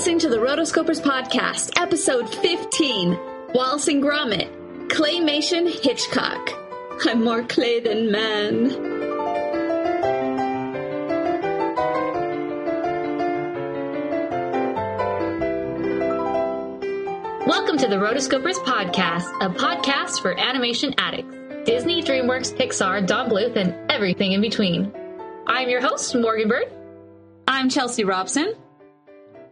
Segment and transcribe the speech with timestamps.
[0.00, 3.18] listening to the Rotoscopers Podcast, episode 15
[3.52, 4.48] Wallace and Gromit,
[4.88, 6.52] Claymation Hitchcock.
[7.04, 8.70] I'm more clay than man.
[17.46, 21.36] Welcome to the Rotoscopers Podcast, a podcast for animation addicts.
[21.66, 24.94] Disney, DreamWorks, Pixar, Don Bluth, and everything in between.
[25.46, 26.72] I'm your host, Morgan Bird.
[27.46, 28.54] I'm Chelsea Robson.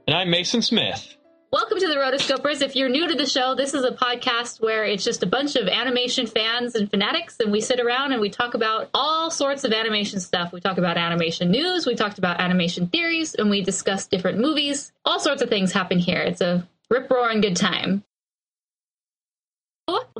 [0.08, 1.18] And I'm Mason Smith.
[1.52, 2.62] Welcome to the Rotoscopers.
[2.62, 5.54] If you're new to the show, this is a podcast where it's just a bunch
[5.54, 9.64] of animation fans and fanatics, and we sit around and we talk about all sorts
[9.64, 10.50] of animation stuff.
[10.50, 14.92] We talk about animation news, we talked about animation theories, and we discuss different movies.
[15.04, 16.22] All sorts of things happen here.
[16.22, 18.02] It's a rip roaring good time.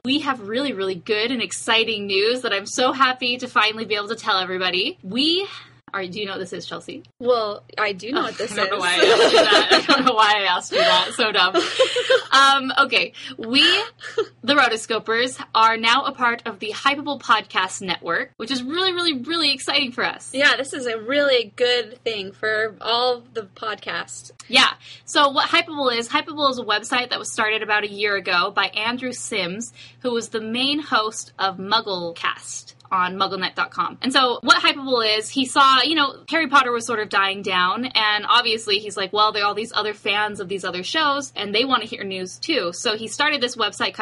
[0.05, 3.95] We have really, really good and exciting news that I'm so happy to finally be
[3.95, 4.99] able to tell everybody.
[5.03, 5.49] We
[5.93, 7.03] are, do you know what this is, Chelsea?
[7.19, 8.71] Well, I do know what this I don't is.
[8.73, 9.69] know why I asked you that.
[9.73, 11.11] I don't know why I asked you that.
[11.15, 11.55] So dumb.
[12.31, 13.63] Um, okay, we,
[14.43, 19.15] the Rotoscopers, are now a part of the Hypable Podcast Network, which is really, really,
[19.15, 20.33] really exciting for us.
[20.35, 24.31] yeah, this is a really good thing for all the podcasts.
[24.47, 24.69] Yeah.
[25.07, 28.51] So what Hypable is, Hypable is a website that was started about a year ago
[28.51, 33.99] by Andrew Sims, who was the main host of MuggleCast on MuggleNet.com.
[34.03, 37.43] And so what Hypable is, he saw, you know, Harry Potter was sort of dying
[37.43, 40.83] down, and obviously he's like, well, there are all these other fans of these other
[40.83, 42.73] shows, and they want to hear news too.
[42.73, 43.95] So he started this website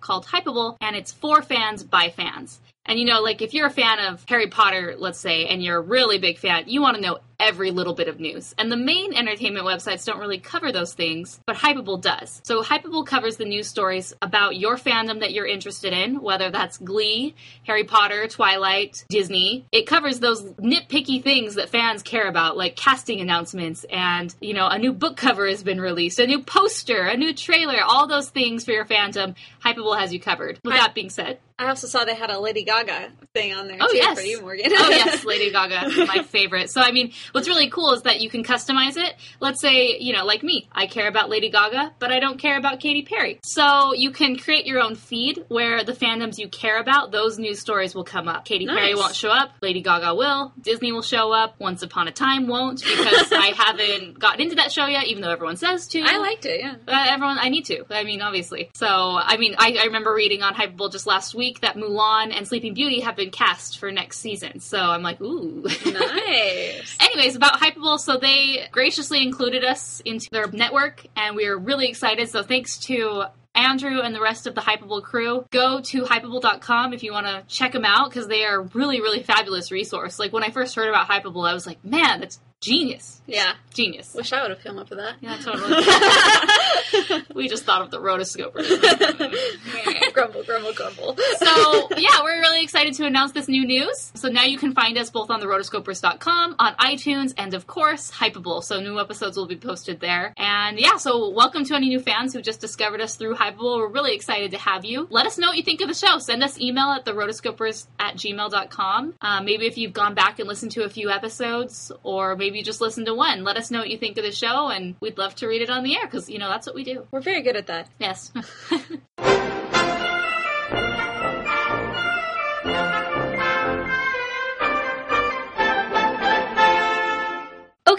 [0.00, 2.60] called, Hypable, and it's for fans by fans.
[2.86, 5.78] And you know, like if you're a fan of Harry Potter, let's say, and you're
[5.78, 8.54] a really big fan, you want to know every little bit of news.
[8.56, 12.40] And the main entertainment websites don't really cover those things, but Hypable does.
[12.44, 16.78] So Hypable covers the news stories about your fandom that you're interested in, whether that's
[16.78, 19.66] Glee, Harry Potter, Twilight, Disney.
[19.72, 24.68] It covers those nitpicky things that fans care about, like casting announcements and, you know,
[24.68, 28.30] a new book cover has been released, a new poster, a new trailer, all those
[28.30, 29.34] things for your fandom.
[29.64, 30.60] Hypable has you covered.
[30.64, 33.78] With that being said, I also saw they had a Lady Gaga thing on there
[33.80, 34.18] Oh, too yes.
[34.18, 34.66] for you, Morgan.
[34.74, 36.70] oh yes, Lady Gaga, my favorite.
[36.70, 39.14] So I mean, what's really cool is that you can customize it.
[39.40, 42.58] Let's say, you know, like me, I care about Lady Gaga, but I don't care
[42.58, 43.38] about Katy Perry.
[43.44, 47.60] So you can create your own feed where the fandoms you care about, those news
[47.60, 48.44] stories will come up.
[48.44, 52.12] Katy Perry won't show up, Lady Gaga will, Disney will show up, Once Upon a
[52.12, 56.02] Time won't because I haven't gotten into that show yet, even though everyone says to.
[56.02, 56.74] I liked it, yeah.
[56.86, 57.84] Uh, everyone, I need to.
[57.90, 58.70] I mean, obviously.
[58.74, 62.46] So, I mean, I, I remember reading on Hypable just last week that Mulan and
[62.46, 64.60] Sleeping Beauty have been cast for next season.
[64.60, 65.62] So I'm like, ooh.
[65.62, 66.96] Nice.
[67.00, 71.88] Anyways, about Hypable, so they graciously included us into their network, and we are really
[71.88, 72.28] excited.
[72.28, 75.46] So thanks to Andrew and the rest of the Hypable crew.
[75.50, 79.00] Go to hypable.com if you want to check them out because they are a really,
[79.00, 80.18] really fabulous resource.
[80.18, 83.20] Like when I first heard about Hypable, I was like, man, that's genius.
[83.26, 83.54] Yeah.
[83.72, 84.14] Genius.
[84.14, 85.16] Wish I would have come up with that.
[85.20, 87.22] Yeah, totally.
[87.34, 88.68] we just thought of the rotoscopers.
[90.12, 91.16] grumble, grumble, grumble.
[91.36, 94.12] so yeah, we're really excited to announce this new news.
[94.14, 98.10] So now you can find us both on the rotoscopers.com, on iTunes, and of course,
[98.10, 98.62] Hypable.
[98.62, 100.34] So new episodes will be posted there.
[100.36, 103.78] And yeah, so welcome to any new fans who just discovered us through Hypable.
[103.78, 105.06] We're really excited to have you.
[105.10, 106.18] Let us know what you think of the show.
[106.18, 109.14] Send us email at the rotoscopers at gmail.com.
[109.20, 112.64] Uh, maybe if you've gone back and listened to a few episodes, or maybe you
[112.64, 113.44] just listened to one.
[113.44, 115.70] Let us know what you think of the show, and we'd love to read it
[115.70, 117.06] on the air because, you know, that's what we do.
[117.10, 117.88] We're very good at that.
[117.98, 118.32] Yes.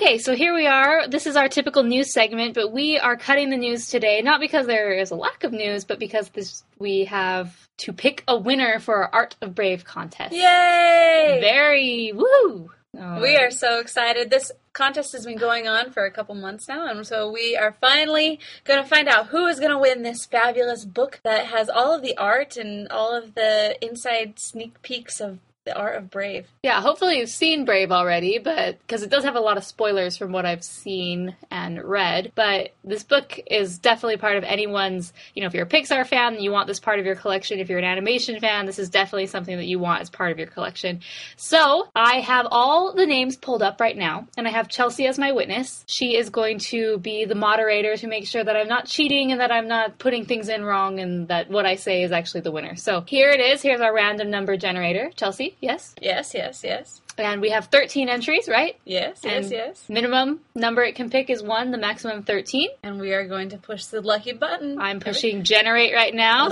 [0.03, 1.07] Okay, so here we are.
[1.07, 4.67] This is our typical news segment, but we are cutting the news today not because
[4.67, 8.79] there is a lack of news, but because this we have to pick a winner
[8.79, 10.33] for our Art of Brave contest.
[10.33, 11.39] Yay!
[11.41, 12.69] Very woo!
[12.97, 14.29] Uh, We are so excited.
[14.29, 17.75] This contest has been going on for a couple months now, and so we are
[17.81, 21.69] finally going to find out who is going to win this fabulous book that has
[21.69, 26.09] all of the art and all of the inside sneak peeks of the art of
[26.09, 26.47] Brave.
[26.61, 30.17] Yeah, hopefully you've seen Brave already, but because it does have a lot of spoilers
[30.17, 32.31] from what I've seen and read.
[32.35, 36.41] But this book is definitely part of anyone's, you know, if you're a Pixar fan,
[36.41, 37.59] you want this part of your collection.
[37.59, 40.37] If you're an animation fan, this is definitely something that you want as part of
[40.37, 41.01] your collection.
[41.37, 45.17] So I have all the names pulled up right now, and I have Chelsea as
[45.17, 45.85] my witness.
[45.87, 49.39] She is going to be the moderator to make sure that I'm not cheating and
[49.39, 52.51] that I'm not putting things in wrong and that what I say is actually the
[52.51, 52.75] winner.
[52.75, 53.61] So here it is.
[53.61, 55.11] Here's our random number generator.
[55.15, 55.95] Chelsea, yes?
[56.01, 57.01] Yes, yes, yes.
[57.17, 58.75] And we have 13 entries, right?
[58.85, 59.85] Yes, yes, And yes.
[59.87, 62.69] Minimum number it can pick is 1, the maximum 13.
[62.81, 64.79] And we are going to push the lucky button.
[64.79, 66.49] I'm pushing generate right now.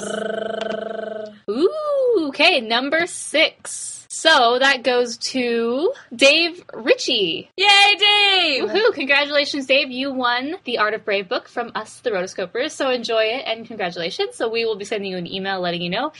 [1.49, 4.05] Ooh, Okay, number six.
[4.09, 7.49] So that goes to Dave Ritchie.
[7.55, 8.63] Yay, Dave!
[8.65, 8.93] Woohoo!
[8.93, 9.89] Congratulations, Dave.
[9.89, 12.71] You won the Art of Brave book from us, the Rotoscopers.
[12.71, 14.35] So enjoy it and congratulations.
[14.35, 16.11] So we will be sending you an email letting you know.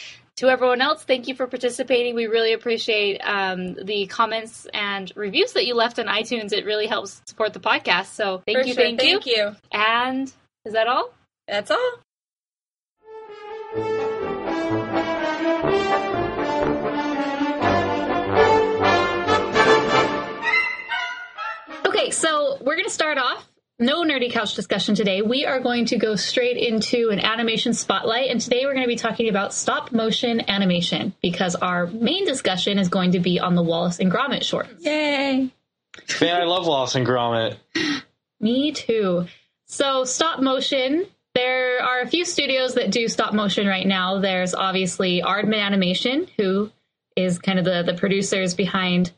[0.42, 2.16] To everyone else, thank you for participating.
[2.16, 6.52] We really appreciate um, the comments and reviews that you left on iTunes.
[6.52, 8.08] It really helps support the podcast.
[8.08, 9.20] So thank For you, sure, thank, you.
[9.20, 9.56] Thank you.
[9.72, 10.34] And
[10.66, 11.12] is that all?
[11.48, 11.94] That's all.
[21.86, 23.51] Okay, so we're going to start off.
[23.82, 25.24] No nerdy couch discussion today.
[25.24, 28.88] We are going to go straight into an animation spotlight, and today we're going to
[28.88, 33.56] be talking about stop motion animation because our main discussion is going to be on
[33.56, 34.86] the Wallace and Gromit shorts.
[34.86, 35.50] Yay.
[36.22, 37.58] Man, I love Wallace and Gromit.
[38.40, 39.26] Me too.
[39.66, 41.08] So, stop motion.
[41.34, 44.20] There are a few studios that do stop motion right now.
[44.20, 46.70] There's obviously Aardman Animation, who
[47.16, 49.12] is kind of the, the producers behind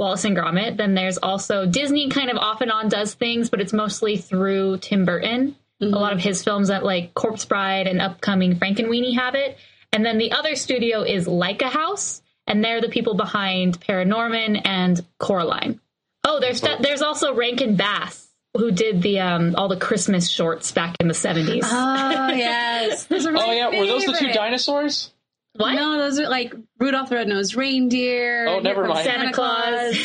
[0.00, 0.78] Wallace and Gromit.
[0.78, 4.78] Then there's also Disney, kind of off and on does things, but it's mostly through
[4.78, 5.54] Tim Burton.
[5.82, 9.58] A lot of his films that like Corpse Bride and upcoming Frankenweenie have it.
[9.92, 15.00] And then the other studio is Laika House, and they're the people behind Paranorman and
[15.18, 15.80] Coraline.
[16.24, 20.96] Oh, there's there's also Rankin Bass who did the um all the Christmas shorts back
[21.00, 21.60] in the 70s.
[21.64, 23.04] Oh, yes.
[23.08, 25.12] Those are my Oh yeah, were those the two dinosaurs?
[25.56, 25.74] What?
[25.74, 28.46] No, those are like Rudolph the Red-Nosed Reindeer.
[28.48, 29.04] Oh, never mind.
[29.04, 29.96] Santa Claus.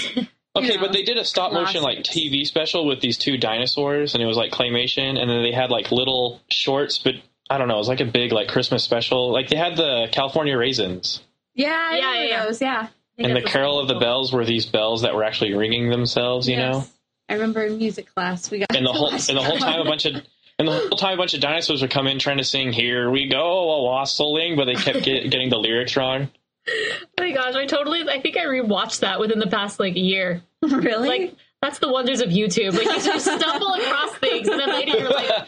[0.57, 1.99] Okay, know, but they did a stop motion like.
[1.99, 5.69] TV special with these two dinosaurs, and it was like claymation, and then they had
[5.69, 7.15] like little shorts, but
[7.49, 9.31] I don't know, it was like a big like Christmas special.
[9.33, 11.21] Like they had the California raisins,
[11.53, 12.45] Yeah, I Yeah, yeah, yeah.
[12.45, 12.61] those.
[12.61, 12.87] Yeah.
[13.17, 16.55] and the Carol of the Bells were these bells that were actually ringing themselves, you
[16.57, 16.85] know.
[17.27, 19.57] I remember in music class we got And the to whole watch and the whole
[19.57, 20.21] time a bunch of
[20.59, 23.09] and the whole time a bunch of dinosaurs would come in trying to sing "Here
[23.09, 26.29] We Go a wassailing," but they kept get, getting the lyrics wrong.
[26.67, 30.41] Oh my gosh, I totally I think I rewatched that within the past like year.
[30.61, 31.07] really.
[31.09, 32.73] Like that's the wonders of YouTube.
[32.73, 35.47] Like you just stumble across things and then later you're like,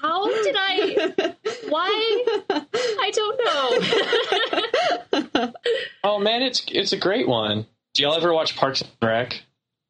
[0.00, 1.34] how did I
[1.68, 2.24] why?
[2.50, 3.40] I don't
[5.32, 5.52] know.
[6.02, 7.66] Oh man, it's it's a great one.
[7.94, 9.34] Do y'all ever watch Parks and Rec?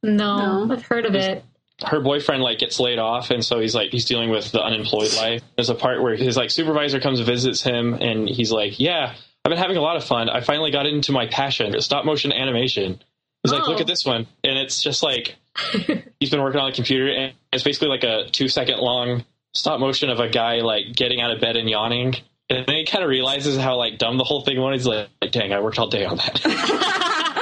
[0.03, 0.73] no, No.
[0.75, 1.45] I've heard of it.
[1.87, 5.13] Her boyfriend like gets laid off and so he's like he's dealing with the unemployed
[5.17, 5.43] life.
[5.57, 9.15] There's a part where his like supervisor comes and visits him and he's like yeah
[9.45, 10.29] i've been having a lot of fun.
[10.29, 13.01] I finally got into my passion stop motion animation.
[13.43, 13.81] He's like look Oh.
[13.83, 14.27] at this one.
[14.43, 15.37] And it's just like
[16.21, 19.79] he's been working on the computer and it's basically like a two second long stop
[19.81, 22.15] motion of a guy like getting out of bed and yawning.
[22.51, 24.81] And then he kind of realizes how like dumb the whole thing was.
[24.81, 26.41] He's like dang i worked all day on that.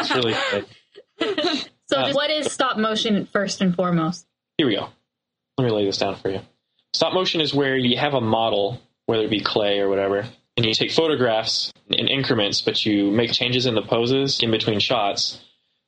[0.00, 4.26] It's really good So Um, what is stop motion first and foremost?
[4.58, 4.88] Here we go.
[5.56, 6.40] Let me lay this down for you.
[6.92, 10.24] Stop motion is where you have a model, whether it be clay or whatever,
[10.56, 14.80] and you take photographs in increments, but you make changes in the poses in between
[14.80, 15.38] shots.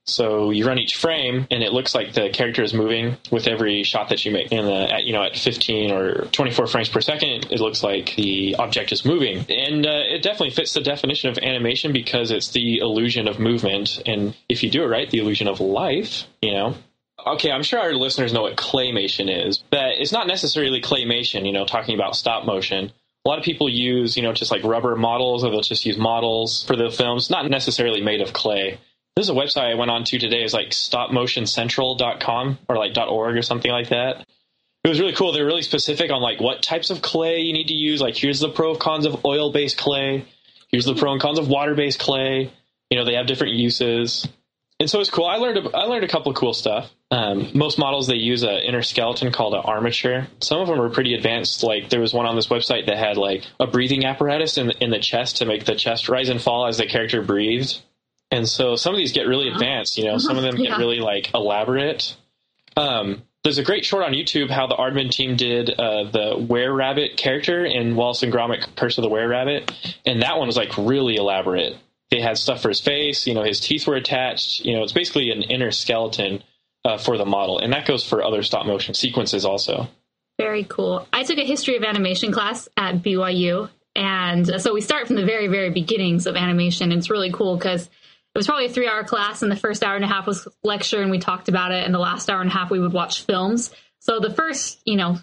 [0.07, 3.85] So you run each frame, and it looks like the character is moving with every
[3.85, 4.51] shot that you make.
[4.51, 8.17] And the at, you know at 15 or 24 frames per second, it looks like
[8.17, 12.51] the object is moving, and uh, it definitely fits the definition of animation because it's
[12.51, 16.25] the illusion of movement, and if you do it right, the illusion of life.
[16.43, 16.75] You know,
[17.27, 21.53] okay, I'm sure our listeners know what claymation is, but it's not necessarily claymation, you
[21.53, 22.93] know, talking about stop motion.
[23.25, 25.99] A lot of people use, you know, just like rubber models or they'll just use
[25.99, 28.79] models for the films, not necessarily made of clay.
[29.21, 33.43] There's a website I went on to today, it's like stopmotioncentral.com or like .org or
[33.43, 34.25] something like that.
[34.83, 35.33] It was really cool.
[35.33, 38.01] They're really specific on like what types of clay you need to use.
[38.01, 40.25] Like here's the pro and cons of oil-based clay.
[40.69, 42.51] Here's the pro and cons of water-based clay.
[42.89, 44.27] You know, they have different uses
[44.81, 45.27] and so it's cool.
[45.27, 46.91] I learned a, I learned a couple of cool stuff.
[47.11, 50.29] Um, most models they use an inner skeleton called an armature.
[50.41, 51.63] Some of them are pretty advanced.
[51.63, 54.83] Like there was one on this website that had like a breathing apparatus in the,
[54.83, 57.83] in the chest to make the chest rise and fall as the character breathed.
[58.31, 59.99] And so some of these get really advanced.
[59.99, 60.77] You know, some of them get Yeah.
[60.77, 62.17] really like elaborate.
[62.77, 66.73] Um, there's a great short on YouTube how the Aardman team did uh, the Were
[66.73, 69.73] Rabbit character in Wallace and Gromit: Curse of the Were Rabbit,
[70.07, 71.77] and that one was like really elaborate
[72.11, 73.27] they had stuff for his face.
[73.27, 74.65] You know, his teeth were attached.
[74.65, 76.43] You know, it's basically an inner skeleton
[76.85, 79.89] uh, for the model, and that goes for other stop motion sequences also.
[80.39, 81.07] Very cool.
[81.13, 83.69] I took a history of animation class at BYU.
[83.97, 86.93] And so we start from the very, very beginnings of animation.
[86.93, 87.91] It's really cool because
[88.35, 90.47] it was probably a three hour class, and the first hour and a half was
[90.63, 91.85] lecture, and we talked about it.
[91.85, 93.71] And the last hour and a half, we would watch films.
[93.99, 95.19] So the first, you know,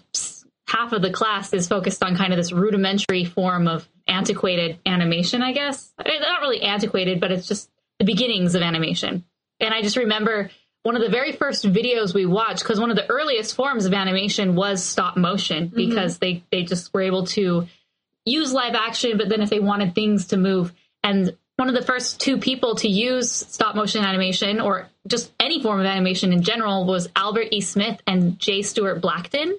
[0.66, 5.42] half of the class is focused on kind of this rudimentary form of antiquated animation,
[5.42, 5.92] I guess.
[5.98, 9.24] I mean, Not really antiquated, but it's just the beginnings of animation.
[9.60, 10.50] And I just remember
[10.82, 13.92] one of the very first videos we watched because one of the earliest forms of
[13.92, 15.76] animation was stop motion mm-hmm.
[15.76, 17.66] because they they just were able to
[18.24, 20.72] use live action but then if they wanted things to move
[21.02, 25.60] And one of the first two people to use stop motion animation or just any
[25.60, 27.60] form of animation in general was Albert E.
[27.60, 28.62] Smith and J.
[28.62, 29.58] Stuart Blackton.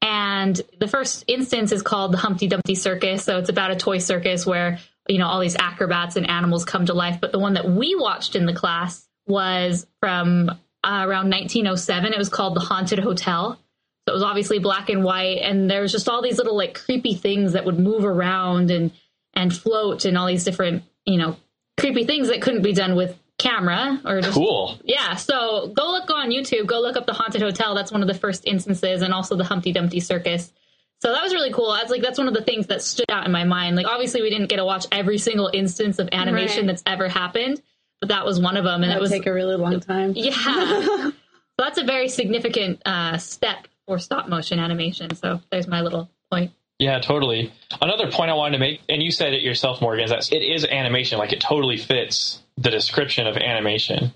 [0.00, 3.24] And the first instance is called the Humpty Dumpty Circus.
[3.24, 6.86] So it's about a toy circus where, you know, all these acrobats and animals come
[6.86, 7.20] to life.
[7.20, 12.12] But the one that we watched in the class was from uh, around 1907.
[12.12, 13.58] It was called The Haunted Hotel.
[14.06, 15.38] So it was obviously black and white.
[15.38, 18.92] And there was just all these little like creepy things that would move around and,
[19.32, 21.36] and float and all these different, you know,
[21.78, 24.78] creepy things that couldn't be done with camera or just Cool.
[24.84, 26.66] yeah, so go look on YouTube.
[26.66, 27.74] Go look up the Haunted Hotel.
[27.74, 30.52] That's one of the first instances, and also the Humpty Dumpty Circus.
[31.00, 31.72] So that was really cool.
[31.72, 33.76] That's like that's one of the things that stood out in my mind.
[33.76, 36.66] Like obviously we didn't get to watch every single instance of animation Right.
[36.68, 37.60] that's ever happened,
[38.00, 39.80] but that was one of them, and That it would was take a really long
[39.80, 40.12] time.
[40.16, 40.32] yeah.
[40.32, 41.12] so
[41.58, 45.14] that's a very significant uh, step for stop motion animation.
[45.16, 46.52] So there's my little point.
[46.78, 47.52] Yeah, totally.
[47.80, 50.42] Another point I wanted to make, and you said it yourself, Morgan, is that it
[50.42, 51.18] is animation.
[51.18, 54.12] Like it totally fits the description of animation.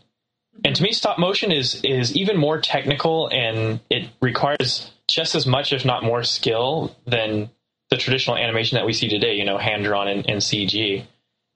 [0.64, 5.46] And to me, stop motion is is even more technical, and it requires just as
[5.46, 7.50] much, if not more, skill than
[7.90, 9.34] the traditional animation that we see today.
[9.34, 11.04] You know, hand drawn and, and CG,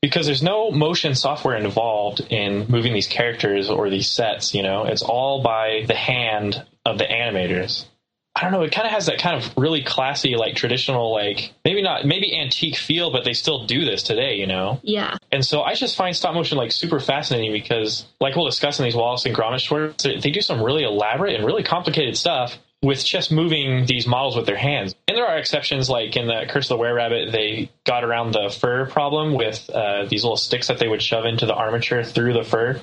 [0.02, 4.54] because there's no motion software involved in moving these characters or these sets.
[4.54, 7.86] You know, it's all by the hand of the animators.
[8.34, 8.62] I don't know.
[8.62, 12.36] It kind of has that kind of really classy, like traditional, like maybe not, maybe
[12.36, 14.80] antique feel, but they still do this today, you know?
[14.82, 18.78] Yeah, And so I just find stop motion like super fascinating because, like we'll discuss
[18.78, 22.56] in these Wallace and Gromit shorts, they do some really elaborate and really complicated stuff
[22.82, 24.94] with just moving these models with their hands.
[25.06, 28.32] And there are exceptions, like in the Curse of the Were Rabbit, they got around
[28.32, 32.02] the fur problem with uh, these little sticks that they would shove into the armature
[32.02, 32.80] through the fur,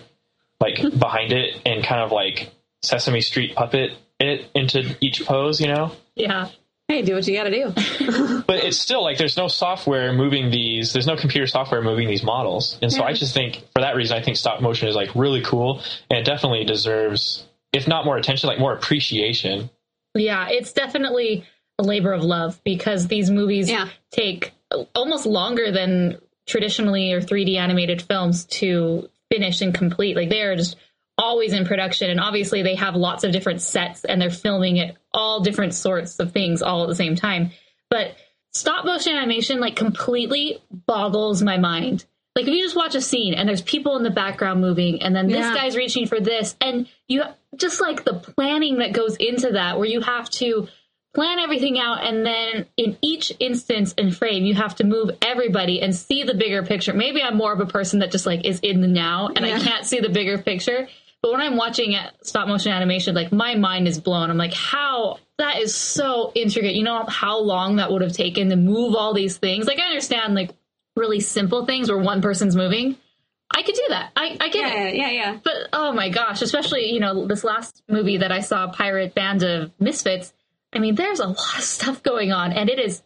[0.60, 2.52] like behind it, and kind of like
[2.82, 5.92] Sesame Street puppet it into each pose, you know?
[6.16, 6.50] yeah,
[6.88, 8.42] Hey, do what you got to do.
[8.48, 12.24] but it's still like there's no software moving these there's no computer software moving these
[12.24, 15.10] models and so i just think for that reason i think stop motion is like
[15.14, 19.70] really cool and it definitely deserves if not more attention like more appreciation
[20.16, 20.48] yeah.
[20.50, 21.46] It's definitely
[21.78, 23.90] a labor of love because these movies Yeah.
[24.12, 24.54] take
[24.96, 30.16] almost longer than traditionally or 3D animated films to finish and complete.
[30.16, 30.76] Like they are just
[31.20, 34.96] always in production, and obviously they have lots of different sets and they're filming it
[35.14, 37.52] all different sorts of things all at the same time.
[37.90, 38.16] But
[38.54, 42.06] stop motion animation like completely boggles my mind.
[42.36, 45.16] Like if you just watch a scene and there's people in the background moving, and
[45.16, 45.54] then this Yeah.
[45.54, 47.24] guy's reaching for this, and you
[47.58, 50.68] just like the planning that goes into that, where you have to
[51.16, 55.82] plan everything out and then in each instance and frame you have to move everybody
[55.82, 58.60] and see the bigger picture maybe i'm more of a person that just like is
[58.60, 60.88] in the now and i can't see the bigger picture
[61.22, 64.30] but when i'm watching it, stop motion animation like my mind is blown.
[64.30, 65.20] I'm like how?
[65.38, 66.76] That is so intricate.
[66.76, 69.68] You know how long that would have taken to move all these things?
[69.68, 70.52] Like i understand like
[70.96, 72.98] really simple things where one person's moving.
[73.52, 74.12] I could do that.
[74.16, 74.96] I, I get it.
[74.96, 75.40] Yeah, yeah, yeah.
[75.44, 79.44] but oh my gosh, especially you know this last movie that I saw, Pirate Band
[79.44, 80.34] of Misfits.
[80.72, 83.02] I mean, there's a lot of stuff going on, and it is,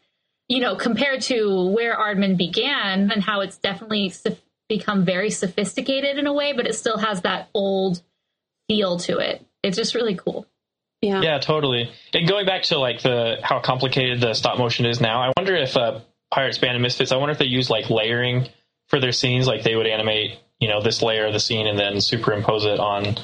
[0.50, 4.10] you know, compared to where Aardman began and how it's definitely
[4.70, 8.01] become very sophisticated in a way, but it still has that old
[8.67, 9.46] feel to it.
[9.62, 10.46] It's just really cool.
[11.01, 11.20] Yeah.
[11.22, 15.22] yeah totally and going back to like the how complicated the stop motion is now
[15.22, 16.00] i wonder if uh,
[16.32, 18.48] pirates band of misfits i wonder if they use like layering
[18.88, 21.77] for their scenes like they would animate you know this layer of the scene and
[21.77, 23.17] then superimpose it on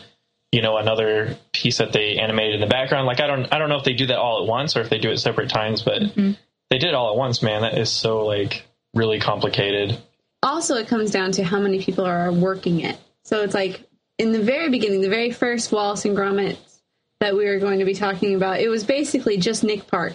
[0.52, 3.70] you know another piece that they animated in the background like i don't i don't
[3.70, 5.82] know if they do that all at once or if they do it separate times
[5.82, 6.02] but
[6.70, 9.98] they did it all at once man that is so like really complicated
[10.44, 12.98] also it comes down to how many people are working it.
[13.24, 16.58] So it's like in the very beginning, the very first Wallace and Gromit
[17.20, 20.14] that we were going to be talking about, it was basically just Nick Park.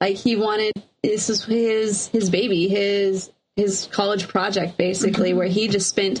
[0.00, 5.38] Like he wanted this was his his baby, his his college project basically, mm-hmm.
[5.38, 6.20] where he just spent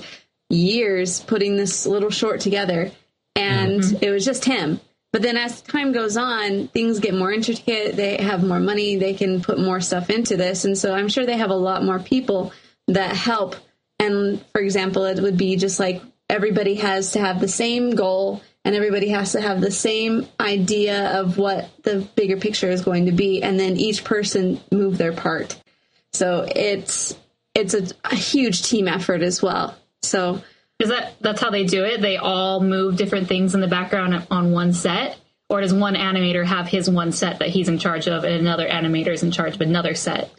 [0.50, 2.90] years putting this little short together
[3.34, 4.04] and mm-hmm.
[4.04, 4.80] it was just him.
[5.12, 7.94] But then as time goes on, things get more intricate.
[7.94, 8.96] They have more money.
[8.96, 10.64] They can put more stuff into this.
[10.64, 12.52] And so I'm sure they have a lot more people
[12.88, 13.56] that help.
[13.98, 18.42] And for example, it would be just like everybody has to have the same goal
[18.64, 23.06] and everybody has to have the same idea of what the bigger picture is going
[23.06, 23.42] to be.
[23.42, 25.60] And then each person move their part.
[26.12, 27.16] So it's,
[27.54, 29.76] it's a, a huge team effort as well.
[30.02, 30.42] So
[30.78, 32.00] Is that that's how they do it?
[32.00, 35.16] They all move different things in the background on one set,
[35.48, 38.68] or does one animator have his one set that he's in charge of, and another
[38.68, 40.32] animator is in charge of another set?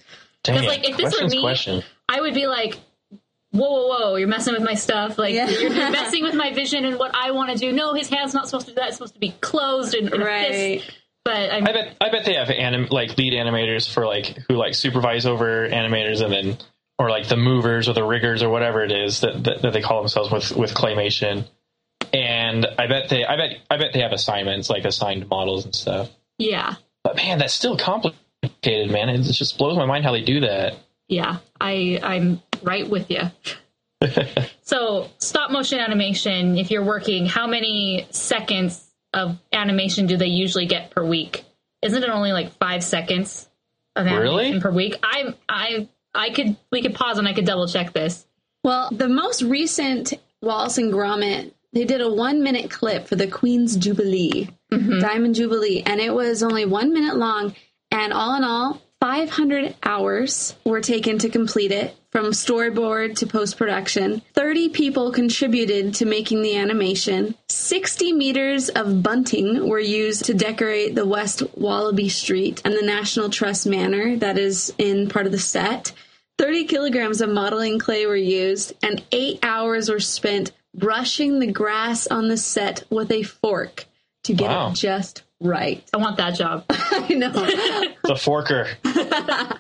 [0.44, 1.84] Dang like if this were me, question.
[2.18, 2.80] I would be like,
[3.52, 5.18] whoa, whoa, whoa, you're messing with my stuff.
[5.18, 5.50] Like Yeah.
[5.50, 7.72] you're, you're messing with my vision and what I want to do.
[7.72, 8.88] No, his hand's not supposed to do that.
[8.90, 10.82] It's supposed to be closed and, and Right.
[10.82, 10.92] fist.
[11.24, 14.56] But I'm, I bet I bet they have anim- like lead animators for like who
[14.56, 16.58] like supervise over animators and then
[17.00, 19.82] or like the movers or the riggers or whatever it is that, that, that they
[19.82, 21.48] call themselves with with claymation.
[22.14, 25.74] And I bet they I bet I bet they have assignments like assigned models and
[25.74, 26.10] stuff.
[26.38, 26.76] Yeah.
[27.04, 29.10] But man, that's still complicated, man.
[29.10, 30.76] It just blows my mind how they do that.
[31.08, 31.38] Yeah.
[31.60, 33.22] I I'm right with you.
[34.64, 40.66] so stop motion animation, if you're working, how many seconds of animation do they usually
[40.66, 41.46] get per week?
[41.82, 43.48] Isn't it only like five seconds
[43.96, 44.60] of animation Really?
[44.60, 44.96] per week?
[45.04, 48.26] I I I could we could pause and I could double check this.
[48.64, 53.28] Well, the most recent Wallace and Gromit, they did a one minute clip for the
[53.28, 55.00] Queen's Jubilee, mm-hmm.
[55.00, 57.56] Diamond Jubilee, and it was only one minute long.
[57.92, 63.58] And all in all, 500 hours were taken to complete it from storyboard to post
[63.58, 64.22] production.
[64.34, 67.36] 30 people contributed to making the animation.
[67.50, 73.30] 60 meters of bunting were used to decorate the West Wallaby Street and the National
[73.30, 75.92] Trust Manor that is in part of the set.
[76.38, 82.08] 30 kilograms of modeling clay were used, and eight hours were spent brushing the grass
[82.08, 83.86] on the set with a fork
[84.24, 84.72] to get Wow.
[84.72, 85.84] it just right.
[85.94, 86.66] I want that job.
[86.70, 87.30] I know.
[87.32, 88.68] The forker.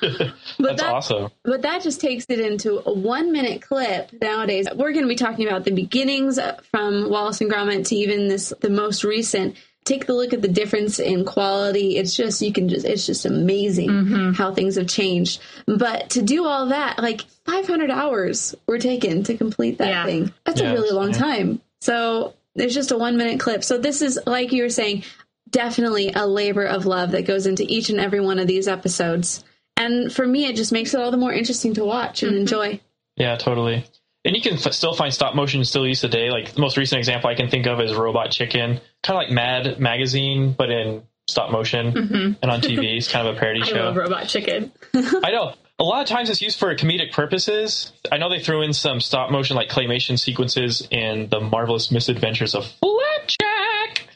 [0.00, 1.30] But That's that, awesome.
[1.42, 4.66] But that just takes it into a one minute clip nowadays.
[4.74, 6.38] We're going to be talking about the beginnings
[6.70, 9.56] from Wallace and Gromit to even this, the most recent.
[9.84, 11.96] Take the look at the difference in quality.
[11.96, 14.32] It's just, you can just, it's just amazing mm-hmm.
[14.32, 15.40] how things have changed.
[15.66, 20.04] But to do all that, like 500 hours were taken to complete that Yeah.
[20.04, 20.32] thing.
[20.44, 21.18] That's Yeah, a really long yeah.
[21.18, 21.60] time.
[21.80, 23.64] So there's just a one minute clip.
[23.64, 25.04] So this is, like you were saying,
[25.48, 29.44] definitely a labor of love that goes into each and every one of these episodes.
[29.76, 32.40] And for me, it just makes it all the more interesting to watch and mm-hmm.
[32.40, 32.80] enjoy.
[33.16, 33.84] Yeah, totally.
[34.24, 36.30] And you can f- still find stop motion still used today.
[36.30, 39.30] Like the most recent example I can think of is Robot Chicken, kind of like
[39.30, 42.32] Mad Magazine, but in stop motion mm-hmm.
[42.42, 42.96] and on TV.
[42.96, 43.76] It's kind of a parody I show.
[43.76, 44.72] love Robot Chicken.
[44.94, 45.54] I know.
[45.80, 47.90] A lot of times it's used for comedic purposes.
[48.12, 52.54] I know they threw in some stop motion, like claymation sequences in The Marvelous Misadventures
[52.54, 54.06] of Flapjack,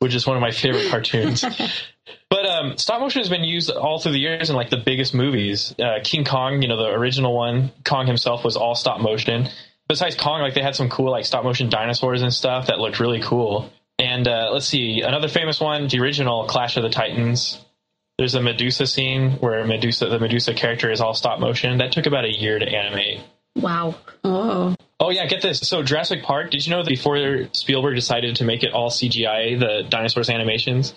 [0.00, 1.44] which is one of my favorite cartoons.
[2.28, 5.12] But um, stop motion has been used all through the years in like the biggest
[5.12, 5.74] movies.
[5.78, 9.48] Uh, King Kong, you know, the original one, Kong himself was all stop motion.
[9.86, 13.00] Besides Kong, like they had some cool like stop motion dinosaurs and stuff that looked
[13.00, 13.70] really cool.
[13.98, 17.60] And uh, let's see, another famous one, the original Clash of the Titans.
[18.18, 21.78] There's a Medusa scene where Medusa, the Medusa character, is all stop motion.
[21.78, 23.20] That took about a year to animate.
[23.56, 23.96] Wow.
[24.24, 25.58] Oh, Oh yeah, get this.
[25.58, 26.52] So Jurassic Park.
[26.52, 30.94] Did you know that before Spielberg decided to make it all CGI, the dinosaurs animations,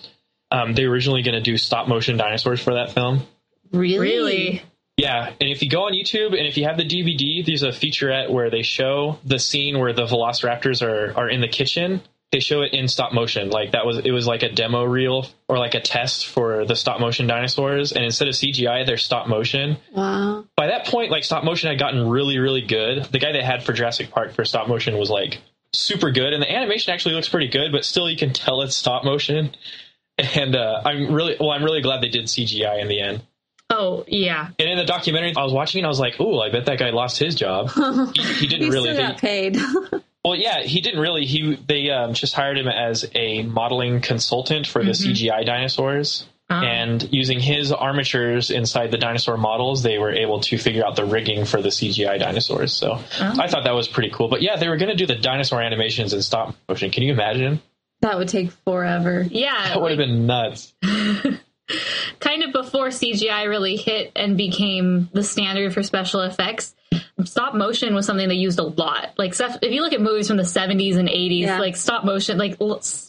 [0.52, 3.26] um, they were originally going to do stop motion dinosaurs for that film.
[3.72, 3.98] really?
[3.98, 4.62] Really?
[4.96, 7.68] Yeah, and if you go on YouTube and if you have the DVD, there's a
[7.68, 12.00] featurette where they show the scene where the Velociraptors are are in the kitchen.
[12.32, 13.50] They show it in stop motion.
[13.50, 16.74] Like that was it was like a demo reel or like a test for the
[16.74, 17.92] stop motion dinosaurs.
[17.92, 19.76] And instead of CGI, they're stop motion.
[19.94, 20.44] Wow.
[20.56, 23.04] By that point, like stop motion had gotten really, really good.
[23.04, 25.38] The guy they had for Jurassic Park for stop motion was like
[25.72, 28.76] super good, and the animation actually looks pretty good, but still you can tell it's
[28.76, 29.54] stop motion.
[30.18, 31.50] And uh, I'm really well.
[31.50, 33.22] I'm really glad they did CGI in the end.
[33.68, 34.48] Oh yeah.
[34.58, 36.88] And in the documentary I was watching, I was like, "Oh, I bet that guy
[36.88, 37.70] lost his job."
[38.14, 38.94] He, he didn't He really.
[38.94, 39.58] still got paid.
[40.26, 41.24] well, yeah, he didn't really.
[41.24, 46.26] He they um, just hired him as a modeling consultant for the CGI dinosaurs.
[46.50, 46.62] Ah.
[46.62, 51.04] And using his armatures inside the dinosaur models, they were able to figure out the
[51.04, 52.72] rigging for the CGI dinosaurs.
[52.72, 54.28] So I thought that was pretty cool.
[54.28, 56.90] But yeah, they were going to do the dinosaur animations in stop motion.
[56.90, 57.60] Can you imagine?
[58.02, 59.26] that would take forever.
[59.30, 59.68] Yeah.
[59.68, 60.74] That would have been nuts.
[62.20, 66.74] kind of before CGI really hit and became the standard for special effects,
[67.24, 69.14] stop motion was something they used a lot.
[69.18, 71.58] Like stuff, if you look at movies from the 70s and 80s, Yeah.
[71.58, 72.56] like stop motion, like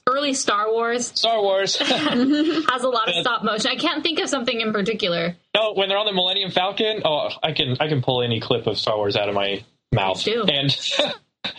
[0.07, 1.75] early Star Wars Star Wars.
[1.77, 3.71] has a lot of stop motion.
[3.71, 5.35] I can't think of something in particular.
[5.55, 8.65] No, when they're on the Millennium Falcon, oh, I can I can pull any clip
[8.67, 10.23] of Star Wars out of my mouth.
[10.23, 10.43] do.
[10.43, 10.75] And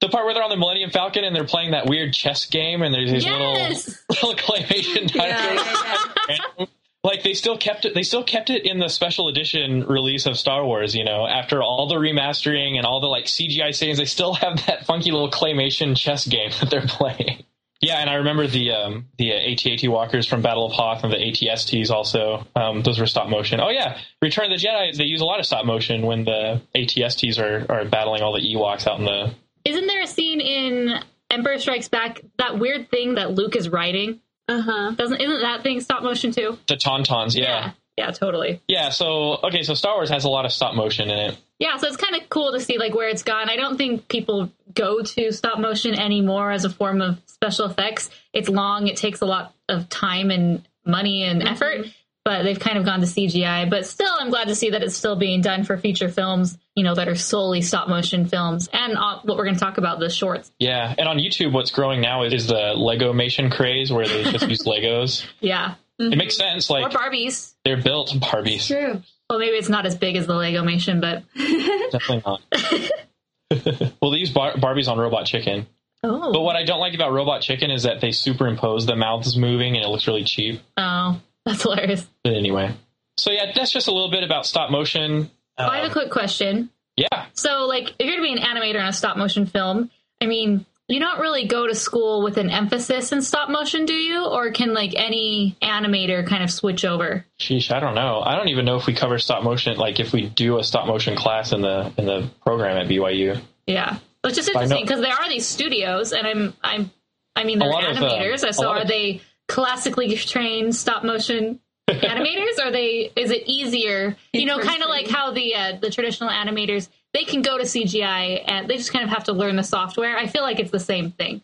[0.00, 2.82] the part where they're on the Millennium Falcon and they're playing that weird chess game,
[2.82, 3.98] and there's these Yes!
[4.10, 6.68] little little claymation dinosaurs.
[7.04, 7.94] Like they still kept it.
[7.94, 10.94] They still kept it in the special edition release of Star Wars.
[10.94, 14.66] You know, after all the remastering and all the like CGI scenes, they still have
[14.66, 17.44] that funky little claymation chess game that they're playing.
[17.80, 21.12] Yeah, and I remember the um, the uh, AT-AT walkers from Battle of Hoth and
[21.12, 22.44] the ATSTs also.
[22.56, 23.60] Um, those were stop motion.
[23.60, 24.96] Oh yeah, Return of the Jedi.
[24.96, 28.40] They use a lot of stop motion when the ATSTs are, are battling all the
[28.54, 29.32] Ewoks out in the.
[29.68, 30.98] Isn't there a scene in
[31.30, 34.20] Emperor Strikes Back that weird thing that Luke is riding?
[34.48, 34.90] Uh huh.
[34.92, 36.58] Doesn't isn't that thing stop motion too?
[36.68, 37.42] The Tauntauns, yeah.
[37.42, 38.62] Yeah, yeah, totally.
[38.66, 41.38] Yeah, so okay, so Star Wars has a lot of stop motion in it.
[41.58, 43.50] Yeah, so it's kind of cool to see like where it's gone.
[43.50, 48.10] I don't think people go to stop motion anymore as a form of special effects.
[48.32, 51.86] It's long, it takes a lot of time and money and effort.
[52.28, 53.70] But they've kind of gone to CGI.
[53.70, 56.84] But still, I'm glad to see that it's still being done for feature films, you
[56.84, 59.98] know, that are solely stop motion films, and uh, what we're going to talk about
[59.98, 60.52] the shorts.
[60.58, 64.24] Yeah, and on YouTube, what's growing now is, is the Lego Mation craze, where they
[64.24, 65.24] just use Legos.
[65.40, 66.68] Yeah, It makes sense.
[66.68, 67.54] Like, or Like Barbies.
[67.64, 68.66] they're built Barbies.
[68.66, 69.00] True.
[69.30, 71.22] Well, maybe it's not as big as the Lego Mation, but
[71.90, 72.42] Definitely not.
[74.02, 75.66] well, they use bar- Barbies on Robot Chicken.
[76.04, 79.36] oh, But what I don't like about Robot Chicken is that they superimpose the mouths
[79.36, 80.60] moving, and it looks really cheap.
[80.76, 82.06] oh, that's hilarious.
[82.24, 82.74] But anyway,
[83.16, 85.30] so yeah, that's just a little bit about stop motion.
[85.56, 86.70] I have a Um, quick question.
[86.96, 89.90] yeah, So, like, if you're to be an animator in a stop motion film,
[90.22, 93.92] I mean, you don't really go to school with an emphasis in stop motion, do
[93.92, 94.24] you?
[94.24, 97.24] Or can like any animator kind of switch over?
[97.40, 98.20] sheesh, I don't know.
[98.24, 99.76] I don't even know if we cover stop motion.
[99.76, 103.40] Like if we do a stop motion class in the in the program at BYU.
[103.66, 106.90] Yeah, it's just interesting because there are these studios, and I'm, I'm,
[107.36, 108.54] I mean, they're lot of, uh, animators.
[108.54, 112.58] so are of- they classically trained stop motion animators?
[112.62, 113.10] Are they?
[113.16, 114.16] Is it easier?
[114.32, 117.64] You know, kind of like how the uh, the traditional animators they can go to
[117.64, 120.16] CGI and they just kind of have to learn the software.
[120.16, 121.42] I feel like it's the same thing.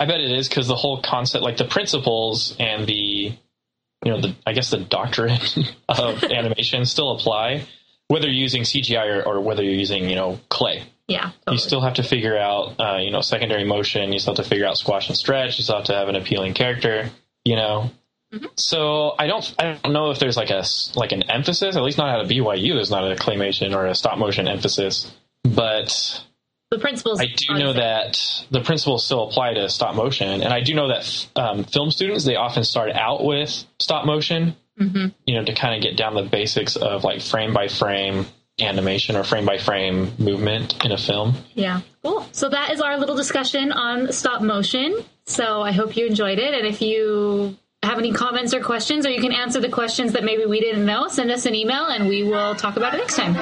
[0.00, 3.36] I bet it is because the whole concept, like the principles and the, you
[4.04, 5.38] know, the I guess the doctrine
[5.88, 7.64] of animation still apply,
[8.08, 10.84] whether you're using CGI or, or whether you're using you know clay.
[11.06, 14.10] Yeah, You still have to figure out, uh, you know, secondary motion.
[14.10, 15.58] You still have to figure out squash and stretch.
[15.58, 17.10] You still have to have an appealing character.
[17.44, 17.90] You know.
[18.56, 20.64] So I don't, I don't know if there's like a
[20.96, 21.76] like an emphasis.
[21.76, 22.74] At least not out of BYU.
[22.74, 25.12] There's not a claymation or a stop motion emphasis.
[25.44, 26.24] But
[26.70, 27.20] the principles.
[27.20, 28.18] I do know that
[28.50, 32.24] the principles still apply to stop motion, and I do know that um, film students
[32.24, 35.06] they often start out with stop motion, Mm-hmm.
[35.24, 38.26] you know, to kind of get down the basics of like frame by frame
[38.60, 41.34] animation or frame by frame movement in a film.
[41.54, 41.80] Yeah.
[42.02, 42.26] Cool.
[42.32, 45.02] So that is our little discussion on stop motion.
[45.26, 46.54] So I hope you enjoyed it.
[46.54, 50.24] And if you have any comments or questions, or you can answer the questions that
[50.24, 53.16] maybe we didn't know, send us an email and we will talk about it next
[53.16, 53.34] time.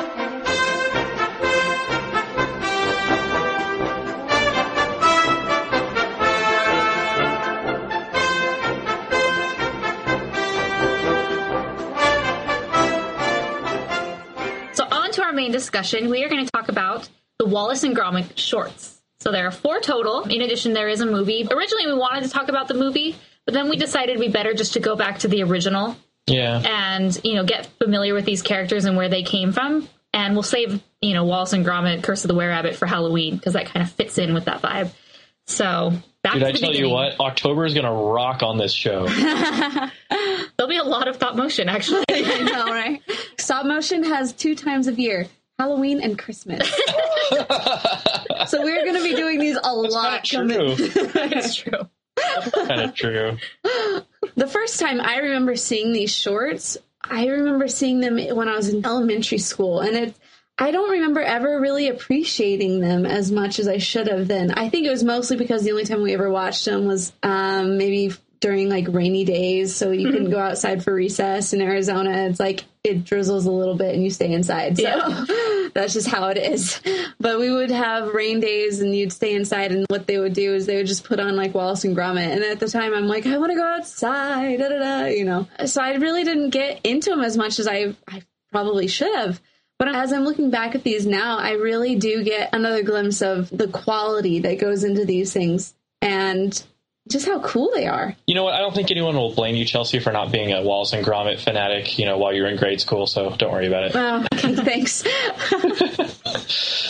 [15.32, 19.00] Our main discussion, we are going to talk about the Wallace and Gromit shorts.
[19.20, 20.24] So there are four total.
[20.24, 21.48] In addition, there is a movie.
[21.50, 23.16] Originally, we wanted to talk about the movie,
[23.46, 27.18] but then we decided we better just to go back to the original Yeah, and
[27.24, 29.88] you know get familiar with these characters and where they came from.
[30.12, 33.36] And we'll save you know Wallace and Gromit, Curse of the Were Rabbit for Halloween
[33.36, 34.90] because that kind of fits in with that vibe.
[35.46, 35.92] So
[36.22, 39.06] back Dude, to I the tell you what, October is gonna rock on this show.
[40.62, 42.04] there'll be a lot of stop motion actually.
[42.10, 43.02] I know, right?
[43.38, 45.26] Stop motion has two times of year.
[45.58, 46.68] Halloween and Christmas.
[48.46, 50.12] so we're going to be doing these a lot.
[50.12, 50.48] Not true.
[50.48, 51.88] it's true.
[52.52, 53.36] kind of true.
[54.34, 58.68] The first time I remember seeing these shorts, I remember seeing them when I was
[58.68, 60.14] in elementary school, and it.
[60.58, 64.52] I don't remember ever really appreciating them as much as I should have then.
[64.52, 67.78] I think it was mostly because the only time we ever watched them was um,
[67.78, 70.32] maybe during like rainy days, so you couldn't mm-hmm.
[70.32, 72.26] go outside for recess in Arizona.
[72.28, 74.76] It's like it drizzles a little bit and you stay inside.
[74.76, 75.68] So Yeah.
[75.74, 76.80] that's just how it is.
[77.20, 80.54] But we would have rain days and you'd stay inside, and what they would do
[80.54, 82.32] is they would just put on like Wallace and Gromit.
[82.32, 85.24] And at the time, I'm like, I want to go outside, da da da, you
[85.24, 85.48] know.
[85.64, 89.40] So I really didn't get into them as much as I, I probably should have.
[89.78, 93.48] But as I'm looking back at these now, I really do get another glimpse of
[93.50, 96.62] the quality that goes into these things and
[97.08, 98.14] just how cool they are.
[98.26, 98.54] You know what?
[98.54, 101.40] I don't think anyone will blame you, Chelsea, for not being a Wallace and Gromit
[101.40, 101.98] fanatic.
[101.98, 103.92] You know, while you're in grade school, so don't worry about it.
[103.94, 105.04] Oh, okay, thanks.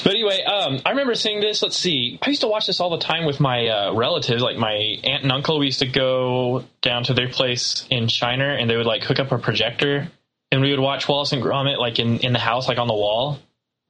[0.05, 1.63] But anyway, um, I remember seeing this.
[1.63, 2.19] Let's see.
[2.21, 5.23] I used to watch this all the time with my uh, relatives, like my aunt
[5.23, 5.59] and uncle.
[5.59, 9.21] We used to go down to their place in Shiner, and they would like hook
[9.21, 10.09] up a projector,
[10.51, 12.95] and we would watch Wallace and Gromit like in in the house, like on the
[12.95, 13.39] wall.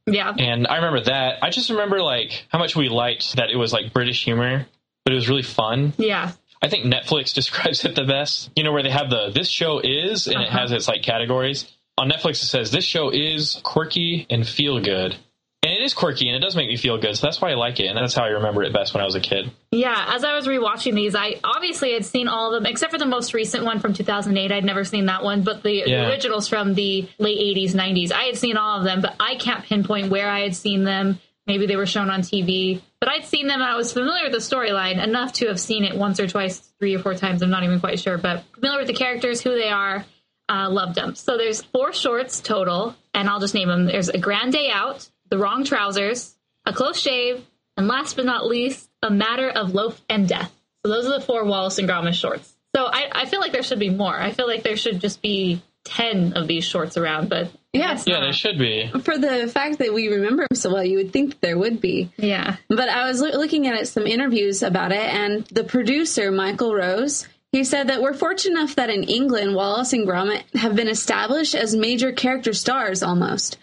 [0.07, 0.35] Yeah.
[0.37, 1.39] And I remember that.
[1.43, 4.67] I just remember like how much we liked that it was like British humor,
[5.05, 5.93] but it was really fun.
[5.99, 6.33] Yeah.
[6.63, 8.51] I think Netflix describes it the best.
[8.57, 10.59] You know, where they have the this show is, and it Uh-huh.
[10.59, 11.67] has its like categories.
[11.99, 15.15] On Netflix, it says this show is quirky and feel good,
[15.63, 17.17] and it is quirky and it does make me feel good.
[17.19, 19.05] So that's why I like it, and that's how I remember it best when I
[19.05, 19.51] was a kid.
[19.73, 22.99] Yeah, as I was rewatching these, I obviously had seen all of them except for
[22.99, 24.51] the most recent one from 2008.
[24.53, 26.09] I'd never seen that one, but the, the Yeah.
[26.09, 29.63] originals from the late 80s, 90s, I had seen all of them, but I can't
[29.65, 31.21] pinpoint where I had seen them.
[31.47, 34.33] Maybe they were shown on TV, but I'd seen them and I was familiar with
[34.33, 37.43] the storyline enough to have seen it once or twice, three or four times.
[37.43, 40.05] I'm not even quite sure, but familiar with the characters, who they are,
[40.49, 41.15] uh, loved them.
[41.17, 43.87] So there's four shorts total, and I'll just name them.
[43.87, 47.45] There's a grand day out, the wrong trousers, a close shave,
[47.77, 50.53] and last but not least, a matter of loaf and death.
[50.85, 52.55] So those are the four Wallace and Gromit shorts.
[52.75, 54.15] So I, I feel like there should be more.
[54.15, 58.05] I feel like there should just be ten of these shorts around, but Yes.
[58.07, 58.91] Yeah, there should be.
[59.03, 62.11] For the fact that we remember him so well, you would think there would be.
[62.19, 66.75] yeah, But I was loo- looking at some interviews about it, and the producer, Michael
[66.75, 70.89] Rose, he said that we're fortunate enough that in England, Wallace and Gromit have been
[70.89, 73.57] established as major character stars almost.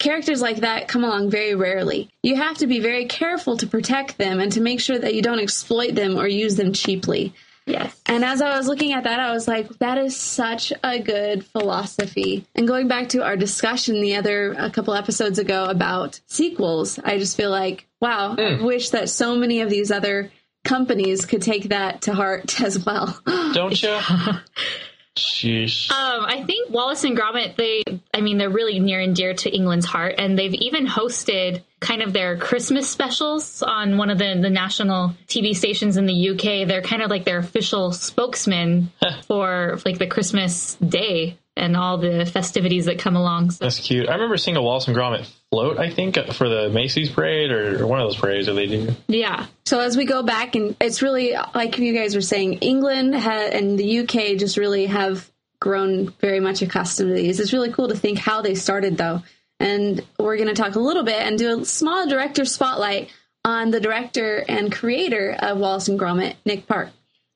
[0.00, 2.08] Characters like that come along very rarely.
[2.24, 5.22] You have to be very careful to protect them and to make sure that you
[5.22, 7.32] don't exploit them or use them cheaply.
[7.66, 10.98] Yes, And as I was looking at that, I was like, that is such a
[10.98, 12.46] good philosophy.
[12.54, 17.18] And going back to our discussion the other, a couple episodes ago about sequels, I
[17.18, 18.64] just feel like, wow, I mm.
[18.64, 20.30] wish that so many of these other
[20.64, 23.20] companies could take that to heart as well.
[23.52, 23.98] Don't you?
[25.16, 25.90] Sheesh.
[25.90, 27.82] Um, I think Wallace and Gromit, they,
[28.14, 32.02] I mean, they're really near and dear to England's heart, and they've even hosted kind
[32.02, 36.66] of their Christmas specials on one of the, the national TV stations in the UK.
[36.66, 38.90] They're kind of like their official spokesman
[39.26, 43.50] for like the Christmas day and all the festivities that come along.
[43.50, 44.08] So, That's cute.
[44.08, 47.50] I remember seeing a Wallace and Gromit float, I think, uh, for the Macy's parade
[47.50, 48.94] or, or one of those parades that they do.
[49.08, 53.14] yeah, So as we go back, and it's really like you guys were saying, England
[53.14, 57.38] ha- and the UK just really have grown very much accustomed to these.
[57.38, 59.22] It's really cool to think how they started, though.
[59.60, 63.10] And we're going to talk a little bit and do a small director spotlight
[63.44, 66.90] on the director and creator of Wallace and Gromit, Nick Park.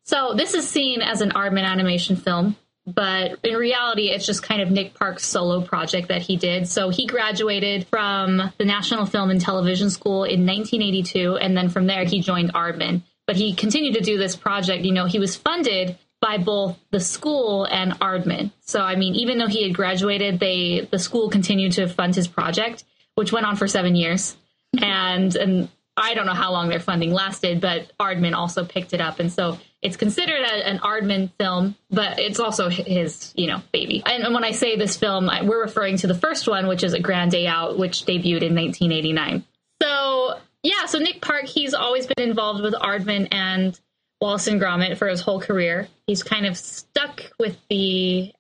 [0.05, 4.63] So this is seen as an Aardman animation film, but in reality, it's just kind
[4.63, 6.69] of Nick Park's solo project that he did.
[6.69, 11.87] So he graduated from the National Film and Television School in 1982, and then from
[11.87, 13.03] there he joined Aardman.
[13.27, 14.85] But he continued to do this project.
[14.85, 18.53] You know, he was funded by both the school and Aardman.
[18.61, 22.29] So I mean, even though he had graduated, they the school continued to fund his
[22.29, 22.85] project,
[23.17, 24.37] which went on for seven years
[24.83, 29.01] and and I don't know how long their funding lasted, but Aardman also picked it
[29.01, 33.63] up, and so it's considered a, an Aardman film, but it's also his you know
[33.73, 34.03] baby.
[34.05, 36.93] And, when I say this film, I, we're referring to the first one, which is
[36.93, 39.45] A Grand Day Out, which debuted in 1989.
[39.83, 43.79] So yeah, so Nick Park, he's always been involved with Aardman and
[44.21, 45.89] Wallace and Gromit for his whole career.
[46.07, 48.33] He's kind of stuck with the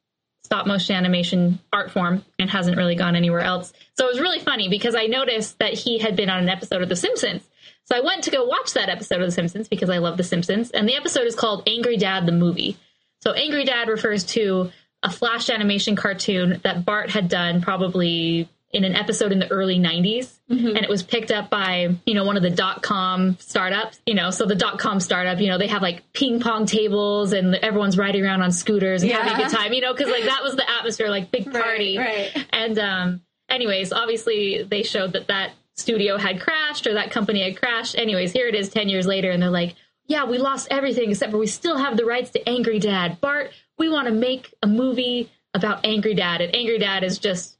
[0.42, 3.72] stop motion animation art form and hasn't really gone anywhere else.
[3.94, 6.82] So it was really funny because I noticed that he had been on an episode
[6.82, 7.42] of The Simpsons.
[7.86, 10.24] So I went to go watch that episode of The Simpsons because I love The
[10.24, 10.70] Simpsons.
[10.70, 12.76] And the episode is called Angry Dad the Movie.
[13.22, 14.70] So Angry Dad refers to
[15.02, 19.78] a flash animation cartoon that Bart had done probably in an episode in the early
[19.78, 24.00] 90s and it was picked up by you know one of the dot com startups
[24.06, 27.32] you know so the dot com startup you know they have like ping pong tables
[27.32, 30.24] and everyone's riding around on scooters and having a good time you know because like
[30.24, 32.46] that was the atmosphere like big party Right, right.
[32.52, 37.56] and um anyways obviously they showed that that studio had crashed or that company had
[37.56, 39.74] crashed anyways here it is 10 years later and they're like
[40.06, 43.50] yeah we lost everything except for we still have the rights to angry dad bart
[43.78, 47.56] we want to make a movie about angry dad and angry dad is just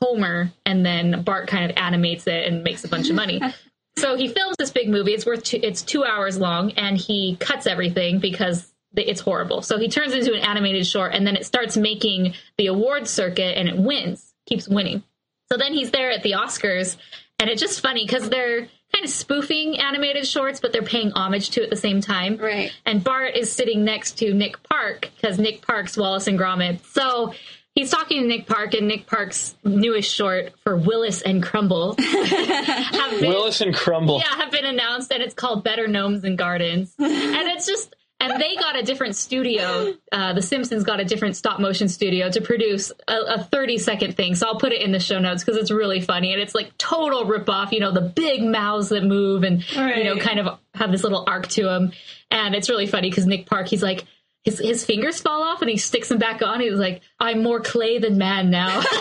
[0.00, 3.40] Homer, and then Bart kind of animates it and makes a bunch of money.
[3.98, 5.12] so he films this big movie.
[5.12, 9.62] It's worth two, it's two hours long, and he cuts everything because it's horrible.
[9.62, 13.08] So he turns it into an animated short, and then it starts making the award
[13.08, 15.02] circuit, and it wins, keeps winning.
[15.50, 16.96] So then he's there at the Oscars,
[17.38, 21.50] and it's just funny because they're kind of spoofing animated shorts, but they're paying homage
[21.50, 22.36] to it at the same time.
[22.36, 22.72] Right.
[22.86, 26.84] And Bart is sitting next to Nick Park because Nick Park's Wallace and Gromit.
[26.86, 27.34] So
[27.74, 33.20] he's talking to Nick Park, and Nick Park's newest short for Willis and Crumble have
[33.20, 34.18] been, Willis and Crumble.
[34.18, 36.94] yeah, have been announced, and it's called Better Gnomes and Gardens.
[36.98, 39.94] and it's just, and they got a different studio.
[40.10, 44.16] Uh, the Simpsons got a different stop motion studio to produce a, a 30 second
[44.16, 44.34] thing.
[44.34, 46.32] So I'll put it in the show notes because it's really funny.
[46.32, 50.18] And it's like total ripoff, you know, the big mouths that move and, you know,
[50.18, 51.92] kind of have this little arc to them.
[52.30, 54.04] And it's really funny because Nick Park, he's like,
[54.42, 56.60] his, his fingers fall off and he sticks them back on.
[56.60, 58.82] He was like, I'm more clay than man now.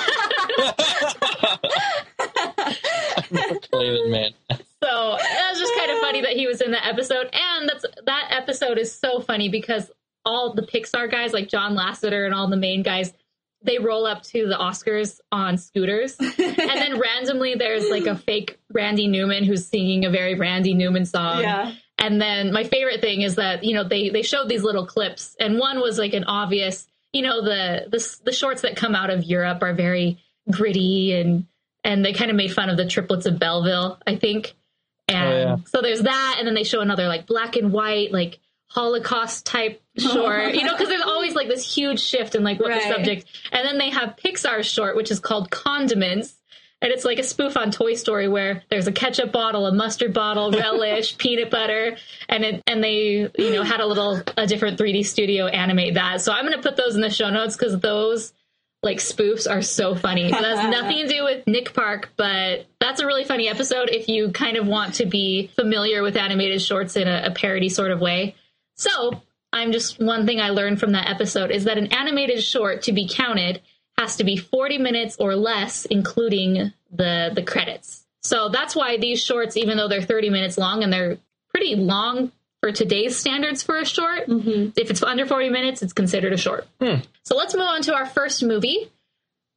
[3.27, 4.31] Play that man.
[4.83, 7.85] So that was just kind of funny that he was in that episode, and that's
[8.05, 9.91] that episode is so funny because
[10.25, 13.13] all the Pixar guys, like John Lasseter and all the main guys,
[13.63, 18.59] they roll up to the Oscars on scooters, and then randomly there's like a fake
[18.71, 21.41] Randy Newman who's singing a very Randy Newman song.
[21.41, 21.73] Yeah.
[21.99, 25.35] And then my favorite thing is that you know they they showed these little clips,
[25.39, 29.09] and one was like an obvious, you know, the the the shorts that come out
[29.09, 31.45] of Europe are very gritty and
[31.83, 34.55] and they kind of made fun of the triplets of Belleville, I think.
[35.09, 35.55] Oh, and Oh, yeah.
[35.65, 39.81] so there's that, and then they show another like black and white, like Holocaust type
[40.01, 40.13] oh.
[40.13, 42.83] short, you know, because there's always like this huge shift in like what Right.
[42.83, 43.25] the subject.
[43.51, 46.33] And then they have Pixar's short, which is called Condiments,
[46.81, 50.13] and it's like a spoof on Toy Story where there's a ketchup bottle, a mustard
[50.13, 51.97] bottle, relish, peanut butter,
[52.29, 56.21] and it and they you know had a little a different 3D studio animate that.
[56.21, 58.31] So I'm gonna put those in the show notes because those
[58.87, 60.31] like spoofs are so funny.
[60.31, 64.07] That has nothing to do with Nick Park, but that's a really funny episode if
[64.07, 67.91] you kind of want to be familiar with animated shorts in a, a parody sort
[67.91, 68.35] of way.
[68.75, 69.21] So
[69.51, 72.93] I'm just one thing I learned from that episode is that an animated short to
[72.93, 73.61] be counted
[73.97, 78.05] has to be 40 minutes or less, including the the credits.
[78.21, 81.17] So that's why these shorts, even though they're 30 minutes long and they're
[81.49, 84.69] pretty long for today's standards for a short, mm-hmm.
[84.75, 86.67] if it's under 40 minutes, it's considered a short.
[86.81, 87.01] Hmm.
[87.23, 88.89] So let's move on to our first movie.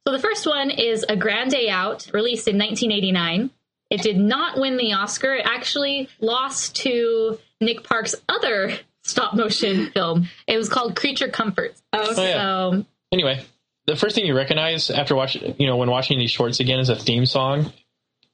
[0.05, 3.51] So the first one is A Grand Day Out, released in 1989.
[3.89, 5.33] It did not win the Oscar.
[5.35, 10.29] It actually lost to Nick Park's other stop motion film.
[10.47, 11.81] It was called Creature Comforts.
[11.93, 12.33] Oh, Oh, yeah.
[12.33, 13.43] So Anyway,
[13.87, 16.89] the first thing you recognize after watching, you know, when watching these shorts again is
[16.89, 17.73] a theme song.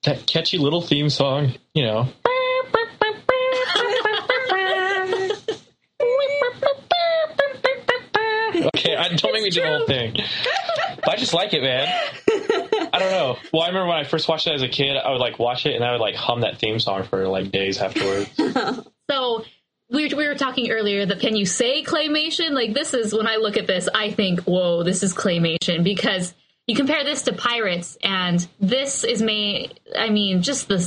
[0.04, 2.08] That catchy little theme song, you know.
[9.16, 10.16] Don't make me do the whole thing.
[10.98, 11.88] But I just like it, man.
[12.94, 13.38] I don't know.
[13.54, 15.66] Well, I remember when I first watched it as a kid, I would like watch
[15.66, 18.30] it and I would like hum that theme song for like days afterwards.
[19.10, 19.46] So
[19.90, 22.52] we, we were talking earlier that can you say claymation?
[22.52, 26.34] Like this is when I look at this, I think, whoa, this is claymation because
[26.68, 29.80] you compare this to pirates, and this is made.
[29.98, 30.80] I mean, just the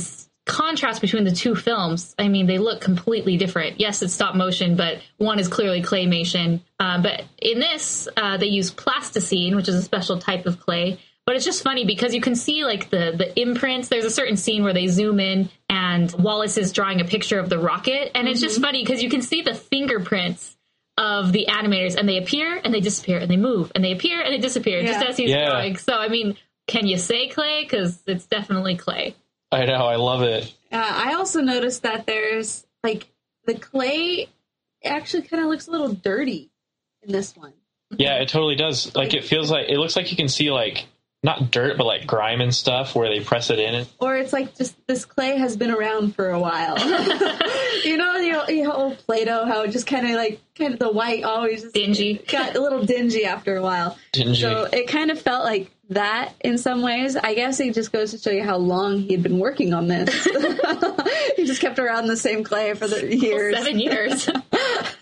[0.45, 2.15] contrast between the two films.
[2.17, 3.79] I mean, they look completely different.
[3.79, 6.61] Yes, it's stop motion, but one is clearly claymation.
[6.79, 10.99] Uh, but in this, uh, they use plasticine, which is a special type of clay.
[11.25, 13.87] But it's just funny because you can see like the the imprints.
[13.89, 17.47] There's a certain scene where they zoom in and Wallace is drawing a picture of
[17.47, 20.57] the rocket, and it's just funny because you can see the fingerprints
[20.97, 24.19] of the animators, and they appear and they disappear, and they move and they appear
[24.19, 25.45] and they disappear, just as he's Yeah.
[25.51, 25.77] drawing.
[25.77, 26.35] So I mean,
[26.67, 27.63] can you say clay?
[27.63, 29.15] Because it's definitely clay.
[29.61, 30.53] I know, I love it.
[30.71, 33.07] Uh, I also noticed that there's like
[33.45, 34.29] the clay
[34.83, 36.51] actually kind of looks a little dirty
[37.03, 37.53] in this one.
[37.91, 38.95] Yeah, it totally does.
[38.95, 40.85] Like it feels like it looks like you can see like
[41.23, 43.85] not dirt, but like grime and stuff where they press it in.
[43.99, 46.79] Or it's like just this clay has been around for a while.
[47.83, 50.73] you know, you know, you know old Play-Doh, how it just kind of like kind
[50.73, 52.23] of the white always Dingy.
[52.27, 53.97] got a little dingy after a while.
[54.13, 54.35] Dingy.
[54.35, 57.15] So it kind of felt like that in some ways.
[57.15, 59.87] I guess it just goes to show you how long he had been working on
[59.87, 60.09] this.
[61.35, 63.55] he just kept around the same clay for the years.
[63.55, 64.27] Seven years.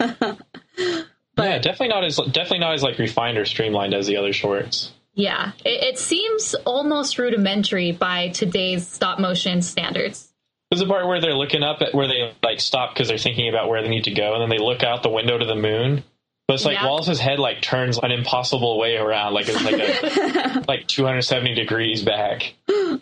[1.37, 4.91] yeah, definitely not as definitely not as like refined or streamlined as the other shorts.
[5.13, 10.27] yeah, it, it seems almost rudimentary by today's stop motion standards.
[10.71, 13.49] There's a part where they're looking up at where they like stop because they're thinking
[13.49, 15.55] about where they need to go, and then they look out the window to the
[15.55, 16.03] moon.
[16.49, 16.87] But it's like Yeah.
[16.87, 22.01] Wallace's head like turns an impossible way around, like it's like a like 270 degrees
[22.01, 22.55] back.
[22.67, 23.01] It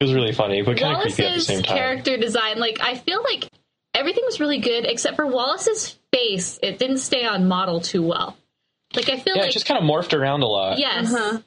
[0.00, 1.76] was really funny, but kind of creepy at the Wallace's same time.
[1.76, 3.48] character design, like I feel like
[3.94, 6.58] everything was really good except for Wallace's face.
[6.60, 8.36] It didn't stay on model too well.
[8.96, 10.80] Like I feel Yeah, like it just kind of morphed around a lot.
[10.80, 11.38] yes, Uh-huh.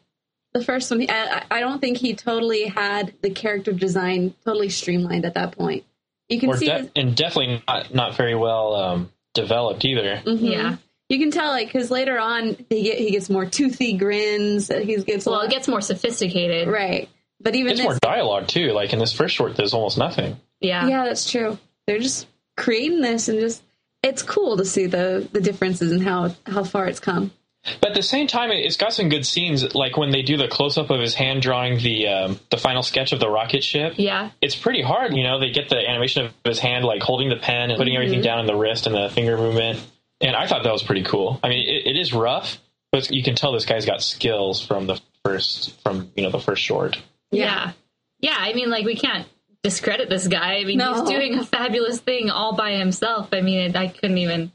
[0.53, 5.25] The first one, I, I don't think he totally had the character design totally streamlined
[5.25, 5.83] at that point.
[6.29, 10.21] You can Or see, de- and definitely not not very well um, developed either.
[10.25, 10.39] Mhm.
[10.49, 10.75] yeah.
[11.11, 14.67] You can tell like because later on he get he gets more toothy grins.
[14.69, 16.67] He gets Well, lot- it gets more sophisticated.
[16.67, 18.71] right, but even It's this, more dialogue too.
[18.71, 20.37] Like in this first short, there's almost nothing.
[20.59, 20.87] Yeah.
[20.87, 21.57] yeah, that's true.
[21.87, 23.61] They're just creating this and just
[24.03, 27.31] it's cool to see the the differences and how how far it's come.
[27.79, 29.75] But at the same time, it- it's got some good scenes.
[29.75, 32.81] Like when they do the close up of his hand drawing the um, the final
[32.83, 33.93] sketch of the rocket ship.
[33.97, 34.31] Yeah.
[34.41, 35.39] It's pretty hard, you know.
[35.39, 38.39] They get the animation of his hand like holding the pen and putting everything down
[38.39, 39.79] in the wrist and the finger movement.
[40.21, 41.39] And I thought that was pretty cool.
[41.43, 42.59] I mean, it, it is rough,
[42.91, 46.39] but you can tell this guy's got skills from the first from you know the
[46.39, 46.99] first short.
[47.31, 47.71] Yeah.
[48.19, 48.35] Yeah.
[48.37, 49.27] I mean, like, we can't
[49.63, 50.57] discredit this guy.
[50.57, 50.93] I mean, No.
[50.93, 53.29] he's doing a fabulous thing all by himself.
[53.31, 54.51] I mean, I couldn't even.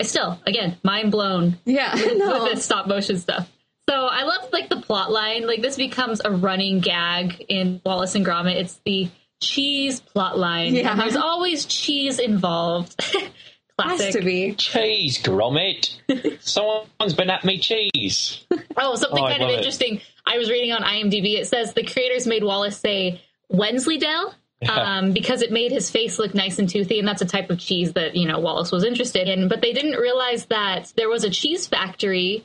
[0.00, 3.46] Still, again, mind blown Yeah, no, with this stop motion stuff.
[3.90, 5.46] So I love like the plot line.
[5.46, 8.54] Like this becomes a running gag in Wallace and Gromit.
[8.54, 9.10] It's the
[9.42, 10.74] cheese plot line.
[10.74, 10.92] Yeah.
[10.92, 12.98] And there's always cheese involved.
[13.86, 14.54] has to be.
[14.54, 15.96] Cheese, Gromit.
[16.40, 18.44] Someone's been at me cheese.
[18.76, 19.56] Oh, something Oh, kind of it.
[19.58, 20.00] interesting.
[20.26, 21.34] I was reading on IMDb.
[21.38, 24.34] It says the creators made Wallace say Wensleydale
[24.68, 27.58] um, because it made his face look nice and toothy, and that's a type of
[27.58, 29.48] cheese that you know Wallace was interested in.
[29.48, 32.44] But they didn't realize that there was a cheese factory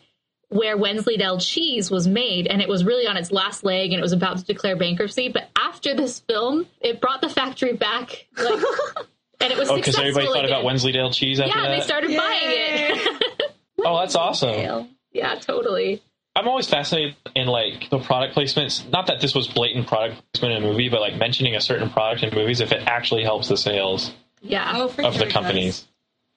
[0.49, 4.01] where Wensleydale cheese was made, and it was really on its last leg, and it
[4.01, 5.29] was about to declare bankruptcy.
[5.29, 8.63] But after this film, it brought the factory back, like,
[9.41, 10.49] and it was Oh, because successful everybody thought again.
[10.57, 11.75] about Wensleydale cheese after Yeah, that.
[11.77, 13.51] they started buying it.
[13.85, 14.89] oh, that's awesome.
[15.11, 16.01] yeah, totally.
[16.35, 18.87] I'm always fascinated in like the product placements.
[18.91, 21.89] Not that this was blatant product placement in a movie, but like mentioning a certain
[21.89, 24.11] product in movies if it actually helps the sales
[24.41, 24.71] Yeah.
[24.75, 25.79] Oh, for of sure the companies.
[25.81, 25.87] does.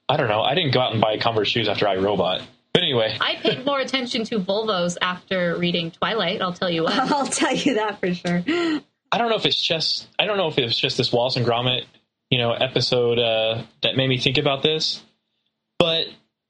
[0.08, 0.40] I don't know.
[0.42, 2.42] I didn't go out and buy Converse shoes after I, Robot.
[2.72, 6.40] But anyway, I paid more attention to Volvos after reading Twilight.
[6.40, 6.94] I'll tell you what.
[7.12, 8.42] I'll tell you that for sure.
[9.12, 11.44] I don't know if it's just I don't know if it's just this Wallace and
[11.44, 11.84] Gromit,
[12.30, 15.02] you know, episode uh, that made me think about this.
[15.78, 16.06] But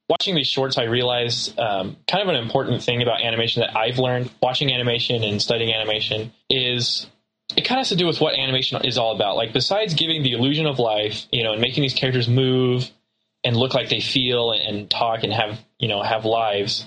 [0.07, 3.97] watching these shorts, I realized um, kind of an important thing about animation that I've
[3.97, 7.07] learned watching animation and studying animation is
[7.55, 9.35] it kind of has to do with what animation is all about.
[9.35, 12.89] Like besides giving the illusion of life, you know, and making these characters move
[13.43, 16.85] and look like they feel and, and talk and have you know have lives.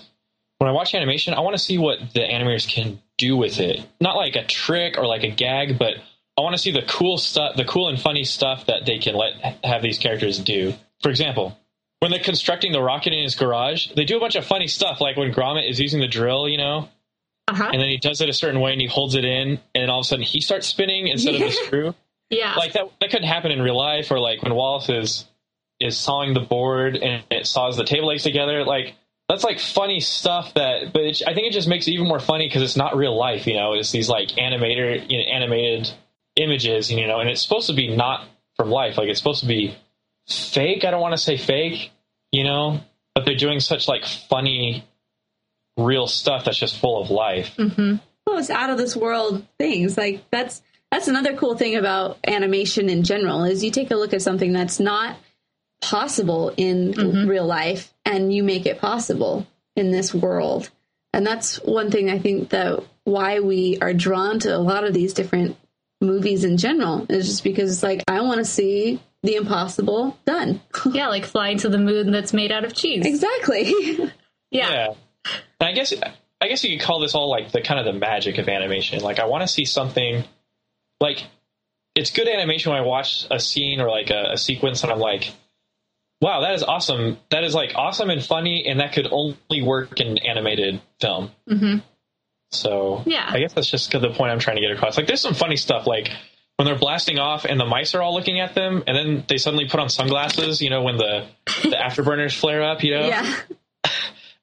[0.59, 3.85] When I watch animation, I want to see what the animators can do with it.
[4.01, 5.95] Not like a trick or like a gag, but
[6.37, 9.15] I want to see the cool stuff, the cool and funny stuff that they can
[9.15, 10.75] let have these characters do.
[11.03, 11.57] For example,
[12.01, 15.01] when they're constructing the rocket in his garage, they do a bunch of funny stuff,
[15.01, 16.89] like when Gromit is using the drill, you know,
[17.49, 17.71] Uh-huh.
[17.73, 20.01] and then he does it a certain way and he holds it in, and all
[20.01, 21.95] of a sudden he starts spinning instead of the screw.
[22.31, 22.55] Yeah.
[22.57, 25.25] Like that, that couldn't happen in real life, or like when Wallace is
[25.81, 28.65] is sawing the board and it saws the table legs together.
[28.65, 28.95] Like
[29.29, 32.21] that's like funny stuff that, but it, I think it just makes it even more
[32.21, 33.47] funny because it's not real life.
[33.47, 35.91] You know, it's these like animator, you know, animated
[36.37, 38.27] images, you know, and it's supposed to be not
[38.57, 38.99] from life.
[38.99, 39.77] Like it's supposed to be
[40.29, 40.85] fake.
[40.85, 41.91] I don't want to say fake,
[42.33, 42.81] you know,
[43.15, 44.85] but they're doing such like funny,
[45.77, 47.55] real stuff that's just full of life.
[47.57, 47.97] Mm-hmm.
[48.27, 49.97] Well, it's out of this world things.
[49.97, 54.15] Like that's that's another cool thing about animation in general is you take a look
[54.15, 55.17] at something that's not
[55.83, 57.29] possible in mm-hmm.
[57.29, 60.71] real life and you make it possible in this world.
[61.13, 64.95] And that's one thing I think that why we are drawn to a lot of
[64.95, 65.57] these different
[66.05, 70.61] movies in general is just because it's like I want to see the impossible done.
[70.93, 73.05] yeah, like flying to the moon that's made out of cheese.
[73.07, 73.73] exactly.
[74.51, 74.71] Yeah.
[74.71, 74.87] Yeah.
[75.59, 75.93] And I guess
[76.41, 79.01] I guess you could call this all like the kind of the magic of animation.
[79.03, 80.23] Like I want to see something
[81.01, 81.25] like
[81.97, 85.01] it's good animation when I watch a scene or like a, a sequence and I'm
[85.01, 85.33] like,
[86.21, 87.19] wow, that is awesome.
[87.31, 91.33] That is like awesome and funny, and that could only work in animated film.
[91.51, 91.83] Mhm.
[92.55, 93.27] So Yeah.
[93.29, 94.97] I guess that's just the point I'm trying to get across.
[94.97, 96.11] Like there's some funny stuff like
[96.57, 99.39] when they're blasting off and the mice are all looking at them, and then they
[99.39, 100.63] suddenly put on sunglasses.
[100.63, 101.27] You know when the
[101.63, 102.83] the afterburners flare up.
[102.83, 103.35] You know, yeah.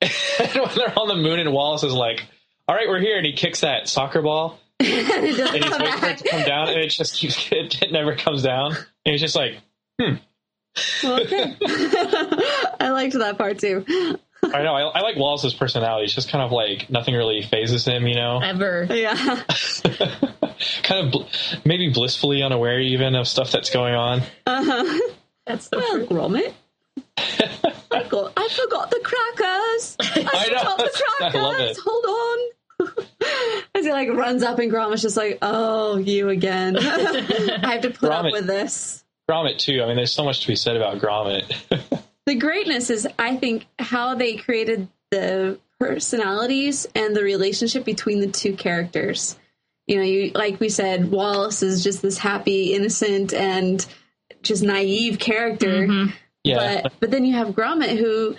[0.02, 2.26] and when they're on the moon and Wallace is like,
[2.68, 3.18] all right, we're here.
[3.18, 4.88] And he kicks that soccer ball and
[5.26, 8.44] he's waiting for it to come down and it just keeps, it, it never comes
[8.44, 8.72] down.
[8.72, 9.58] And he's just like,
[10.00, 10.16] hmm.
[11.04, 11.56] Okay.
[12.80, 13.86] I liked that part too.
[14.44, 16.06] I know, I, I like Wallace's personality.
[16.06, 18.40] It's just kind of like nothing really fazes him, you know?
[18.42, 18.88] Ever.
[18.90, 19.14] Yeah.
[20.84, 21.24] kind of bl-
[21.64, 24.22] maybe blissfully unaware even of stuff that's going on.
[24.48, 25.00] Uh-huh.
[25.46, 26.08] That's the Well, true.
[26.08, 26.54] Gromit.
[27.18, 29.96] I forgot, I forgot the crackers.
[30.02, 30.86] I, I know, forgot the
[31.26, 31.42] I crackers.
[31.42, 31.78] love it.
[31.86, 33.08] Hold on.
[33.76, 36.78] As he like runs up and Gromit's just like, oh, you again.
[36.78, 38.26] I have to put Gromit.
[38.28, 39.04] up with this.
[39.30, 39.82] Gromit, too.
[39.84, 41.46] I mean, there's so much to be said about Gromit.
[42.26, 48.28] The greatness is, I think, how they created the personalities and the relationship between the
[48.28, 49.38] two characters.
[49.88, 53.86] You know, you like we said, Wallace is just this happy, innocent, and
[54.44, 55.88] just naive character.
[55.88, 56.12] Mm-hmm.
[56.44, 56.82] yeah.
[56.84, 58.36] But but then you have Gromit who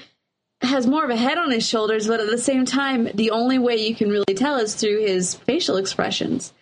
[0.63, 3.59] has more of a head on his shoulders, but at the same time, the only
[3.59, 6.53] way you can really tell is through his facial expressions.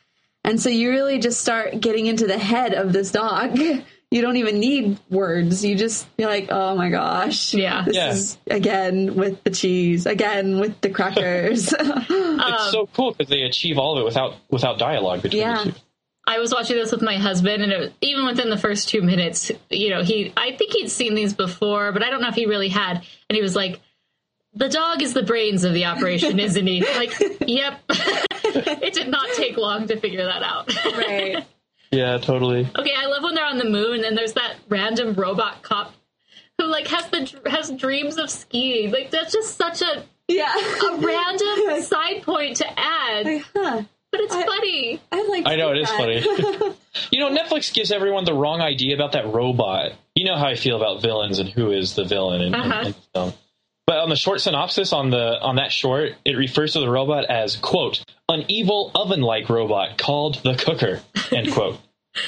[0.43, 3.59] And so you really just start getting into the head of this dog.
[4.11, 5.65] You don't even need words.
[5.65, 7.55] You just be like, oh my gosh.
[7.55, 7.85] Yeah.
[7.85, 8.11] This Yeah.
[8.11, 11.73] is again with the cheese, again with the crackers.
[11.79, 15.65] it's so um, cool because they achieve all of it without without dialogue between Yeah.
[15.65, 15.79] the two.
[16.27, 19.01] I was watching this with my husband, and it was, even within the first two
[19.03, 22.35] minutes, you know, he I think he'd seen these before, but I don't know if
[22.35, 22.97] he really had.
[23.29, 23.81] And he was like,
[24.55, 27.15] "The dog is the brains of the operation, isn't he?" Like,
[27.47, 27.81] yep.
[28.45, 30.73] it did not take long to figure that out.
[30.97, 31.45] right.
[31.91, 32.69] Yeah, totally.
[32.79, 35.93] okay, I love when they're on the moon, and there's that random robot cop
[36.59, 38.93] who like has the has dreams of skiing.
[38.93, 40.55] Like that's just such a Yeah.
[40.57, 43.83] a random side point to add, Like, huh.
[44.13, 45.01] but it's I- funny.
[45.11, 45.99] I like I know it is that.
[45.99, 46.77] funny.
[47.11, 49.93] you know, Netflix gives everyone the wrong idea about that robot.
[50.15, 52.83] You know how I feel about villains and who is the villain in, in- Uh-huh.
[52.87, 53.33] in film.
[53.91, 57.25] But on the short synopsis on the on that short, it refers to the robot
[57.25, 61.01] as quote an evil oven-like robot called the Cooker
[61.33, 61.77] end quote.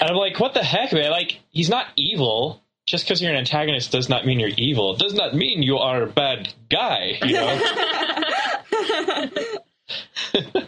[0.00, 1.12] and I'm like, what the heck, man?
[1.12, 2.60] Like, he's not evil.
[2.84, 4.94] Just because you're an antagonist does not mean you're evil.
[4.94, 7.20] It does not mean you are a bad guy.
[7.22, 7.60] You know.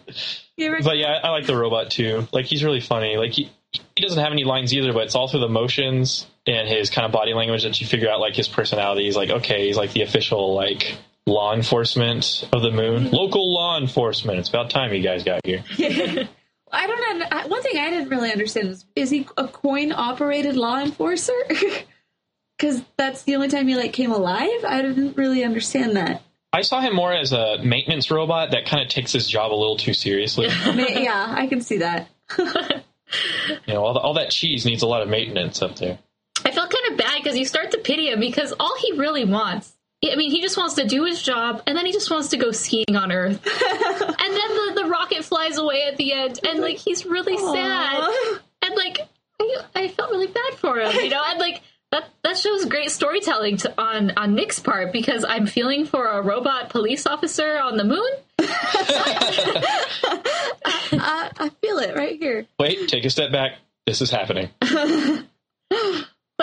[0.84, 2.28] But yeah, I like the robot too.
[2.32, 3.16] Like he's really funny.
[3.16, 3.50] Like he
[3.96, 7.06] he doesn't have any lines either, but it's all through the motions and his kind
[7.06, 9.04] of body language that you figure out like his personality.
[9.04, 13.14] He's like, okay, he's like the official like law enforcement of the moon, mm-hmm.
[13.14, 14.38] local law enforcement.
[14.38, 15.64] It's about time you guys got here.
[16.72, 17.48] I don't know.
[17.48, 21.32] One thing I didn't really understand is is he a coin operated law enforcer?
[22.56, 24.64] Because that's the only time he like came alive.
[24.66, 26.22] I didn't really understand that.
[26.52, 29.56] I saw him more as a maintenance robot that kind of takes his job a
[29.56, 30.46] little too seriously.
[30.64, 32.08] yeah, I can see that.
[32.38, 32.44] you
[33.66, 35.98] know, all, the, all that cheese needs a lot of maintenance up there.
[36.44, 39.24] I felt kind of bad because you start to pity him because all he really
[39.24, 39.72] wants.
[40.04, 42.36] I mean, he just wants to do his job, and then he just wants to
[42.36, 43.40] go skiing on Earth.
[43.46, 48.10] and then the, the rocket flies away at the end, and like he's really sad,
[48.60, 48.98] and like
[49.40, 52.90] I, I felt really bad for him, you know, and like that that shows great
[52.90, 57.78] storytelling to, on on Nick's part because I'm feeling for a robot police officer on
[57.78, 58.10] the moon.
[60.96, 62.46] I, I feel it right here.
[62.58, 63.52] Wait, take a step back.
[63.86, 64.50] This is happening.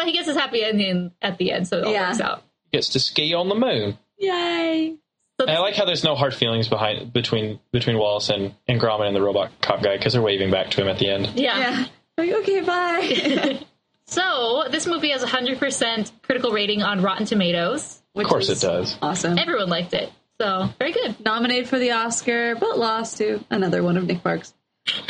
[0.02, 2.10] But he gets his happy ending at the end, so it all Yeah.
[2.10, 2.44] works out.
[2.72, 3.98] He Gets to ski on the moon.
[4.18, 4.96] Yay!
[5.40, 8.80] So And I like how there's no hard feelings behind between between Wallace and, and
[8.80, 11.32] Gromit and the robot cop guy because they're waving back to him at the end.
[11.36, 11.58] yeah.
[11.58, 11.86] Yeah.
[12.18, 13.60] Like, okay, bye.
[14.06, 18.02] So this movie has a hundred percent critical rating on Rotten Tomatoes.
[18.14, 18.98] Of course it does.
[19.02, 19.38] Awesome.
[19.38, 21.16] Everyone liked it, so very good.
[21.24, 24.54] Nominated for the Oscar, but lost to another one of Nick Park's.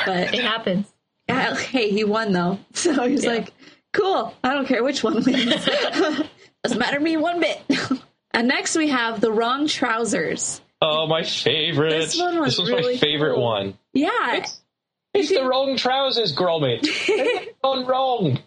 [0.05, 0.87] But It happens.
[1.27, 3.31] yeah, hey, he won though, so he's Yeah.
[3.31, 3.53] like,
[3.93, 5.65] "Cool, I don't care which one wins.
[6.63, 7.61] Doesn't matter to me one bit."
[8.31, 10.61] and next we have the wrong trousers.
[10.81, 11.91] Oh, my favorite.
[11.91, 13.43] This one was This was really my favorite cool.
[13.43, 13.77] one.
[13.93, 14.43] Yeah,
[15.13, 16.81] It's the wrong trousers, Gromit.
[17.07, 18.39] They've gone wrong.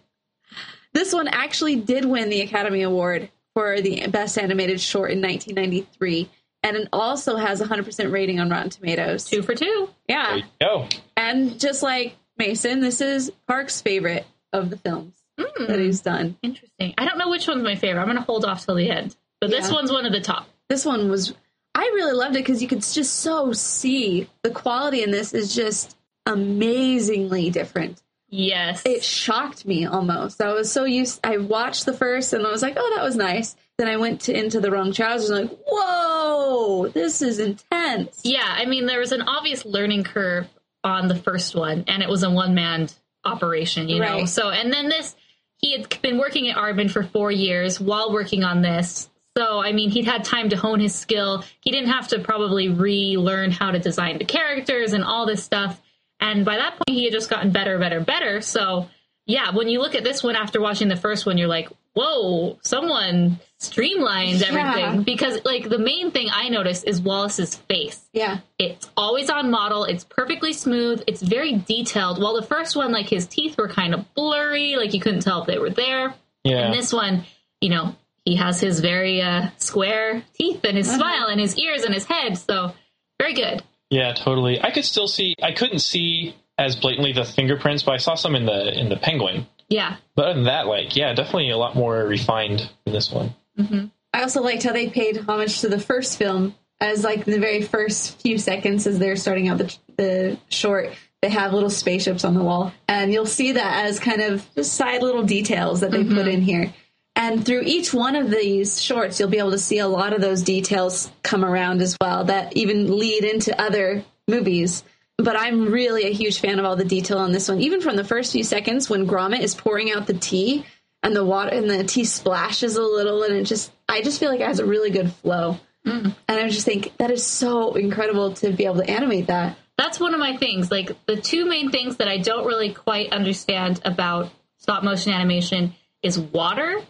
[0.92, 6.28] this one actually did win the Academy Award for the Best Animated Short in 1993,
[6.64, 9.26] and it also has a 100% rating on Rotten Tomatoes.
[9.26, 9.90] Two for two.
[10.09, 10.88] Yeah, There you go.
[11.16, 16.09] and just like Mason, this is Park's favorite of the films that he's hmm.
[16.09, 16.37] done.
[16.43, 16.95] Interesting.
[16.99, 18.01] I don't know which one's my favorite.
[18.01, 19.16] I'm going to hold off till the end.
[19.41, 19.74] But this Yeah.
[19.74, 20.49] one's one of the top.
[20.68, 21.35] This one was,
[21.74, 25.55] I really loved it because you could just so see the quality in this is
[25.55, 28.03] just amazingly different.
[28.28, 28.82] Yes.
[28.85, 30.43] It shocked me almost.
[30.43, 31.20] I was so used.
[31.24, 33.55] I watched the first and I was like, oh, that was nice.
[33.78, 38.20] Then I went to into the wrong trousers and like, whoa, this is intense.
[38.24, 40.49] yeah, I mean, there was an obvious learning curve
[40.85, 42.89] on the first one, and it was a one man
[43.24, 44.26] operation, you know?
[44.26, 45.16] So, and then this,
[45.59, 49.09] he had been working at Aardman for four years while working on this.
[49.36, 51.44] So, I mean, he'd had time to hone his skill.
[51.61, 55.80] He didn't have to probably relearn how to design the characters and all this stuff.
[56.20, 58.40] And by that point, he had just gotten better, better, better.
[58.40, 58.88] So,
[59.26, 62.59] yeah, when you look at this one after watching the first one, you're like, whoa,
[62.62, 64.46] someone streamlined Yeah.
[64.48, 65.02] everything.
[65.02, 68.00] Because, like, the main thing I noticed is Wallace's face.
[68.12, 68.38] Yeah.
[68.58, 69.84] It's always on model.
[69.84, 71.02] It's perfectly smooth.
[71.06, 72.20] It's very detailed.
[72.22, 75.40] While the first one, like, his teeth were kind of blurry, like, you couldn't tell
[75.40, 76.14] if they were there.
[76.44, 76.66] Yeah.
[76.66, 77.24] And this one,
[77.60, 81.82] you know, he has his very uh, square teeth and his smile and his ears
[81.84, 82.38] and his head.
[82.38, 82.72] So,
[83.20, 83.62] very good.
[83.90, 84.60] Yeah, totally.
[84.62, 85.34] I could still see.
[85.42, 88.96] I couldn't see as blatantly the fingerprints, but I saw some in the in the
[88.96, 89.46] penguin.
[89.68, 89.96] Yeah.
[90.14, 93.34] But other than that, like, yeah, definitely a lot more refined in this one.
[93.59, 93.86] Mm-hmm.
[94.12, 97.62] I also liked how they paid homage to the first film as like the very
[97.62, 100.90] first few seconds as they're starting out the, the short.
[101.22, 104.74] They have little spaceships on the wall, and you'll see that as kind of just
[104.74, 106.28] side little details that they put mm-hmm.
[106.28, 106.74] in here.
[107.16, 110.20] And through each one of these shorts, you'll be able to see a lot of
[110.20, 114.82] those details come around as well that even lead into other movies.
[115.16, 117.61] But I'm really a huge fan of all the detail on this one.
[117.61, 120.66] Even from the first few seconds when Gromit is pouring out the tea
[121.05, 124.30] and the water and the tea splashes a little and it just I just feel
[124.30, 125.61] like it has a really good flow.
[125.86, 129.59] And I just think that is so incredible to be able to animate that.
[129.76, 130.70] That's one of my things.
[130.70, 135.74] Like, the two main things that I don't really quite understand about stop motion animation
[136.02, 136.80] is water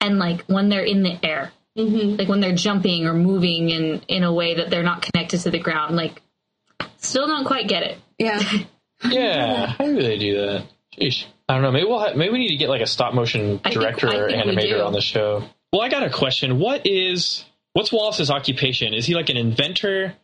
[0.00, 1.52] and, like, when they're in the air.
[1.76, 2.18] Mm-hmm.
[2.18, 5.50] like when they're jumping or moving in in a way that they're not connected to
[5.50, 6.22] the ground like
[6.98, 8.40] still don't quite get it Yeah.
[9.10, 10.66] Yeah, how do they do that?
[10.96, 11.24] Sheesh.
[11.48, 11.72] I don't know.
[11.72, 14.08] Maybe we'll have, maybe we need to get like a stop motion I think- director
[14.08, 14.58] or think we do.
[14.76, 15.44] animator on the show.
[15.72, 16.58] Well, I got a question.
[16.58, 18.94] What is what's Wallace's occupation?
[18.94, 20.14] Is he like an inventor?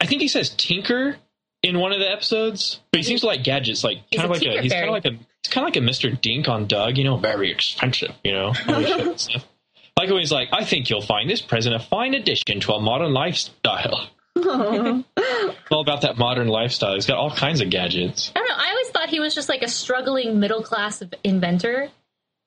[0.00, 1.16] I think he says tinker
[1.62, 4.40] in one of the episodes, but he seems to like gadgets, like He's kind of
[4.40, 6.18] like a he's kind of like a he's kind of like a Mr.
[6.18, 8.46] Dink on Doug, you know, very expensive, you know.
[8.68, 9.46] all this shit and stuff.
[9.98, 12.80] Like when he's like, I think you'll find this present a fine addition to a
[12.80, 14.08] modern lifestyle.
[14.46, 16.94] All about that modern lifestyle.
[16.94, 18.32] He's got all kinds of gadgets.
[18.34, 21.88] i don't know i always thought he was just like a struggling middle class inventor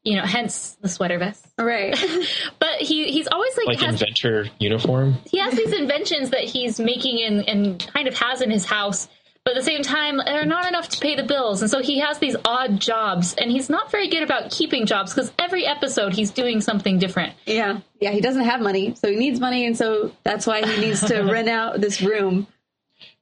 [0.03, 1.93] you know hence the sweater vest right.
[2.59, 5.15] but he he's always like, Like has, inventor uniform.
[5.29, 9.07] he has these inventions that he's making and, and kind of has in his house
[9.45, 11.99] but at the same time they're not enough to pay the bills and so he
[11.99, 16.13] has these odd jobs and he's not very good about keeping jobs because every episode
[16.13, 17.79] he's doing something different Yeah.
[17.99, 21.01] Yeah, he doesn't have money, so he needs money and so that's why he needs
[21.05, 22.47] to rent out this room.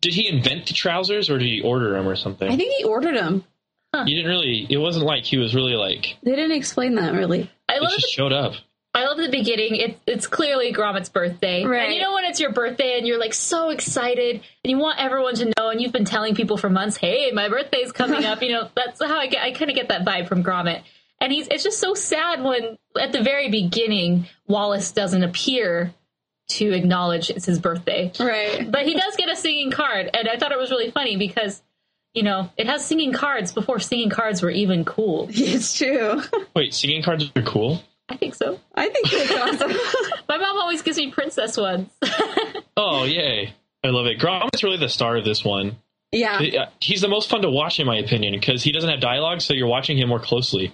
[0.02, 2.50] Did he invent the trousers or did he order them or something?
[2.52, 3.44] I think he ordered them.
[4.06, 4.66] you didn't really.
[4.70, 6.18] It wasn't like he was really like.
[6.24, 7.50] They didn't explain that really.
[7.70, 8.54] i It love just showed up.
[8.94, 9.76] I love the beginning.
[9.76, 11.86] It's it's clearly Gromit's birthday, Right.
[11.86, 15.00] And you know when it's your birthday and you're like so excited and you want
[15.00, 18.42] everyone to know, and you've been telling people for months, "Hey, my birthday's coming up."
[18.42, 19.44] You know that's how I get.
[19.44, 20.82] I kind of get that vibe from Gromit,
[21.22, 21.48] and he's.
[21.48, 25.94] It's just so sad when at the very beginning Wallace doesn't appear
[26.50, 28.70] to acknowledge it's his birthday, Right.
[28.70, 31.62] but he does get a singing card, and I thought it was really funny because.
[32.14, 35.30] You know, it has singing cards before singing cards were even cool.
[35.34, 36.22] It's true.
[36.54, 37.82] Wait, singing cards are cool.
[38.12, 38.60] I think so.
[38.76, 39.72] I think that's awesome.
[40.30, 41.90] My mom always gives me princess ones.
[42.78, 43.54] Oh, yay!
[43.84, 44.18] I love it.
[44.18, 45.76] Gromit's really the star of this one.
[46.12, 46.40] yeah.
[46.40, 49.42] Uh, He's the most fun to watch, in my opinion, because he doesn't have dialogue,
[49.42, 50.74] so you're watching him more closely.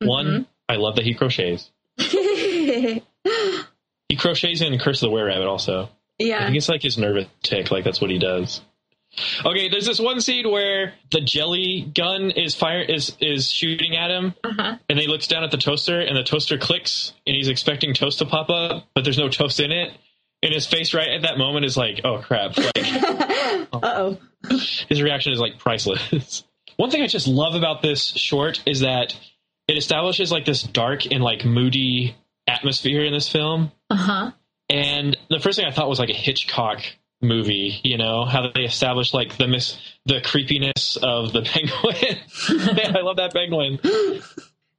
[0.00, 1.70] One, I love that he crochets.
[4.08, 5.88] He crochets in Curse of the Were Rabbit also.
[6.18, 6.40] Yeah.
[6.40, 8.60] I think it's like his nervous tic, like that's what he does.
[9.44, 14.10] Okay, there's this one scene where the jelly gun is fire is is shooting at
[14.10, 14.76] him, Uh-huh.
[14.88, 18.18] and he looks down at the toaster, and the toaster clicks, and he's expecting toast
[18.18, 19.92] to pop up, but there's no toast in it.
[20.42, 22.72] And his face right at that moment is like, "Oh crap!" Like
[23.72, 24.18] Uh oh.
[24.88, 26.44] his reaction is like priceless.
[26.76, 29.16] One thing I just love about this short is that
[29.66, 32.14] it establishes like this dark and like moody
[32.46, 33.72] atmosphere in this film.
[33.90, 34.30] Uh huh.
[34.70, 36.80] And the first thing I thought was like a Hitchcock
[37.20, 41.42] movie, you know, how they established like the mis- the creepiness of the
[42.50, 42.76] penguin.
[42.76, 43.78] Man, I love that penguin.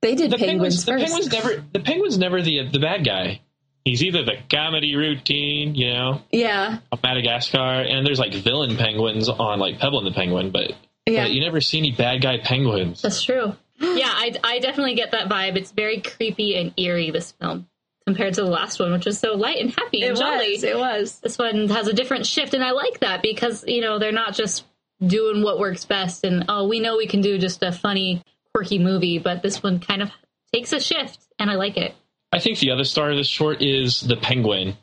[0.02, 3.42] They did The penguins, penguins, the penguin's never the penguin's never the the bad guy.
[3.86, 6.80] He's either the comedy routine, you know, yeah.
[7.02, 10.74] Madagascar, and there's like villain penguins on like Pebble and the Penguin, but,
[11.08, 11.24] Yeah.
[11.24, 13.02] but you never see any bad guy penguins.
[13.02, 13.56] That's true.
[13.80, 15.56] Yeah, I, I definitely get that vibe.
[15.56, 17.68] It's very creepy and eerie, this film,
[18.10, 20.52] compared to the last one, which was so light and happy and It jolly.
[20.54, 20.64] was.
[20.64, 21.20] It was.
[21.20, 24.34] This one has a different shift, and I like that because, you know, they're not
[24.34, 24.66] just
[25.06, 28.80] doing what works best and, oh, we know we can do just a funny, quirky
[28.80, 30.10] movie, but this one kind of
[30.52, 31.94] takes a shift, and I like it.
[32.32, 34.76] I think the other star of this short is the penguin.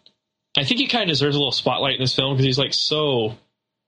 [0.57, 2.75] I think he kind of deserves a little spotlight in this film because he's like
[2.75, 3.37] so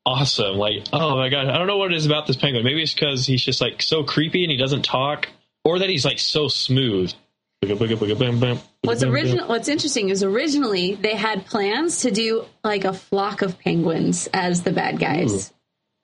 [0.04, 0.56] awesome.
[0.56, 2.64] Like, oh my god, I don't know what it is about this penguin.
[2.64, 5.28] Maybe it's because he's just like so creepy and he doesn't talk,
[5.64, 7.12] or that he's like so smooth.
[8.82, 9.48] What's original?
[9.48, 14.62] What's interesting is originally they had plans to do like a flock of penguins as
[14.62, 15.52] the bad guys.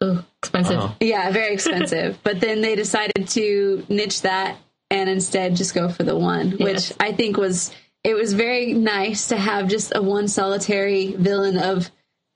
[0.03, 0.79] Ooh, expensive.
[0.79, 0.97] Wow.
[1.01, 2.19] Yeah, very expensive.
[2.23, 4.57] but then they decided to niche that
[4.91, 9.29] and instead just go for the one, which I think was it was very nice
[9.29, 11.91] to have just a one solitary villain of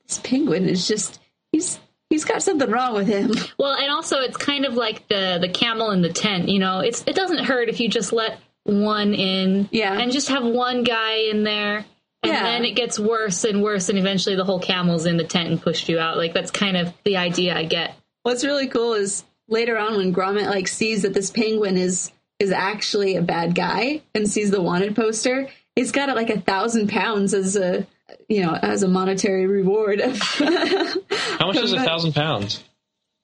[0.07, 1.19] this penguin is just
[1.51, 3.31] he's he's got something wrong with him.
[3.57, 6.49] Well, and also it's kind of like the the camel in the tent.
[6.49, 8.39] You know, it's it doesn't hurt if you just let
[8.69, 9.99] one in, Yeah.
[9.99, 11.85] and just have one guy in there,
[12.23, 12.43] and Yeah.
[12.43, 15.61] then it gets worse and worse, and eventually the whole camel's in the tent and
[15.61, 16.17] pushed you out.
[16.17, 17.95] Like that's kind of the idea I get.
[18.23, 22.51] What's really cool is later on when Gromit like sees that this penguin is is
[22.51, 26.87] actually a bad guy and sees the wanted poster, he's got it like a thousand
[26.89, 27.85] pounds as a
[28.29, 29.99] you know as a monetary reward.
[30.01, 32.63] How much is a thousand pounds?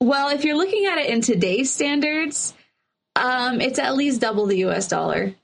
[0.00, 2.52] well, if you're looking at it in today's standards,
[3.16, 4.88] um, it's at least double the U.S.
[4.88, 5.34] dollar.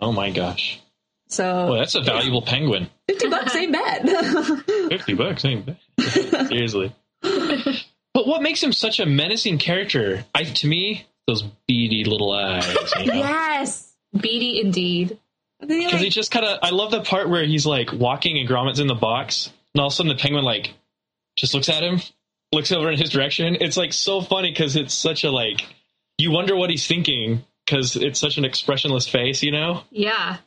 [0.00, 0.80] Oh my gosh.
[1.28, 2.88] So Well, that's a valuable penguin.
[3.06, 4.08] fifty bucks ain't bad.
[4.66, 5.76] 50 bucks ain't bad.
[6.48, 6.94] Seriously.
[8.14, 10.24] But what makes him such a menacing character?
[10.34, 12.66] I, to me, those beady little eyes.
[12.98, 13.14] You know?
[13.14, 13.92] yes.
[14.18, 15.18] Beady indeed.
[15.60, 17.92] And then he, Because he just kind of, I love the part where he's like
[17.92, 20.72] walking and Gromit's in the box, and all of a sudden the penguin like
[21.36, 22.00] just looks at him,
[22.52, 23.56] looks over in his direction.
[23.60, 25.66] It's like so funny because it's such a like,
[26.18, 29.82] you wonder what he's thinking because it's such an expressionless face, you know?
[29.90, 30.38] Yeah.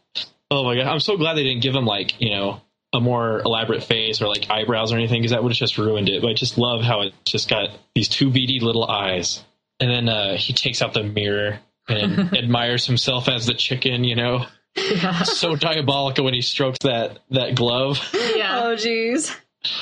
[0.49, 2.61] Oh my god, I'm so glad they didn't give him like, you know,
[2.93, 6.09] a more elaborate face or like eyebrows or anything because that would have just ruined
[6.09, 6.21] it.
[6.21, 9.43] But I just love how it just got these two beady little eyes.
[9.79, 14.15] And then uh, he takes out the mirror and admires himself as the chicken, you
[14.15, 14.45] know?
[14.75, 15.23] Yeah.
[15.23, 17.97] So diabolical when he strokes that that glove.
[18.13, 18.61] yeah.
[18.63, 19.35] oh jeez.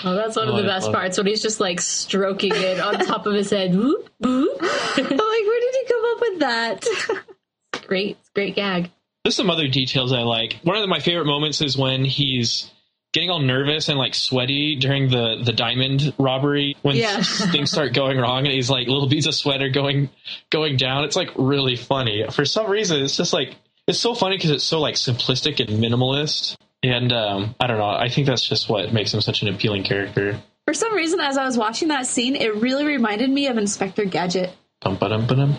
[0.04, 2.80] Oh, that's one Oh, of the I best parts when he's just like stroking it
[2.80, 3.74] on top of his head.
[3.76, 4.58] Whoop, whoop.
[4.62, 4.68] I'm
[5.04, 7.84] like, where did he come up with that?
[7.88, 8.92] great, great gag.
[9.24, 10.58] There's some other details I like.
[10.64, 12.70] One of my favorite moments is when he's
[13.12, 17.22] getting all nervous and like sweaty during the the diamond robbery when Yeah.
[17.24, 20.10] things start going wrong and he's like little beads of sweat are going
[20.52, 21.04] going down.
[21.06, 22.26] It's like really funny.
[22.32, 23.56] For some reason, it's just like
[23.88, 26.56] it's so funny because it's so like simplistic and minimalist.
[26.84, 27.90] And um, I don't know.
[27.90, 30.40] I think that's just what makes him such an appealing character.
[30.66, 34.04] For some reason, as I was watching that scene, it really reminded me of Inspector
[34.06, 34.52] Gadget.
[34.82, 35.58] Ba-dum, ba-dum.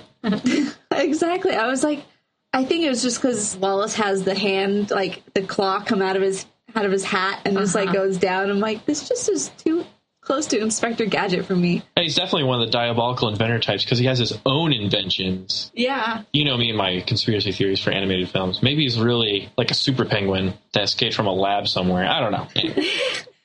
[0.93, 1.53] Exactly.
[1.55, 2.05] I was like,
[2.53, 6.17] I think it was just because Wallace has the hand, like the claw, come out
[6.17, 7.97] of his out of his hat and just like Uh-huh.
[7.99, 8.49] goes down.
[8.49, 9.85] I'm like, this just is too
[10.31, 11.83] close to Inspector Gadget for me.
[11.97, 15.73] And he's definitely one of the diabolical inventor types because he has his own inventions.
[15.75, 16.23] Yeah.
[16.33, 18.63] You know me and my conspiracy theories for animated films.
[18.63, 22.07] Maybe he's really like a super penguin that escaped from a lab somewhere.
[22.09, 22.47] I don't know.
[22.55, 22.87] Anyway.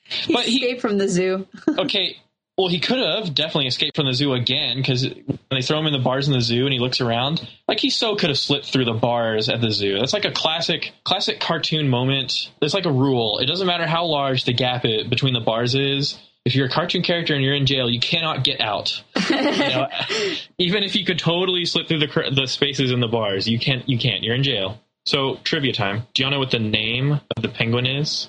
[0.08, 1.48] He But he- escaped from the zoo.
[1.68, 2.18] okay.
[2.56, 5.86] Well, he could have definitely escaped from the zoo again because when they throw him
[5.88, 8.38] in the bars in the zoo and he looks around, like he so could have
[8.38, 9.98] slipped through the bars at the zoo.
[9.98, 12.50] That's like a classic, classic cartoon moment.
[12.60, 13.40] There's like a rule.
[13.40, 16.16] It doesn't matter how large the gap it, between the bars is.
[16.46, 19.02] If you're a cartoon character and you're in jail, you cannot get out.
[19.28, 19.88] You know,
[20.58, 23.86] even if you could totally slip through the the spaces in the bars, you can't.
[23.88, 24.22] You can't.
[24.22, 24.80] You're in jail.
[25.06, 26.06] So trivia time.
[26.14, 28.28] Do y'all know what the name of the penguin is?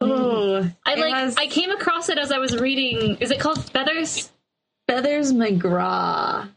[0.00, 1.12] Oh, I like.
[1.12, 3.18] has I came across it as I was reading.
[3.20, 4.32] Is it called Feathers?
[4.88, 6.48] Feathers McGraw.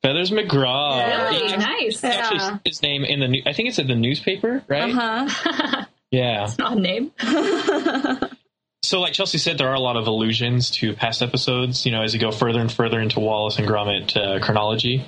[0.00, 0.96] Feathers McGraw.
[0.96, 1.28] Yeah.
[1.28, 2.04] Really It's nice.
[2.04, 2.10] Yeah.
[2.10, 3.42] actually his name in the.
[3.46, 4.94] I think it's in the newspaper, right?
[4.94, 5.84] Uh huh.
[6.12, 6.48] Yeah.
[6.60, 7.10] Not a name.
[8.82, 11.86] So, like Chelsea said, there are a lot of allusions to past episodes.
[11.86, 15.04] You know, as you go further and further into Wallace and Gromit uh, chronology.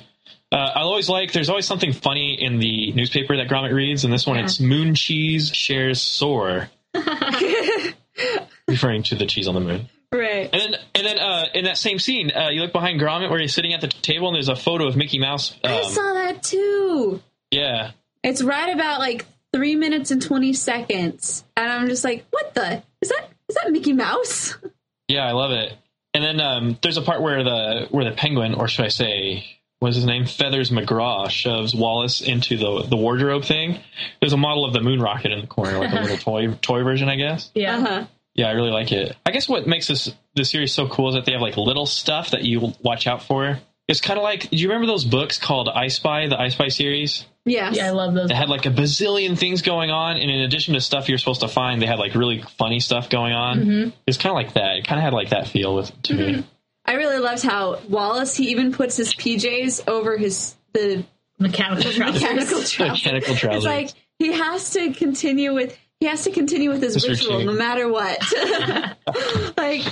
[0.53, 1.33] Uh, I always like.
[1.33, 4.45] There's always something funny in the newspaper that Gromit reads, and this one Yeah.
[4.45, 6.71] it's Moon Cheese shares sore,
[8.69, 9.89] referring to the cheese on the moon.
[10.13, 10.49] right.
[10.53, 13.41] And then, and then uh, in that same scene, uh, you look behind Gromit where
[13.41, 15.55] he's sitting at the table, and there's a photo of Mickey Mouse.
[15.65, 17.21] I um, saw that too.
[17.51, 17.91] yeah,
[18.23, 22.83] It's right about like three minutes and twenty seconds, and I'm just like, "What the?
[23.55, 24.57] Is that Mickey Mouse?"
[25.07, 25.73] Yeah, I love it.
[26.13, 29.45] And then um, there's a part where the where the penguin, or should I say,
[29.79, 33.79] what's his name, Feathers McGraw, shoves Wallace into the the wardrobe thing.
[34.21, 36.83] There's a model of the moon rocket in the corner, like a little toy toy
[36.83, 37.51] version, I guess.
[37.55, 37.77] Yeah.
[37.77, 38.07] Uh-huh.
[38.35, 39.17] Yeah, I really like it.
[39.25, 41.87] I guess what makes this this series so cool is that they have like little
[41.87, 43.61] stuff that you watch out for.
[43.87, 46.69] It's kind of like, do you remember those books called I Spy, the I Spy
[46.69, 47.27] series?
[47.45, 47.77] Yes.
[47.77, 48.29] Yeah, I love those.
[48.29, 51.43] They had like a bazillion things going on, and in addition to stuff you're supposed
[51.43, 53.59] to find, they had like really funny stuff going on.
[53.61, 53.91] Mm-hmm.
[54.07, 54.77] It's kind of like that.
[54.79, 56.33] It kind of had like that feel with to me.
[56.33, 56.41] Mm-hmm.
[56.87, 61.05] I really loved how Wallace he even puts his PJs over his the
[61.39, 62.15] Mechanical trousers.
[62.23, 63.05] mechanical trousers.
[63.05, 63.57] Mechanical trousers.
[63.57, 67.11] It's like he has to continue with he has to continue with his Mr.
[67.11, 67.47] ritual Ching.
[67.47, 68.19] no matter what.
[69.57, 69.83] like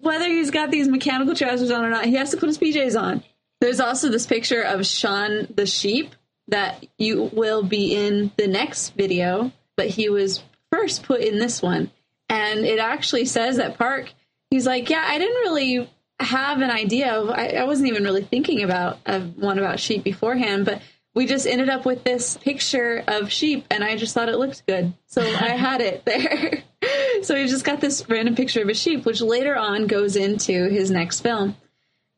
[0.00, 3.00] whether he's got these mechanical trousers on or not, he has to put his PJs
[3.00, 3.22] on.
[3.60, 6.14] There's also this picture of Sean the sheep
[6.48, 11.60] that you will be in the next video, but he was first put in this
[11.60, 11.90] one.
[12.28, 14.12] And it actually says that Park,
[14.50, 18.24] he's like, yeah, I didn't really have an idea of, I, I wasn't even really
[18.24, 20.80] thinking about uh, one about sheep beforehand, but
[21.14, 24.66] we just ended up with this picture of sheep and I just thought it looked
[24.66, 24.92] good.
[25.06, 26.62] So I had it there.
[27.22, 30.68] so he just got this random picture of a sheep, which later on goes into
[30.68, 31.56] his next film.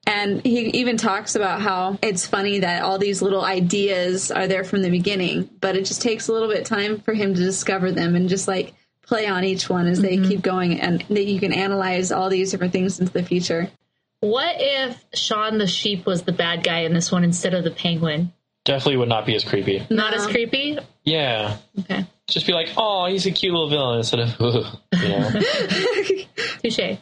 [0.08, 4.64] And he even talks about how it's funny that all these little ideas are there
[4.64, 7.40] from the beginning, but it just takes a little bit of time for him to
[7.40, 10.28] discover them and just like play on each one as they mm-hmm.
[10.28, 13.70] keep going and that you can analyze all these different things into the future.
[14.20, 17.70] What if Sean the sheep was the bad guy in this one instead of the
[17.70, 18.32] penguin?
[18.64, 19.86] Definitely would not be as creepy.
[19.90, 20.22] Not No.
[20.22, 20.78] as creepy?
[21.04, 21.58] Yeah.
[21.80, 22.06] Okay.
[22.28, 24.30] Just be like, oh, he's a cute little villain instead of,
[25.02, 25.30] you know.
[26.62, 26.98] Touche.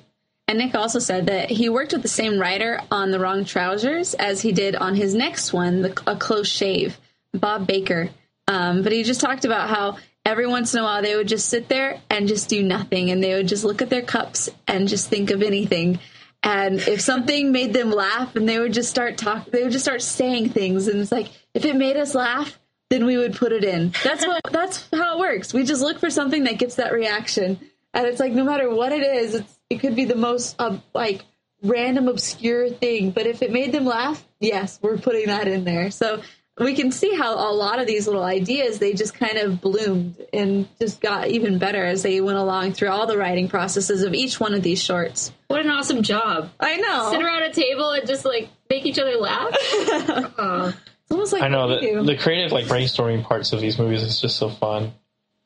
[0.49, 4.15] And Nick also said that he worked with the same writer on The Wrong Trousers
[4.15, 6.99] as he did on his next one, the, A Close Shave,
[7.35, 8.11] Bob Baker.
[8.47, 11.49] Um, but he just talked about how every once in a while they would just
[11.49, 14.87] sit there and just do nothing, and they would just look at their cups and
[14.87, 15.99] just think of anything.
[16.45, 19.85] And if something made them laugh, and they would just start talk, they would just
[19.85, 22.57] start saying things, and it's like if it made us laugh,
[22.89, 23.93] then we would put it in.
[24.05, 24.41] That's what.
[24.53, 25.53] that's how it works.
[25.53, 27.59] We just look for something that gets that reaction,
[27.93, 30.79] and it's like no matter what it is, it's, it could be the most uh,
[30.95, 31.23] like
[31.63, 33.11] random, obscure thing.
[33.11, 35.91] But if it made them laugh, yes, we're putting that in there.
[35.91, 36.23] So
[36.59, 40.17] we can see how a lot of these little ideas they just kind of bloomed
[40.33, 44.15] and just got even better as they went along through all the writing processes of
[44.15, 45.33] each one of these shorts.
[45.49, 46.51] What an awesome job.
[46.59, 47.11] I know.
[47.11, 49.53] Sit around a table and just like make each other laugh.
[49.55, 50.69] Aw.
[50.69, 52.03] It's almost like I know what we that do.
[52.05, 54.93] the creative like brainstorming parts of these movies is just so fun.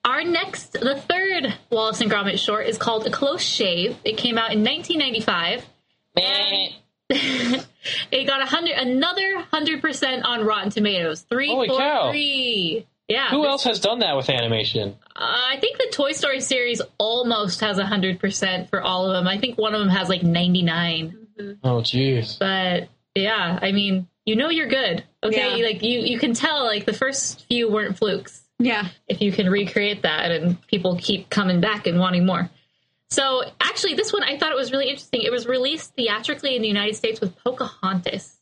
[0.04, 3.96] Our next, the third Wallace and Gromit short is called A Close Shave.
[4.04, 5.66] It came out in 1995.
[6.16, 6.74] And
[8.10, 11.20] it got a hundred, another hundred percent on Rotten Tomatoes.
[11.22, 12.10] Three, Holy four, cow.
[12.10, 12.86] three.
[13.08, 13.30] Yeah.
[13.30, 14.96] Who else has done that with animation?
[15.16, 15.18] Uh,
[15.52, 19.26] I think the Toy Story series almost has hundred percent for all of them.
[19.28, 21.26] I think one of them has like ninety nine.
[21.64, 22.38] Oh, jeez.
[22.38, 25.04] But yeah, I mean, you know you're good.
[25.24, 25.66] Okay, Yeah.
[25.66, 28.39] like you you can tell like the first few weren't flukes.
[28.60, 28.88] Yeah.
[29.08, 32.48] if you can recreate that and people keep coming back and wanting more.
[33.08, 35.22] So actually, this one I thought it was really interesting.
[35.22, 38.36] It was released theatrically in the United States with Pocahontas.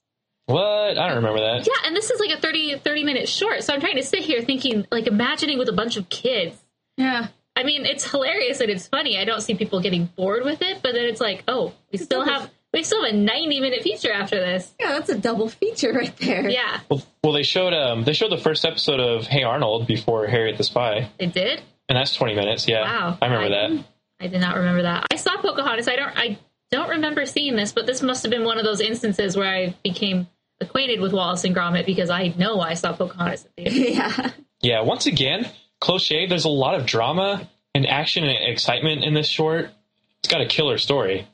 [0.44, 0.98] What?
[0.98, 1.66] I don't remember that.
[1.66, 3.62] Yeah, and this is like a 30, 30 minute short.
[3.64, 6.56] So I'm trying to sit here thinking, like, imagining with a bunch of kids.
[6.96, 7.28] Yeah.
[7.54, 9.18] I mean, it's hilarious and it's funny.
[9.18, 12.24] I don't see people getting bored with it, but then it's like, oh, we still
[12.24, 14.72] have we still have a ninety minute feature after this.
[14.80, 16.48] Yeah, that's a double feature right there.
[16.48, 20.26] Yeah, Well, well, they showed um they showed the first episode of Hey Arnold before
[20.26, 21.60] Harriet the Spy, they did.
[21.88, 22.66] and that's twenty minutes.
[22.68, 23.84] Yeah, Wow, I remember I- that.
[24.20, 25.06] I did not remember that.
[25.12, 25.86] I saw Pocahontas.
[25.86, 26.12] I don't.
[26.18, 26.38] I
[26.72, 29.74] don't remember seeing this, but this must have been one of those instances where I
[29.84, 30.26] became
[30.60, 33.92] acquainted with Wallace and Gromit because I know I saw Pocahontas at the theater.
[33.94, 34.30] Yeah.
[34.60, 35.48] Yeah, once again,
[35.80, 36.28] close shave.
[36.28, 39.70] There's a lot of drama and action and excitement in this short.
[40.18, 41.28] It's got a killer story.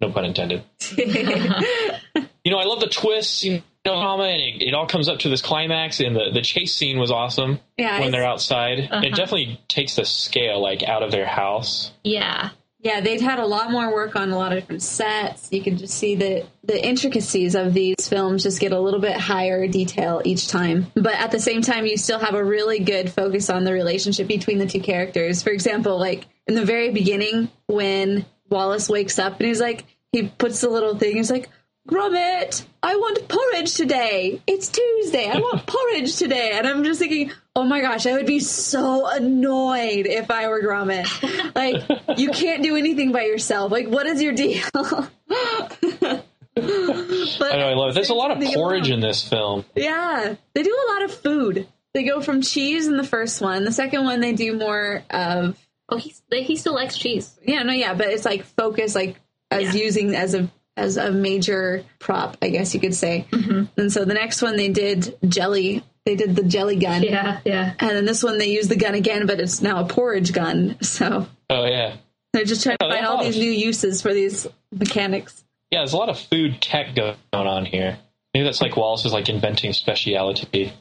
[0.00, 0.64] No pun intended.
[2.46, 5.20] You know, I love the twists, you know, drama, and it, it all comes up
[5.20, 5.98] to this climax.
[6.00, 8.80] And the, the chase scene was awesome Yeah, when they're outside.
[8.80, 9.00] Uh-huh.
[9.02, 11.90] It definitely takes the scale like out of their house.
[12.02, 15.48] yeah, Yeah, they'd had a lot more work on a lot of different sets.
[15.50, 19.16] You can just see that the intricacies of these films just get a little bit
[19.16, 20.88] higher detail each time.
[20.92, 24.28] But at the same time, you still have a really good focus on the relationship
[24.28, 25.42] between the two characters.
[25.42, 30.28] For example, like in the very beginning, when Wallace wakes up and he's like, he
[30.28, 31.50] puts the little thing, he's like,
[31.86, 34.40] Gromit, I want porridge today.
[34.46, 35.28] It's Tuesday.
[35.28, 36.52] I want porridge today.
[36.54, 40.62] And I'm just thinking, oh my gosh, I would be so annoyed if I were
[40.62, 41.54] Gromit.
[41.54, 43.70] Like, you can't do anything by yourself.
[43.70, 44.64] Like, what is your deal?
[44.72, 45.12] but
[46.56, 47.94] I know, I love it.
[47.94, 49.66] There's a lot of porridge in this film.
[49.74, 51.68] Yeah, they do a lot of food.
[51.92, 53.64] They go from cheese in the first one.
[53.64, 55.58] The second one, they do more of
[55.94, 57.38] Oh, he he still likes cheese.
[57.44, 59.16] yeah, no, yeah, but it's like focus, like
[59.50, 59.82] as Yeah.
[59.82, 63.26] using as a as a major prop, I guess you could say.
[63.30, 63.80] Mm-hmm.
[63.80, 65.84] And so the next one, they did jelly.
[66.04, 67.02] They did the jelly gun.
[67.04, 67.74] Yeah, yeah.
[67.78, 70.76] And then this one, they use the gun again, but it's now a porridge gun.
[70.82, 71.96] So Oh, yeah.
[72.32, 75.44] they're just trying to Oh, they find all these of- new uses for these mechanics.
[75.70, 77.98] Yeah, there's a lot of food tech going on here.
[78.34, 80.72] Maybe that's like Wallace is like inventing speciality.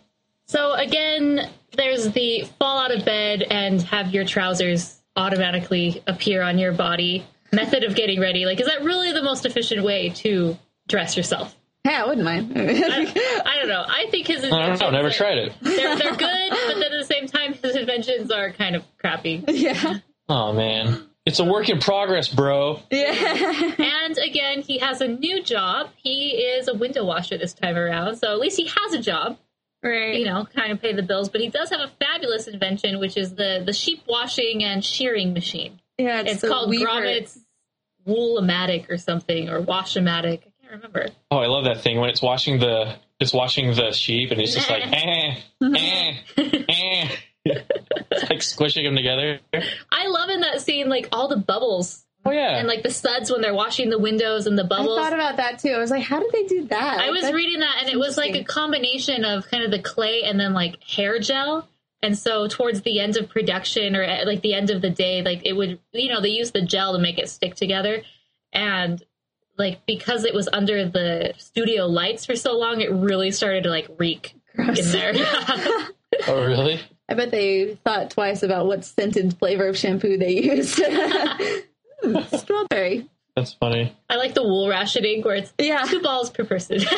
[0.47, 6.57] So again, there's the fall out of bed and have your trousers automatically appear on
[6.57, 8.45] your body method of getting ready.
[8.45, 10.57] Like, is that really the most efficient way to
[10.87, 11.55] dress yourself?
[11.85, 12.53] Yeah, I wouldn't mind.
[12.55, 13.83] I, I don't know.
[13.85, 15.53] I think his I don't know, never are- tried it.
[15.61, 19.43] They're, they're good, but then at the same time, his inventions are kind of crappy.
[19.47, 19.99] yeah.
[20.29, 21.07] Oh, man.
[21.25, 22.79] It's a work in progress, bro.
[22.89, 23.71] Yeah.
[23.77, 25.89] And again, he has a new job.
[25.95, 29.37] He is a window washer this time around, so at least he has a job.
[29.83, 30.15] Right.
[30.15, 31.29] you know, kind of pay the bills.
[31.29, 35.33] But he does have a fabulous invention, which is the the sheep washing and shearing
[35.33, 35.79] machine.
[35.97, 36.85] Yeah, It's the called Weaver.
[36.85, 37.39] Gromit's
[38.05, 40.39] Wool-O-Matic or something, or Wash-O-Matic.
[40.41, 41.07] I can't remember.
[41.31, 44.53] Oh, I love that thing when it's washing the it's washing the sheep and it's
[44.53, 46.13] just like eh eh
[46.69, 47.09] eh.
[47.45, 49.39] it's like squishing them together.
[49.91, 52.57] I love in that scene like all the bubbles Oh yeah.
[52.57, 54.97] and like the suds when they're washing the windows and the bubbles.
[54.97, 55.69] I thought about that too.
[55.71, 56.99] I was like, how did they do that?
[56.99, 59.81] I was That's- reading that, and it was like a combination of kind of the
[59.81, 61.67] clay and then like hair gel.
[62.01, 65.21] And so towards the end of production or at like the end of the day,
[65.21, 68.03] like it would, you know, they use the gel to make it stick together.
[68.51, 69.01] And
[69.57, 73.69] like because it was under the studio lights for so long, it really started to
[73.69, 75.13] like reek in there.
[76.27, 76.79] oh really?
[77.07, 80.81] I bet they thought twice about what scented flavor of shampoo they used.
[82.37, 83.07] Strawberry.
[83.35, 83.95] That's funny.
[84.09, 85.83] I like the wool rationing where it's Yeah.
[85.87, 86.79] two balls per person.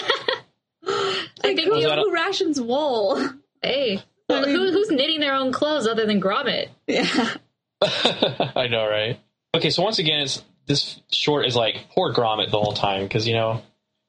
[0.87, 3.21] I Like, think who, who rations wool?
[3.61, 6.69] hey, well, who, who's knitting their own clothes other than Gromit?
[6.87, 7.35] Yeah.
[7.81, 9.19] I know, right?
[9.55, 13.27] Okay, so once again, it's this short is like poor Gromit the whole time because
[13.27, 13.61] you know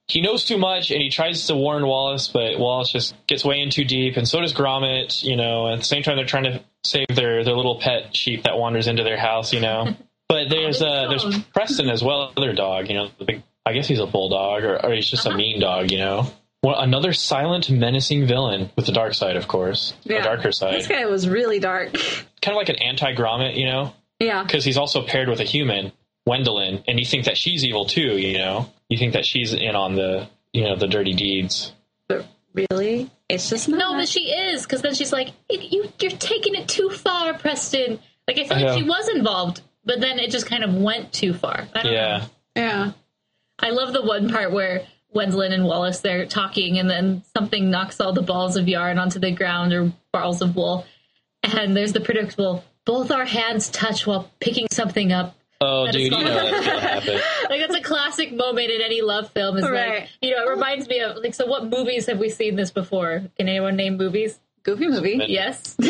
[0.08, 3.60] he knows too much and he tries to warn Wallace, but Wallace just gets way
[3.60, 5.22] in too deep, and so does Gromit.
[5.22, 8.44] You know, at the same time they're trying to save their their little pet sheep
[8.44, 9.52] that wanders into their house.
[9.52, 9.94] You know,
[10.28, 12.88] but there's uh there's Preston as well, other dog.
[12.88, 13.42] You know, the big.
[13.64, 15.90] I guess he's a bulldog or, or he's just a mean dog.
[15.90, 16.26] You know.
[16.62, 20.74] Well, another silent, menacing villain with the dark side, of course, the darker side.
[20.74, 21.92] This guy was really dark.
[22.42, 24.42] kind of like an anti-Gromit, you know Yeah.
[24.42, 25.92] because he's also paired with a human,
[26.26, 28.18] Gwendolyn, and you think that she's evil too.
[28.18, 31.72] You know, you think that she's in on the you know the dirty deeds.
[32.08, 33.10] But really?
[33.28, 33.78] It's just not.
[33.78, 38.00] No, but she is because then she's like, "You, you're taking it too far, Preston."
[38.26, 38.76] Like I feel like know.
[38.76, 41.66] she was involved, but then it just kind of went too far.
[41.74, 41.98] I don't know.
[41.98, 42.26] Yeah,
[42.56, 42.92] yeah.
[43.58, 48.00] I love the one part where Gwendolyn and Wallace they're talking, and then something knocks
[48.00, 50.84] all the balls of yarn onto the ground or balls of wool,
[51.42, 52.62] and there's the predictable.
[52.84, 55.34] Both our hands touch while picking something up.
[55.60, 57.20] Oh, That dude, you know that's gonna happen.
[57.48, 59.56] Like that's a classic moment in any love film.
[59.56, 60.00] Is Right.
[60.00, 61.32] like you know, it reminds me of like.
[61.34, 63.22] So, what movies have we seen this before?
[63.38, 64.38] Can anyone name movies?
[64.66, 65.20] Goofy movie.
[65.28, 65.76] Yes.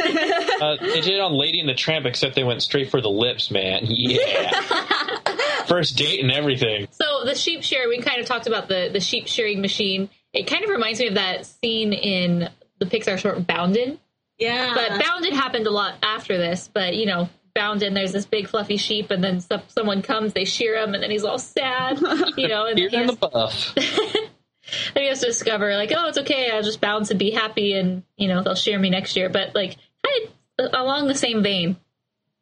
[0.56, 3.10] Uh, they did it on Lady and the Tramp, except they went straight for the
[3.10, 3.82] lips, man.
[3.86, 4.50] Yeah,
[5.66, 6.88] first date and everything.
[6.92, 10.08] So the sheep shearing, we kind of talked about the the sheep shearing machine.
[10.32, 12.48] It kind of reminds me of that scene in
[12.78, 13.98] the Pixar short Boundin'.
[14.38, 14.72] Yeah.
[14.74, 16.70] But Boundin' happened a lot after this.
[16.72, 17.92] But you know, Boundin'.
[17.92, 21.10] There's this big fluffy sheep, and then some, someone comes, they shear him, and then
[21.10, 22.00] he's all sad,
[22.36, 22.66] you know.
[22.66, 23.74] And You're he in has, the buff.
[24.94, 26.50] Then he has to discover like, oh, it's okay.
[26.50, 29.28] I'll just bounce and be happy, and you know they'll share me next year.
[29.28, 31.76] But like, kind of along the same vein.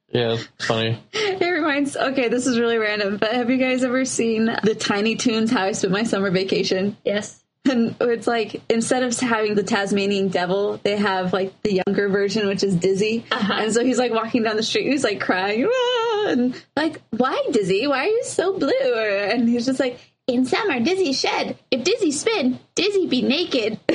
[0.09, 0.99] Yeah, it's funny.
[1.12, 1.97] It reminds.
[1.97, 5.64] Okay, this is really random, but have you guys ever seen the Tiny Toons How
[5.64, 6.97] I Spent My Summer Vacation?
[7.05, 7.41] Yes.
[7.66, 12.47] And it's like instead of having the Tasmanian devil, they have like the younger version,
[12.47, 13.25] which is Dizzy.
[13.33, 13.55] Uh-huh.
[13.55, 17.01] And so he's like walking down the street, and he's like crying, "Ah," and like,
[17.11, 17.87] "Why, Dizzy?
[17.87, 21.59] Why are you so blue?" And he's just like, "In summer, Dizzy shed.
[21.70, 23.79] If Dizzy spin, Dizzy be naked."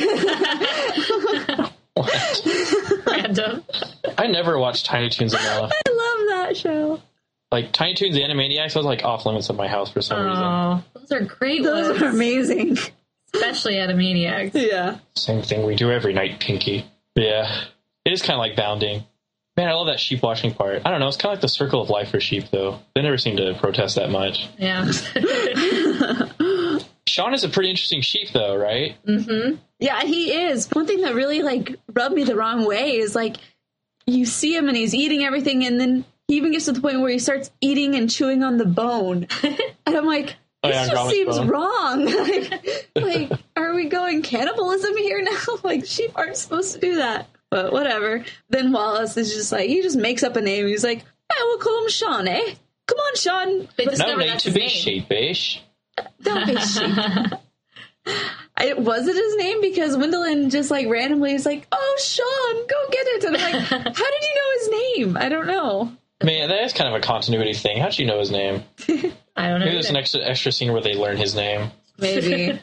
[3.05, 3.63] Random.
[4.17, 5.71] I never watched Tiny Toons in my life.
[5.87, 7.01] I love that show.
[7.51, 10.43] Like Tiny Toons Animaniacs was like off limits at my house for some reason.
[10.43, 12.77] Oh, those are great Those ones, are amazing.
[13.33, 14.51] especially Animaniacs.
[14.53, 14.99] Yeah.
[15.15, 16.85] Same thing we do every night, Pinky.
[17.15, 17.63] Yeah.
[18.05, 19.03] It is kind of like Boundin'.
[19.59, 20.83] Man, I love that sheep watching part.
[20.85, 21.09] I don't know.
[21.09, 22.79] It's kind of like the circle of life for sheep, though.
[22.95, 24.47] They never seem to protest that much.
[24.57, 24.85] Yeah.
[27.05, 28.95] Shaun is a pretty interesting sheep, though, right?
[29.05, 29.55] Hmm.
[29.77, 30.69] Yeah, he is.
[30.71, 33.35] One thing that really like rubbed me the wrong way is like
[34.07, 37.01] you see him and he's eating everything and then he even gets to the point
[37.01, 39.27] where he starts eating and chewing on the bone.
[39.43, 39.57] and
[39.97, 41.47] I'm like, Oh, this yeah, just seems bone.
[41.49, 42.05] wrong.
[42.05, 45.37] like, like, are we going cannibalism here now?
[45.65, 47.27] like sheep aren't supposed to do that.
[47.51, 48.23] But whatever.
[48.49, 50.67] Then Wallace is just like he just makes up a name.
[50.67, 52.53] He's like, yeah, we'll call him Shaun, eh?
[52.85, 53.67] Come on, Shaun.
[53.77, 54.69] They No need that's to be name.
[54.69, 55.61] sheepish.
[56.21, 57.39] Don't be sheep.
[58.57, 59.61] I, was it his name?
[59.61, 63.63] Because Wendolene just like randomly is like, "Oh, Shaun, go get it," and I'm like,
[63.95, 65.91] "How did you know his name?" I don't know.
[66.23, 67.77] Man, that is kind of a continuity thing.
[67.77, 68.63] How'd you know his name?
[69.37, 69.65] I don't know.
[69.65, 71.71] Maybe there's an extra, extra scene where they learn his name.
[71.97, 72.59] Maybe.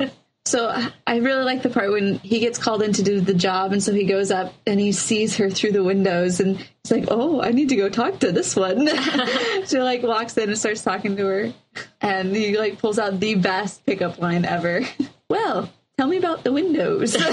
[0.46, 3.34] So I- I really like the part when he gets called in to do the
[3.34, 6.90] job, and so he goes up and he sees her through the windows, and he's
[6.90, 8.88] like, "Oh, I need to go talk to this one."
[9.66, 11.52] she like walks in and starts talking to her,
[12.00, 14.82] and he like pulls out the best pickup line ever.
[15.28, 17.16] well, tell me about the windows.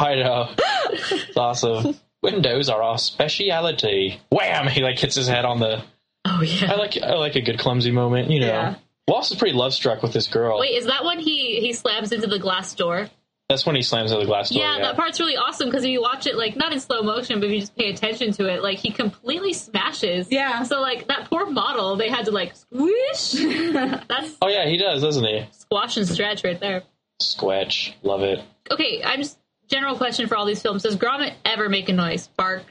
[0.00, 0.50] I know.
[0.90, 1.96] It's awesome.
[2.22, 4.20] Windows are our speciality.
[4.30, 4.68] Wham!
[4.68, 5.82] He like hits his head on the.
[6.24, 6.72] Oh yeah.
[6.72, 8.30] I like I like a good clumsy moment.
[8.30, 8.74] You know, Yeah.
[9.08, 10.60] Wallace is pretty love struck with this girl.
[10.60, 13.08] Wait, is that when he he slams into the glass door?
[13.48, 14.62] That's when he slams into the glass door.
[14.62, 17.40] Yeah, that part's really awesome because if you watch it like not in slow motion,
[17.40, 20.30] but if you just pay attention to it, like he completely smashes.
[20.30, 20.64] Yeah.
[20.64, 23.32] So like that poor model, they had to like squish.
[23.72, 25.46] That's Oh yeah, he does, doesn't he?
[25.52, 26.82] squash and stretch right there.
[27.22, 28.44] Squetch, love it.
[28.70, 29.38] Okay, I'm just
[29.68, 32.64] general question for all these films: Does Gromit ever make a noise, bark,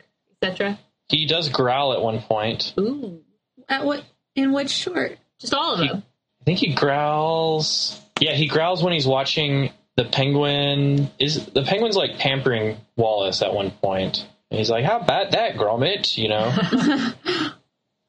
[0.43, 0.77] etc.?
[1.09, 2.73] He does growl at one point.
[2.77, 3.21] Ooh,
[3.67, 4.03] At what?
[4.35, 5.17] In which short?
[5.39, 6.03] just all of them.
[6.47, 7.99] I think he growls.
[8.21, 11.11] Yeah, he growls when he's watching the penguin.
[11.19, 14.25] Is the penguin's like pampering Wallace at one point?
[14.49, 16.55] And he's like, "How about that, Gromit?" You know,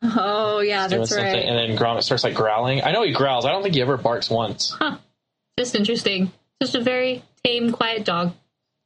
[0.04, 1.34] Oh yeah, that's right.
[1.34, 2.84] and then Gromit starts like growling.
[2.84, 3.44] I know he growls.
[3.44, 4.72] I don't think he ever barks once.
[5.58, 6.30] Just interesting.
[6.62, 8.34] Just a very tame, quiet dog.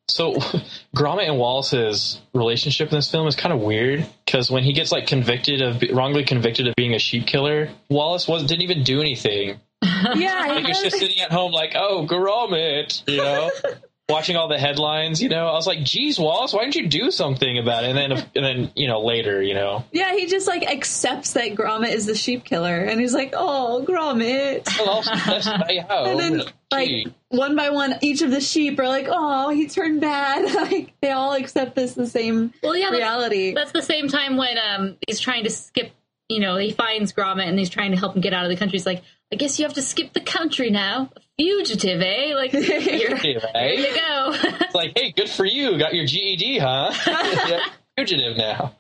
[0.09, 0.35] So
[0.97, 4.93] Gromit and Wallace's relationship in this film is kind of weird because when he gets
[4.93, 9.01] like convicted of wrongly convicted of being a sheep killer, Wallace was didn't even do
[9.01, 9.61] anything.
[10.15, 13.51] yeah, Like he he's just sitting at home like, oh, Gromit, you know,
[14.09, 15.21] watching all the headlines.
[15.21, 17.97] You know, I was like, geez, Wallace, why didn't you do something about it?
[17.97, 21.55] And then and then you know later, you know, yeah, he just like accepts that
[21.55, 26.07] Gromit is the sheep killer, and he's like, "Oh, Gromit." well, also let's stay home.
[26.09, 27.07] And then, like.
[27.33, 31.11] One by one, each of the sheep are like, "Oh, he turned bad." like they
[31.11, 33.55] all accept this the same Well, yeah, reality.
[33.55, 35.93] that's the same time when um he's trying to skip.
[36.29, 38.57] You know, he finds Gromit and he's trying to help him get out of the
[38.57, 38.73] country.
[38.79, 39.03] He's like,
[39.33, 41.11] I guess you have to skip the country now.
[41.39, 42.35] Fugitive, eh?
[42.35, 43.79] Like, you're, here right?
[43.79, 44.33] you go.
[44.61, 46.93] It's like, hey, good for you, got your GED, huh?
[47.99, 48.75] fugitive now.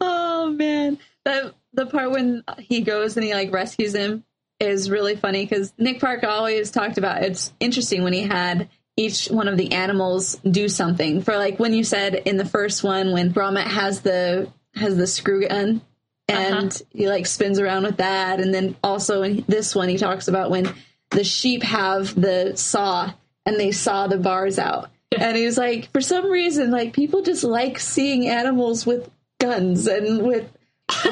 [0.00, 4.24] oh man, that the part when he goes and he like rescues him
[4.58, 9.26] is really funny because Nick Park always talked about it's interesting when he had each
[9.26, 11.22] one of the animals do something.
[11.22, 15.06] For like when you said in the first one when Gromit has the has the
[15.06, 15.82] screw gun
[16.28, 16.84] and uh-huh.
[16.90, 20.50] he like spins around with that and then also in this one he talks about
[20.50, 20.72] when
[21.10, 23.12] the sheep have the saw
[23.44, 24.90] and they saw the bars out.
[25.16, 29.86] And he was like for some reason like people just like seeing animals with guns
[29.86, 30.50] and with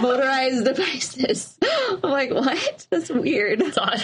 [0.01, 1.59] motorized devices
[2.03, 4.01] i'm like what that's weird It's odd.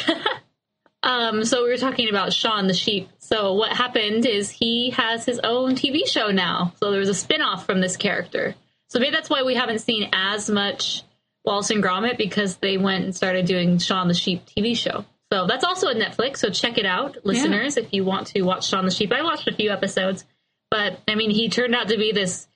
[1.02, 3.08] um, so we were talking about Shaun the sheep.
[3.18, 6.74] So what happened is he has his own TV show now.
[6.80, 8.54] So there was a spin-off from this character.
[8.88, 11.02] So maybe that's why we haven't seen as much
[11.44, 15.04] Wallace and Gromit because they went and started doing Shaun the Sheep TV show.
[15.32, 16.38] So that's also on Netflix.
[16.38, 19.12] So check it out, listeners, if you want to watch Shaun the Sheep.
[19.12, 20.24] I watched a few episodes,
[20.70, 22.46] but I mean, he turned out to be this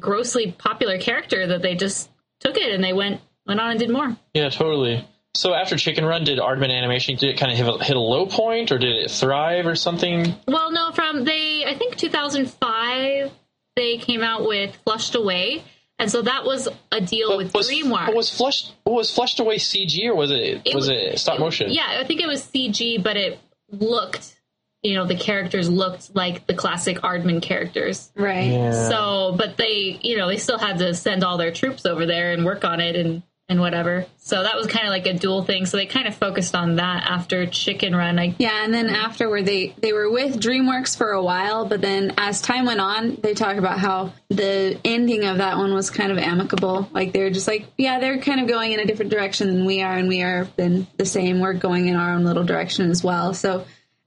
[0.00, 2.10] grossly popular character that they just
[2.40, 4.16] took it and they went went on and did more.
[4.34, 5.04] Yeah, totally.
[5.34, 8.00] So after Chicken Run, did Aardman Animation did it kind of hit a, hit a
[8.00, 10.34] low point, or did it thrive, or something?
[10.48, 13.30] Well, no, from they I think 2005
[13.76, 15.62] they came out with Flushed Away,
[15.98, 18.14] and so that was a deal with was DreamWorks.
[18.14, 21.70] was flushed was flushed away CG or was it, It was was- it stop motion?
[21.70, 23.38] Yeah, I think it was CG, but it
[23.70, 24.35] looked,
[24.82, 28.10] you know, the characters looked like the classic Aardman characters.
[28.14, 28.52] Right.
[28.52, 28.88] Yeah.
[28.88, 32.32] So, but they, you know, they still had to send all their troops over there
[32.32, 34.06] and work on it and and whatever.
[34.18, 35.66] So that was kind of like a dual thing.
[35.66, 38.18] So they kind of focused on that after Chicken Run.
[38.18, 42.14] I Yeah, and then afterward, they they were with DreamWorks for a while, but then
[42.18, 46.10] as time went on, they talk about how the ending of that one was kind
[46.10, 46.88] of amicable.
[46.92, 49.64] Like they were just like, yeah, they're kind of going in a different direction than
[49.64, 51.40] we are, and we are then the same.
[51.40, 53.34] We're going in our own little direction as well.
[53.34, 53.64] So.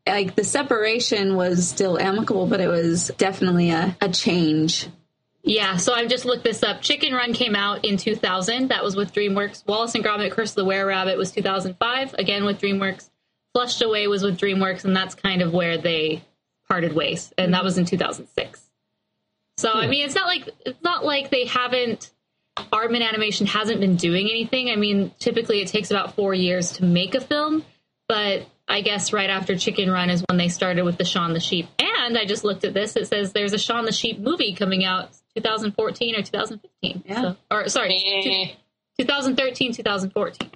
[0.09, 4.87] Like the separation was still amicable, but it was definitely a, a change.
[5.43, 6.81] Yeah, so I've just looked this up.
[6.81, 8.69] Chicken Run came out in 2000.
[8.69, 9.65] That was with DreamWorks.
[9.65, 13.09] Wallace and Gromit: Curse of the Were Rabbit was 2005, again with DreamWorks.
[13.53, 16.23] Flushed Away was with DreamWorks, and that's kind of where they
[16.67, 18.69] parted ways, and that was in 2006.
[19.57, 19.89] So I hmm.
[19.89, 22.11] mean, it's not like it's not like they haven't.
[22.57, 24.69] Aardman Animation hasn't been doing anything.
[24.69, 27.63] I mean, typically it takes about four years to make a film,
[28.09, 31.39] but I guess right after Chicken Run is when they started with the Shaun the
[31.39, 31.67] Sheep.
[31.79, 34.85] And I just looked at this; it says there's a Shaun the Sheep movie coming
[34.85, 37.03] out 2014 or 2015.
[37.05, 37.21] Yeah.
[37.21, 37.89] So, or sorry,
[38.99, 39.73] 2013, eh.
[39.73, 40.51] 2014.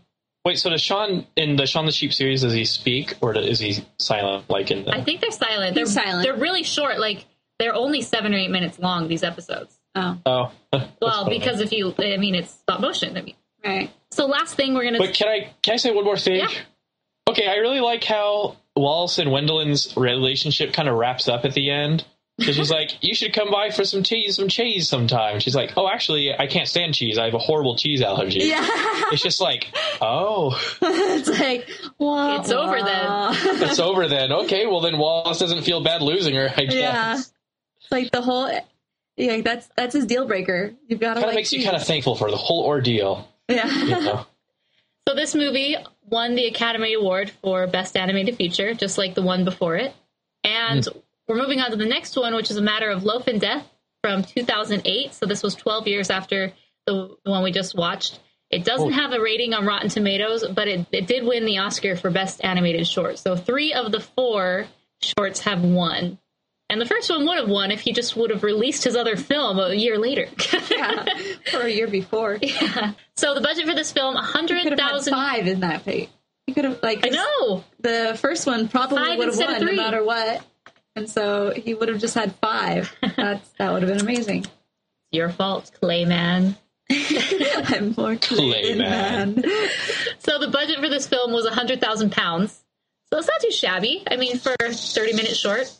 [0.45, 3.59] Wait, so does Shaun in the Shaun the Sheep series does he speak or is
[3.59, 5.73] he silent like in the I think they're silent.
[5.73, 6.23] They're He's silent.
[6.23, 6.99] They're really short.
[6.99, 7.25] Like
[7.59, 9.07] they're only seven or eight minutes long.
[9.07, 9.79] These episodes.
[9.95, 10.51] Oh, Oh.
[11.01, 11.39] Well, funny.
[11.39, 13.15] because if you, I mean, it's stop motion.
[13.15, 13.91] I mean, right.
[14.11, 14.97] so last thing we're gonna.
[14.97, 16.37] But can I can I say one more thing?
[16.37, 16.49] Yeah.
[17.29, 21.69] Okay, I really like how Wallace and Wendolene's relationship kind of wraps up at the
[21.71, 22.05] end.
[22.37, 25.73] Because she's like, "You should come by for some cheese, some cheese sometime." She's like,
[25.77, 27.19] "Oh, actually, I can't stand cheese.
[27.19, 28.65] I have a horrible cheese allergy." Yeah.
[29.11, 29.67] It's just like,
[30.01, 31.69] "Oh, it's like,
[31.99, 33.61] wah, It's over then.
[33.61, 36.49] it's over then." Okay, well then Wallace doesn't feel bad losing her.
[36.57, 36.73] I guess.
[36.73, 37.17] Yeah.
[37.17, 38.51] It's like the whole
[39.15, 40.73] yeah, that's that's his deal breaker.
[40.87, 43.29] You've got to Kind of like makes you kind of thankful for the whole ordeal.
[43.47, 43.67] yeah.
[43.71, 44.25] You know?
[45.07, 45.75] So this movie
[46.05, 49.93] won the Academy Award for Best Animated Feature, just like the one before it.
[50.43, 50.99] And hmm.
[51.27, 53.67] we're moving on to the next one, which is A Matter of Loaf and Death
[54.01, 55.13] from 2008.
[55.13, 56.53] So this was 12 years after
[56.85, 58.19] the, the one we just watched.
[58.49, 58.91] It doesn't Oh.
[58.91, 62.43] have a rating on Rotten Tomatoes, but it, it did win the Oscar for Best
[62.43, 63.17] Animated Short.
[63.17, 64.67] So three of the four
[65.01, 66.19] shorts have won.
[66.73, 69.15] And the first one would have won if he just would have released his other
[69.15, 70.25] film a year later.
[70.71, 71.05] yeah.
[71.53, 72.39] Or a year before.
[72.41, 72.49] You
[73.15, 75.13] so the budget for this film, could 100,000.
[75.13, 76.09] five in that fate.
[76.47, 77.63] You could have like I know.
[77.79, 80.43] the first one probably Five would have won no matter what.
[80.95, 82.91] And so he would have just had five.
[83.15, 84.47] That's that would have been amazing.
[85.11, 86.57] Your fault, Clayman.
[86.91, 88.77] I'm more Clay Clayman.
[88.79, 89.35] man.
[89.35, 89.69] man.
[90.17, 92.63] So the budget for this film was hundred thousand pounds.
[93.11, 94.03] So it's not too shabby.
[94.09, 95.71] I mean, for thirty minutes short,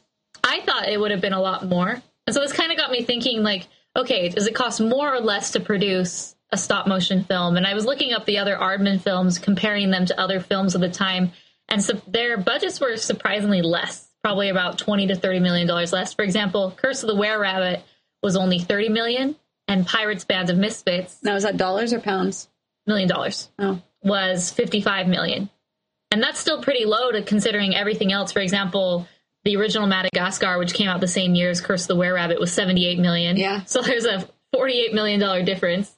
[0.43, 2.01] I thought it would have been a lot more.
[2.27, 5.19] And so this kind of got me thinking, like, okay, does it cost more or
[5.19, 7.57] less to produce a stop motion film?
[7.57, 10.81] And I was looking up the other Aardman films, comparing them to other films of
[10.81, 11.31] the time,
[11.69, 16.13] and so their budgets were surprisingly less, probably about twenty to thirty million dollars less.
[16.13, 17.81] For example, Curse of the Were Rabbit
[18.21, 19.35] was only thirty million,
[19.67, 22.49] and Pirates Band of Misfits Now is that dollars or pounds?
[22.85, 23.81] million dollars Oh.
[24.03, 25.49] was 55 million.
[26.11, 28.33] And that's still pretty low to considering everything else.
[28.33, 29.07] For example,
[29.45, 32.39] the original Madagascar, which came out the same year as Curse of the Were Rabbit,
[32.39, 33.37] was 78 million.
[33.37, 33.63] Yeah.
[33.65, 35.91] So there's a 48 million dollar difference.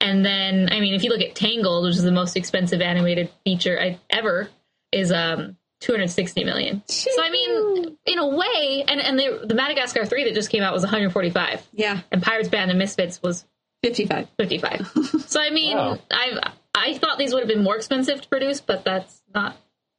[0.00, 3.30] And then, I mean, if you look at Tangled, which is the most expensive animated
[3.44, 4.48] feature I, ever,
[4.92, 6.82] is um 260 million.
[6.86, 10.62] So I mean, in a way, and and the, the Madagascar three that just came
[10.62, 12.00] out was 145, Yeah.
[12.12, 13.44] and Pirates Band of Misfits was
[13.82, 14.28] Fifty five.
[14.38, 14.86] 55.
[15.26, 15.98] so I mean, Wow.
[16.10, 19.56] I I thought these would have been more expensive to produce, but that's not.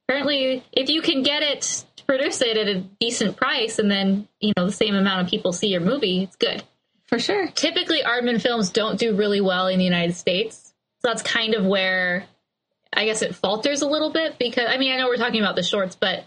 [0.07, 4.27] Apparently, if you can get it to produce it at a decent price, and then
[4.39, 6.63] you know the same amount of people see your movie, it's good.
[7.07, 7.47] For sure.
[7.53, 11.65] Typically, Aardman films don't do really well in the United States, so that's kind of
[11.65, 12.25] where
[12.93, 14.37] I guess it falters a little bit.
[14.39, 16.23] Because I mean, I know we're talking about the shorts, but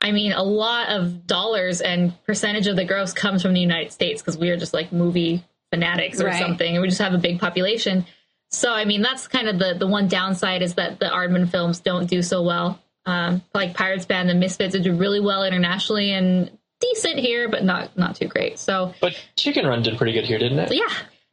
[0.00, 3.92] I mean, a lot of dollars and percentage of the gross comes from the United
[3.92, 6.40] States because we are just like movie fanatics or Right.
[6.40, 8.04] something, and we just have a big population.
[8.50, 11.80] So, I mean, that's kind of the the one downside is that the Aardman films
[11.80, 12.78] don't do so well.
[13.06, 17.64] Um, like Pirates Band and Misfits, it do really well internationally and decent here, but
[17.64, 18.58] not not too great.
[18.58, 20.72] So, But Chicken Run did pretty good here, didn't it?
[20.72, 20.84] yeah.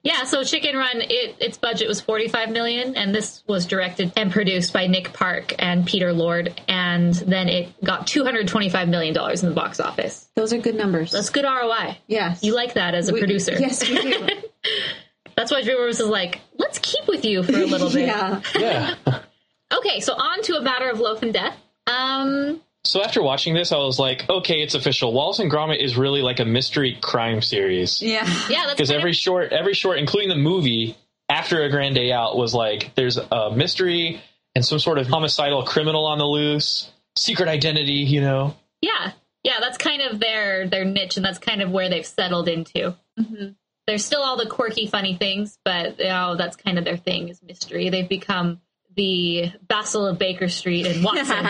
[0.02, 4.32] Yeah, so Chicken Run, it, its budget was 45 million, and this was directed and
[4.32, 9.50] produced by Nick Park and Peter Lord, and then it got 225 million dollars in
[9.50, 10.30] the box office.
[10.38, 11.12] Those are good numbers.
[11.12, 11.98] That's good ROI.
[12.08, 12.42] yes.
[12.42, 13.52] You like that as a We- producer.
[13.60, 14.28] Yes, we do.
[15.36, 18.08] That's why DreamWorks is like, let's keep with you for a little bit.
[18.08, 18.42] yeah.
[18.58, 18.96] Yeah.
[19.76, 21.56] Okay, so on to a matter of loaf and death.
[21.88, 25.14] Um, so after watching this, I was like, okay, it's official.
[25.14, 28.02] Wallace and Gromit is really like a mystery crime series.
[28.02, 28.28] Yeah.
[28.50, 30.96] yeah, Because every of- short, every short, including the movie,
[31.28, 34.22] after a grand day out, was like there's a mystery
[34.56, 37.94] and some sort of homicidal criminal on the loose, secret identity.
[37.94, 38.56] You know.
[38.82, 39.12] yeah,
[39.44, 42.96] yeah, that's kind of their their niche, and that's kind of where they've settled into.
[43.20, 43.56] Mhm.
[43.86, 47.30] There's still all the quirky, funny things, but you know, that's kind of their thing
[47.30, 47.90] is mystery.
[47.90, 48.60] They've become
[49.00, 51.46] the Basil of Baker Street and Watson.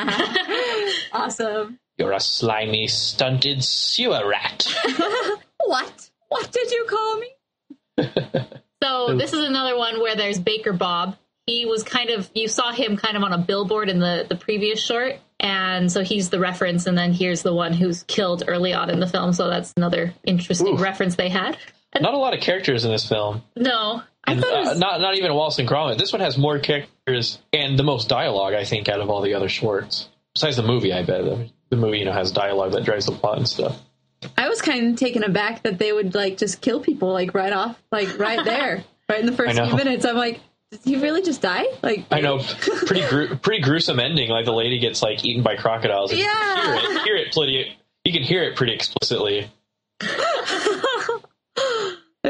[1.11, 1.79] awesome.
[1.97, 4.71] You're a slimy, stunted sewer rat.
[5.65, 6.09] What?
[6.29, 7.27] What did you call me?
[8.81, 11.17] So this is another one where there's Baker Bob.
[11.45, 14.37] He was kind of you saw him kind of on a billboard in the the
[14.37, 16.87] previous short, and so he's the reference.
[16.87, 19.33] And then here's the one who's killed early on in the film.
[19.33, 20.81] So that's another interesting Oof.
[20.81, 21.57] reference they had.
[21.99, 23.43] Not a lot of characters in this film.
[23.57, 25.97] No, I And, thought it uh, not not even Wallace and Gromit.
[25.97, 29.33] This one has more characters and the most dialogue, I think, out of all the
[29.33, 30.09] other shorts.
[30.33, 31.23] Besides the movie, I bet
[31.69, 33.79] the, movie you know has dialogue that drives the plot and stuff.
[34.37, 37.53] I was kind of taken aback that they would like just kill people like right
[37.53, 40.05] off, like right there, right in the first few minutes.
[40.05, 40.39] I'm like,
[40.71, 41.65] did he really just die?
[41.81, 44.29] Like, I know, pretty gru- pretty gruesome ending.
[44.29, 46.13] Like the lady gets like eaten by crocodiles.
[46.13, 46.75] Yeah.
[46.75, 47.77] you can hear it, hear it pretty.
[48.05, 49.49] You can hear it pretty explicitly.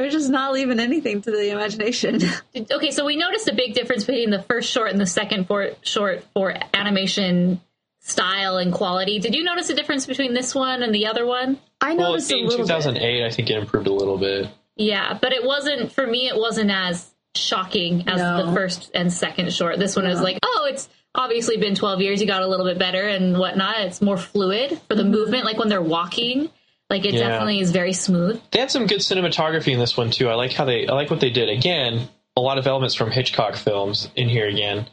[0.10, 2.22] they're just not leaving anything to the imagination.
[2.72, 2.92] Okay.
[2.92, 6.24] So we noticed a big difference between the first short and the second for, short
[6.34, 7.62] for animation
[8.00, 9.20] style and quality.
[9.20, 11.60] Did you notice a difference between this one and the other one?
[11.82, 12.68] I Well, noticed a in little bit.
[12.68, 14.48] 2008, I think it improved a little bit.
[14.76, 16.28] Yeah, but it wasn't for me.
[16.28, 18.46] It wasn't as shocking as No.
[18.46, 19.78] the first and second short.
[19.80, 22.22] This one was like, oh, it's obviously been 12 years.
[22.22, 23.80] You got a little bit better and whatnot.
[23.82, 25.12] It's more fluid for the mm-hmm.
[25.12, 26.50] movement, like when they're walking.
[26.90, 27.28] Like it Yeah.
[27.30, 28.42] definitely is very smooth.
[28.52, 30.30] They had some good cinematography in this one too.
[30.30, 31.50] I like how they, I like what they did.
[31.50, 34.88] Again, a lot of elements from Hitchcock films in here again.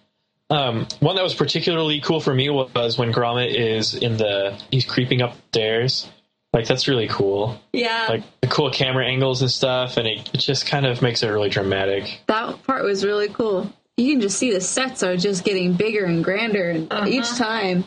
[0.50, 4.84] Um, one that was particularly cool for me was when Gromit is in the, he's
[4.84, 6.08] creeping up stairs.
[6.52, 7.60] Like that's really cool.
[7.72, 11.22] Yeah, Like the cool camera angles and stuff, and it, it just kind of makes
[11.22, 12.20] it really dramatic.
[12.28, 13.70] that part was really cool.
[13.98, 17.06] You can just see the sets are just getting bigger and grander, and Uh-huh.
[17.08, 17.84] each time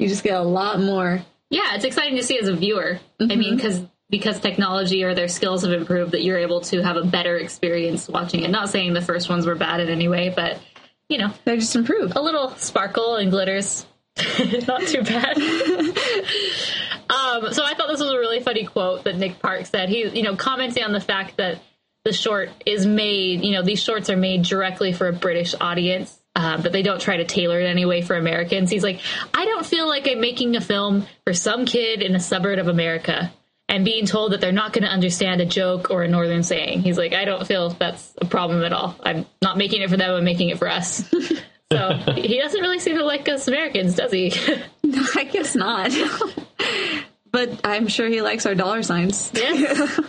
[0.00, 1.22] you just get a lot more.
[1.50, 3.00] Yeah, it's exciting to see as a viewer.
[3.20, 6.96] I mean, because because technology or their skills have improved, that you're able to have
[6.96, 8.50] a better experience watching it.
[8.50, 10.58] Not saying the first ones were bad in any way, but
[11.08, 12.16] you know, They just improved.
[12.16, 13.86] a little sparkle and glitters.
[14.66, 15.36] Not too bad.
[17.08, 19.88] um, so I thought this was a really funny quote that Nick Park said.
[19.88, 21.60] He, you know, commenting on the fact that
[22.04, 26.17] the short is made, you know, these shorts are made directly for a British audience,
[26.38, 28.70] uh, but they don't try to tailor it anyway for Americans.
[28.70, 29.00] He's like,
[29.34, 32.68] I don't feel like I'm making a film for some kid in a suburb of
[32.68, 33.32] America
[33.68, 36.82] and being told that they're not going to understand a joke or a northern saying.
[36.82, 38.94] He's like, I don't feel that's a problem at all.
[39.02, 40.14] I'm not making it for them.
[40.14, 41.12] I'm making it for us.
[41.70, 44.32] So he doesn't really seem to like us Americans, does he?
[45.14, 45.92] I guess not.
[47.30, 49.30] but I'm sure he likes our dollar signs.
[49.34, 50.00] yes.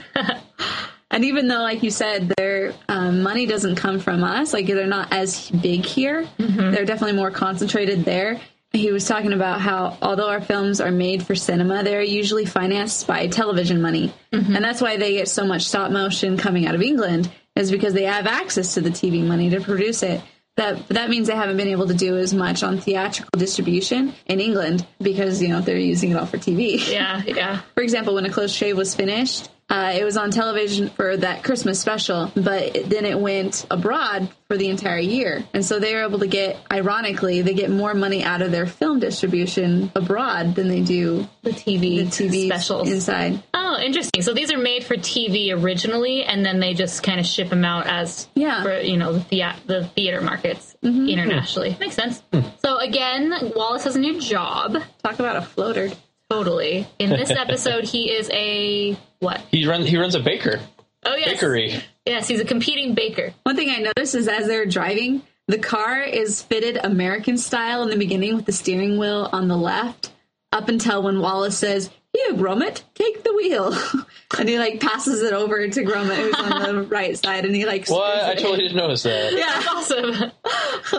[1.20, 4.88] And even though, like you said, their um, money doesn't come from us, like they're
[4.88, 6.26] not as big here,
[6.72, 8.40] they're definitely more concentrated there.
[8.72, 13.06] He was talking about how, although our films are made for cinema, they're usually financed
[13.06, 14.14] by television money.
[14.56, 17.94] And that's why they get so much stop motion coming out of England, is because
[17.94, 20.22] they have access to the TV money to produce it.
[20.56, 24.40] That, that means they haven't been able to do as much on theatrical distribution in
[24.40, 26.90] England because, you know, they're using it all for TV.
[26.90, 27.62] Yeah, yeah.
[27.76, 31.44] For example, when A Close Shave was finished, uh, it was on television for that
[31.44, 35.44] Christmas special, but it- then it went abroad for the entire year.
[35.54, 38.66] And so they were able to get, ironically, they get more money out of their
[38.66, 42.90] film distribution abroad than they do The TV, the TV specials.
[42.92, 43.44] inside.
[43.54, 44.24] Oh, interesting.
[44.24, 47.64] So these are made for TV originally, and then they just kind of ship them
[47.64, 48.64] out as Yeah.
[48.64, 51.10] for you know the thea- the theater markets Mm-hmm.
[51.10, 51.76] internationally.
[51.80, 52.24] Makes sense.
[52.66, 54.78] So again, Wallace has a new job.
[55.04, 55.90] Talk about a floater.
[56.30, 56.88] Totally.
[57.00, 59.42] In this episode, he is a what?
[59.52, 60.60] He runs he runs a baker
[61.06, 61.82] Oh yes, bakery.
[62.06, 63.34] Yes, he's a competing baker.
[63.44, 67.90] One thing I noticed is as they're driving, the car is fitted American style in
[67.90, 70.12] the beginning with the steering wheel on the left,
[70.52, 73.74] up until when Wallace says, Here, Gromit, take the wheel.
[74.38, 77.66] and he like passes it over to Gromit, who's on the right side, and he
[77.66, 78.12] like What?
[78.16, 78.40] spins I it.
[78.40, 79.34] totally didn't notice that.
[79.34, 80.32] Yeah, Awesome.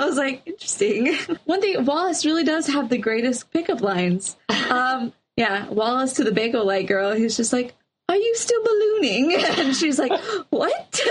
[0.00, 1.14] I was like, interesting.
[1.44, 4.36] One thing, Wallace really does have the greatest pickup lines.
[4.70, 7.74] Um, yeah, Wallace to the Bakelite girl, he's just like,
[8.10, 9.32] Are you still ballooning?
[9.58, 10.12] And she's like,
[10.50, 11.00] What?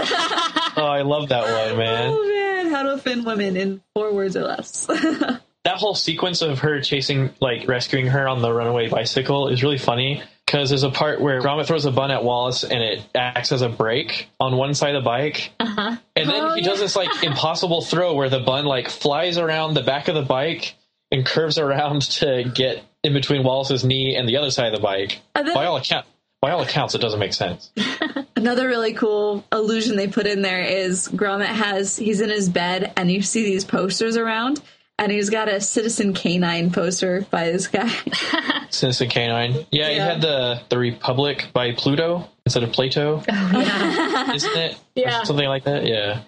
[0.77, 2.11] Oh, I love that one, man.
[2.14, 4.85] Oh man, how to offend women in four words or less.
[4.85, 5.41] that
[5.77, 10.22] whole sequence of her chasing, like rescuing her on the runaway bicycle is really funny
[10.45, 13.61] because there's a part where Gromit throws a bun at Wallace and it acts as
[13.64, 15.51] a brake on one side of the bike.
[15.60, 15.97] Uh-huh.
[16.15, 19.73] And then Oh, he does this like impossible throw where the bun like flies around
[19.73, 20.76] the back of the bike
[21.11, 24.81] and curves around to get in between Wallace's knee and the other side of the
[24.84, 25.19] bike.
[25.35, 26.05] Then- by all account,
[26.41, 27.71] by all accounts, it doesn't make sense.
[28.35, 32.93] Another really cool illusion they put in there is Gromit has he's in his bed
[32.95, 34.61] and you see these posters around
[34.97, 37.89] and he's got a Citizen Canine poster by this guy.
[38.69, 39.65] Citizen Canine.
[39.71, 44.34] Yeah, he had the the Republic by Pluto instead of Plato, oh, yeah.
[44.34, 44.73] isn't it?
[44.73, 45.23] Or Yeah.
[45.23, 45.85] something like that.
[45.85, 46.21] Yeah.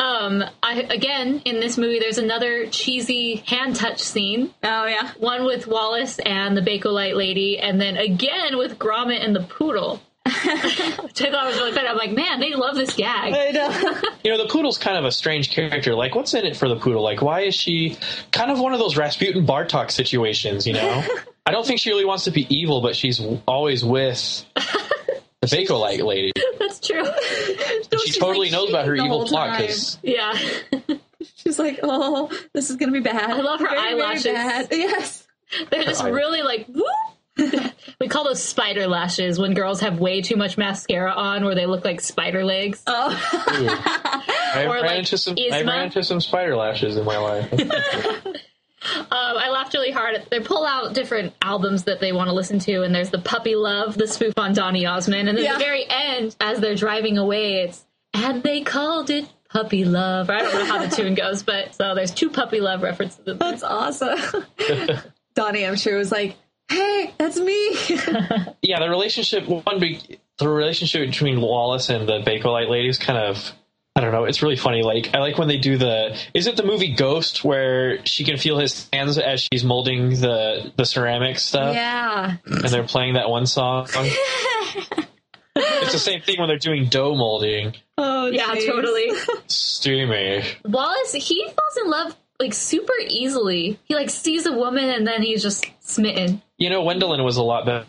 [0.00, 4.54] Um, I again in this movie, there's another cheesy hand touch scene.
[4.62, 5.10] oh yeah.
[5.18, 10.00] One with Wallace and the Bakelite lady, and then again with Gromit and the poodle.
[10.28, 11.88] Which I thought was really funny.
[11.88, 13.32] I'm like, man, they love this gag.
[13.32, 14.00] I know.
[14.24, 15.94] You know, the poodle's kind of a strange character.
[15.94, 17.02] Like, what's in it for the poodle?
[17.02, 17.96] Like, why is she
[18.30, 21.02] kind of one of those Rasputin Bartok situations, you know?
[21.46, 24.44] I don't think she really wants to be evil, but she's always with
[25.40, 26.32] the Bakelite lady.
[26.58, 27.04] That's true.
[27.90, 30.36] And she totally like, knows about her evil plot because yeah.
[31.36, 33.30] She's like, oh, this is gonna be bad.
[33.30, 34.24] I love her Very, very eyelashes.
[34.24, 34.68] bad.
[34.70, 35.26] Yes.
[35.70, 37.72] They're just I- really like whoop.
[38.00, 41.66] we call those spider lashes when girls have way too much mascara on where they
[41.66, 42.82] look like spider legs.
[42.86, 43.08] Oh.
[43.32, 45.66] I Or ran like into some I Yzma.
[45.66, 47.48] ran into some spider lashes in my life.
[48.96, 50.22] Um, I laughed really hard.
[50.30, 53.54] They pull out different albums that they want to listen to, and there's the Puppy
[53.56, 55.52] Love, the spoof on Donny Osmond, and then Yeah.
[55.54, 57.84] at the very end, as they're driving away, it's
[58.14, 60.30] and they called it Puppy Love.
[60.30, 63.20] I don't know how the tune goes, but so there's two Puppy Love references.
[63.24, 63.34] there.
[63.34, 64.18] That's awesome.
[65.34, 66.36] Donny, I'm sure, was like,
[66.70, 67.70] hey, that's me.
[68.62, 73.18] yeah, the relationship one big the relationship between Wallace and the Bakelite lady is kind
[73.18, 73.52] of
[73.98, 74.26] I don't know.
[74.26, 74.82] It's really funny.
[74.84, 76.16] Like I like when they do the.
[76.32, 80.72] Is it the movie Ghost where she can feel his hands as she's molding the
[80.76, 82.36] the ceramic stuff, yeah.
[82.46, 83.88] and they're playing that one song.
[85.56, 87.74] it's the same thing when they're doing dough molding.
[87.96, 88.66] Oh, yeah, jeez.
[88.66, 89.10] totally.
[89.48, 90.44] Steamy.
[90.64, 93.80] Wallace, he falls in love like super easily.
[93.82, 96.40] He like sees a woman and then he's just smitten.
[96.56, 97.84] You know, Wendolene was a lot better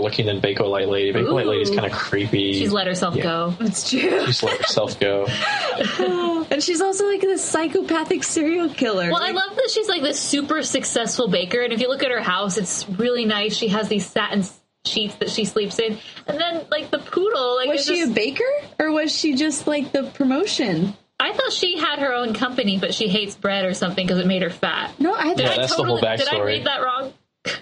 [0.00, 1.12] looking than Bakelite lady.
[1.12, 1.50] Bakelite Ooh.
[1.50, 2.52] lady's kind of creepy.
[2.58, 3.22] She's let herself Yeah.
[3.22, 3.54] go.
[3.60, 4.26] It's true.
[4.26, 5.26] She's let herself go.
[6.50, 9.10] and she's also like this psychopathic serial killer.
[9.10, 12.10] Well, I love that she's like this super successful baker, and if you look at
[12.10, 13.54] her house, it's really nice.
[13.56, 14.44] She has these satin
[14.84, 18.14] sheets that she sleeps in, and then like the poodle, like was she just- a
[18.14, 18.44] baker
[18.78, 20.94] or was she just like the promotion?
[21.20, 24.26] I thought she had her own company, but she hates bread or something because it
[24.26, 24.98] made her fat.
[24.98, 25.56] No, I Yeah, thought.
[25.56, 27.12] that's the whole Did I read that wrong?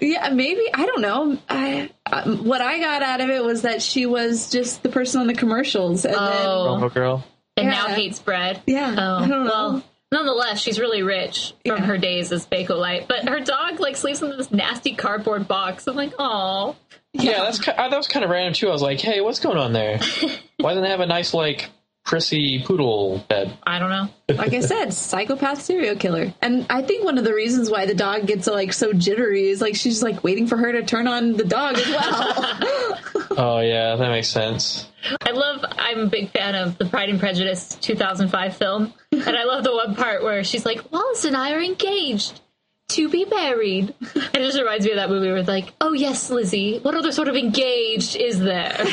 [0.01, 1.39] Yeah, maybe I don't know.
[1.48, 5.20] I um, what I got out of it was that she was just the person
[5.23, 7.24] on the commercials, and Oh, Robo girl.
[7.57, 7.73] and yeah.
[7.73, 8.61] now hates bread.
[8.66, 9.51] Yeah, Oh, I don't know.
[9.51, 9.85] well.
[10.12, 11.85] Nonetheless, she's really rich from Yeah.
[11.86, 15.86] her days as Bakelite, but her dog like sleeps in this nasty cardboard box.
[15.86, 16.74] I'm like, oh,
[17.12, 18.69] Yeah, that's ki- uh, that was kind of random too.
[18.69, 19.98] I was like, hey, what's going on there?
[20.59, 21.70] Why doesn't it have a nice like
[22.05, 23.56] prissy poodle bed?
[23.66, 24.09] I don't know.
[24.36, 26.32] like I said, psychopath serial killer.
[26.43, 29.60] And I think one of the reasons why the dog gets like so jittery is
[29.60, 32.98] like she's like waiting for her to turn on the dog as well.
[33.36, 34.86] Oh yeah, that makes sense.
[35.22, 35.64] I love.
[35.78, 39.72] I'm a big fan of the Pride and Prejudice 2005 film, and I love the
[39.72, 42.40] one part where she's like, "Wallace and I are engaged
[42.89, 46.28] to be married." It just reminds me of that movie where it's like, "Oh yes,
[46.28, 48.77] Lizzie, what other sort of engaged is there?"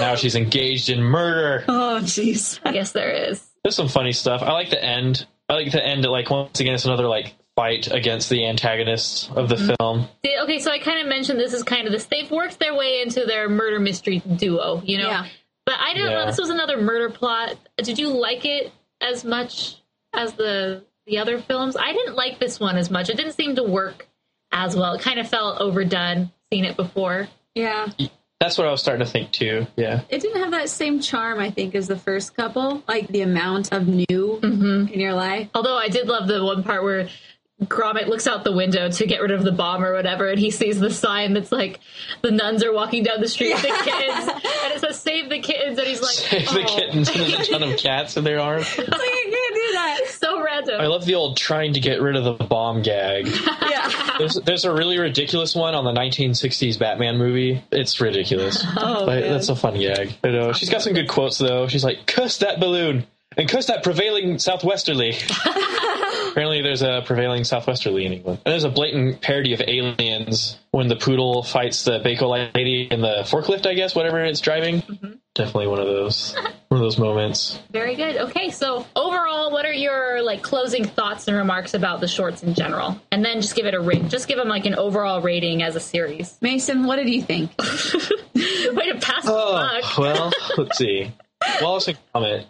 [0.00, 1.64] Now she's engaged in murder.
[1.68, 2.58] oh, jeez.
[2.64, 3.46] I guess there is.
[3.62, 4.42] There's some funny stuff.
[4.42, 5.26] I like the end.
[5.48, 6.04] I like the end.
[6.04, 9.74] Like once again, it's another like fight against the antagonist of the mm-hmm.
[9.78, 10.08] film.
[10.24, 12.06] See, Okay, so I kind of mentioned this is kind of this.
[12.06, 15.08] They've worked their way into their murder mystery duo, you know.
[15.08, 15.26] Yeah.
[15.64, 16.26] But I don't know.
[16.26, 17.56] This was another murder plot.
[17.76, 19.76] Did you like it as much
[20.12, 21.76] as the the other films?
[21.76, 23.08] I didn't like this one as much.
[23.08, 24.08] It didn't seem to work
[24.50, 24.94] as well.
[24.94, 26.32] It kind of felt overdone.
[26.52, 27.28] Seen it before.
[27.54, 27.86] Yeah.
[28.42, 29.68] That's what I was starting to think too.
[29.76, 30.00] Yeah.
[30.08, 32.82] It didn't have that same charm, I think, as the first couple.
[32.88, 34.92] Like the amount of new Mm-hmm.
[34.92, 35.48] in your life.
[35.54, 37.08] Although I did love the one part where
[37.64, 40.50] Gromit looks out the window to get rid of the bomb or whatever, and he
[40.50, 41.78] sees the sign that's like
[42.22, 45.38] the nuns are walking down the street with the kids, and it says "Save the
[45.38, 48.24] kittens," and he's like, Save the "Oh." kittens and there's a ton of cats in
[48.24, 48.66] their arms.
[48.76, 49.51] Like, I can't
[49.98, 50.06] do.
[50.22, 50.80] So random.
[50.80, 53.26] I love the old trying to get rid of the bomb gag.
[53.26, 54.14] Yeah.
[54.18, 57.64] There's, there's a really ridiculous one on the 1960s Batman movie.
[57.72, 58.64] It's ridiculous.
[58.76, 59.32] Oh, but man.
[59.32, 60.14] that's a fun gag.
[60.22, 60.52] I know.
[60.52, 61.66] She's got some good quotes though.
[61.66, 63.06] She's like, "Curse that balloon
[63.36, 65.16] and curse that prevailing southwesterly."
[66.30, 68.40] Apparently, there's a prevailing southwesterly in England.
[68.46, 73.00] And there's a blatant parody of Aliens when the poodle fights the Bakelite lady in
[73.02, 74.80] the forklift, I guess, whatever it's driving.
[74.82, 75.12] Mm-hmm.
[75.34, 76.34] Definitely one of those
[76.68, 77.58] one of those moments.
[77.70, 78.16] Very good.
[78.16, 82.54] Okay, so overall, what are your like closing thoughts and remarks about the shorts in
[82.54, 82.98] general?
[83.10, 84.08] And then just give it a rate.
[84.08, 86.36] Just give them like an overall rating as a series.
[86.40, 87.50] Mason, what did you think?
[88.34, 89.52] Way to pass the Oh
[89.82, 89.98] buck.
[89.98, 91.12] well, let's see.
[91.60, 92.46] Wallace and Gromit.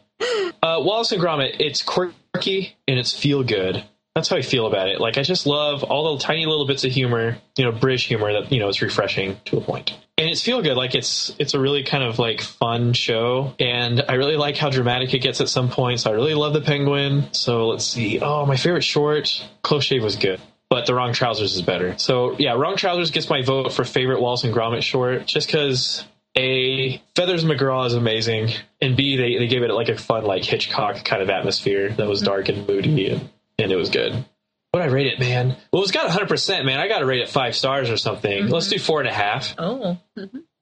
[0.63, 1.57] Uh, Wallace and Gromit.
[1.59, 3.85] It's quirky and it's feel good.
[4.15, 5.01] That's how I feel about it.
[5.01, 8.33] Like I just love all the tiny little bits of humor, you know, British humor
[8.33, 9.99] that you know is refreshing to a point.
[10.19, 10.77] And it's feel good.
[10.77, 14.69] Like it's it's a really kind of like fun show, and I really like how
[14.69, 16.05] dramatic it gets at some points.
[16.05, 17.33] I really love the penguin.
[17.33, 18.21] So let's see.
[18.21, 20.41] Oh, my favorite short, Close Shave was good.
[20.69, 21.97] But the wrong trousers is better.
[21.99, 26.05] So yeah, wrong trousers gets my vote for favorite Wallace and Gromit short, just because
[26.37, 30.45] a Feathers McGraw is amazing, and B they, they gave it like a fun like
[30.45, 33.29] Hitchcock kind of atmosphere that was dark and moody, and,
[33.59, 34.25] and it was good.
[34.71, 35.57] What I rate it, man?
[35.73, 36.79] Well, it's got 100, percent man.
[36.79, 38.49] I got to rate it five stars or something.
[38.49, 39.55] Let's do four and a half.
[39.59, 39.99] Oh,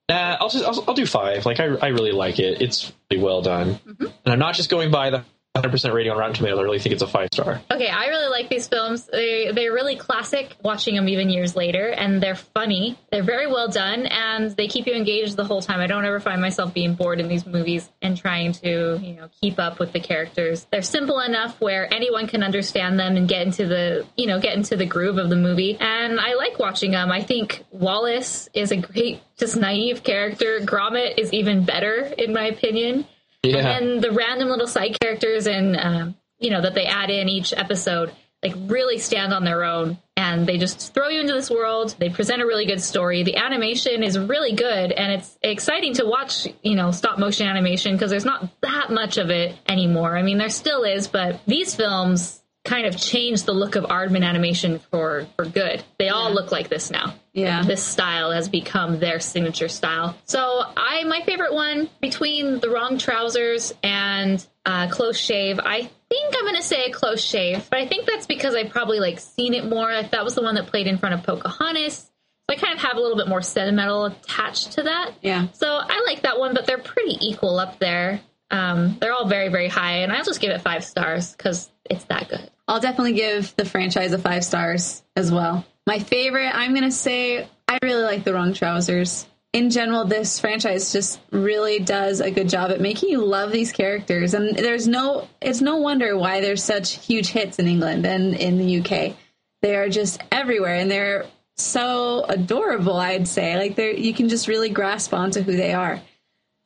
[0.09, 1.47] Nah, I'll just I'll, I'll do five.
[1.47, 2.61] Like I I really like it.
[2.61, 4.05] It's really well done, Mm-hmm.
[4.25, 6.61] and I'm not just going by the 100 percent rating on Rotten Tomatoes.
[6.61, 7.61] I really think it's a five star.
[7.73, 7.89] okay.
[7.89, 9.07] I really like these films.
[9.07, 10.57] They they're really classic.
[10.63, 12.97] Watching them even years later, and they're funny.
[13.11, 15.81] They're very well done, and they keep you engaged the whole time.
[15.81, 19.29] I don't ever find myself being bored in these movies and trying to you know
[19.41, 20.69] keep up with the characters.
[20.71, 24.57] They're simple enough where anyone can understand them and get into the you know get
[24.57, 25.77] into the groove of the movie.
[25.81, 27.11] And I like watching them.
[27.11, 30.61] I think Wallace is a great, just naive character.
[30.61, 33.05] Gromit is even better in my opinion.
[33.43, 37.29] Yeah, and the random little side characters and um, you know that they add in
[37.29, 38.13] each episode
[38.43, 39.99] like really stand on their own.
[40.17, 41.95] And they just throw you into this world.
[41.99, 43.23] They present a really good story.
[43.23, 44.93] The animation is really good.
[44.93, 49.19] And it's exciting to watch you know stop motion animation because there's not that much
[49.19, 50.17] of it anymore.
[50.17, 52.40] I mean there still is but these films
[52.71, 56.69] kind of changed the look of aardman animation for for good they all look like
[56.69, 57.63] this now Yeah.
[57.63, 60.17] this style has become their signature style.
[60.25, 60.41] So
[60.77, 65.59] I my favorite one between the wrong trousers and uh, close shave.
[65.59, 69.01] I think I'm gonna say a close shave, but I think that's because I probably
[69.01, 69.91] like seen it more.
[69.93, 71.95] Like that was the one that played in front of Pocahontas.
[71.99, 75.13] So I kind of have a little bit more sentimental attached to that.
[75.23, 75.47] Yeah.
[75.53, 78.21] So I like that one, but they're pretty equal up there.
[78.51, 82.05] Um, they're all very very high, and I'll just give it five stars because it's
[82.05, 82.51] that good.
[82.71, 85.65] I'll definitely give the franchise a five stars as well.
[85.87, 89.27] My favorite, I'm to say, I really like the wrong trousers.
[89.53, 93.73] In general, this franchise just really does a good job at making you love these
[93.73, 94.35] characters.
[94.35, 98.59] And there's no, it's no wonder why there's such huge hits in England and in
[98.59, 99.17] the UK.
[99.63, 103.57] They are just everywhere and they're so adorable, I'd say.
[103.57, 106.01] Like they're, you can just really grasp onto who they are.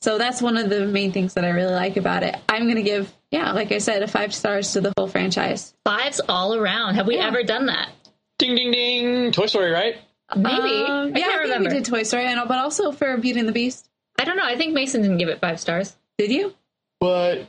[0.04, 2.36] So that's one of the main things that I really like about it.
[2.46, 5.72] I'm going to give, yeah, like I said, a five stars to the whole franchise.
[5.82, 6.96] Fives all around.
[6.96, 7.26] Have we Yeah.
[7.28, 7.88] ever done that?
[8.36, 9.32] ding ding ding.
[9.32, 9.96] Toy Story, right?
[10.36, 10.52] Maybe.
[10.52, 11.68] Um, I yeah, can't I think remember.
[11.70, 13.88] we did Toy Story, I know, but also for Beauty and the Beast.
[14.18, 14.44] I don't know.
[14.44, 15.96] I think Mason didn't give it five stars.
[16.18, 16.52] Did you?
[17.00, 17.48] But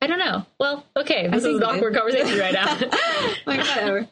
[0.00, 0.46] I don't know.
[0.60, 1.26] Well, okay.
[1.26, 2.66] This is think an we awkward conversation right now.
[3.46, 4.08] like whatever.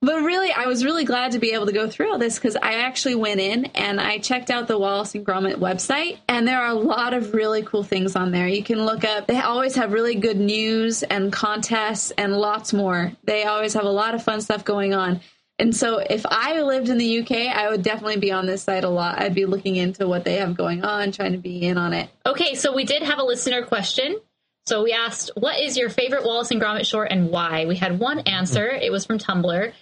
[0.00, 2.54] But really, I was really glad to be able to go through all this because
[2.54, 6.60] I actually went in and I checked out the Wallace and Gromit website, and there
[6.60, 8.46] are a lot of really cool things on there.
[8.46, 9.26] You can look up.
[9.26, 13.12] They always have really good news and contests and lots more.
[13.24, 15.20] They always have a lot of fun stuff going on.
[15.58, 18.84] And so, if I lived in the UK, I would definitely be on this site
[18.84, 19.20] a lot.
[19.20, 22.08] I'd be looking into what they have going on, trying to be in on it.
[22.24, 24.20] okay, so we did have a listener question.
[24.68, 27.98] So we asked, "What is your favorite Wallace and Gromit short and why?" We had
[27.98, 28.68] one answer.
[28.68, 29.72] It was from Tumblr.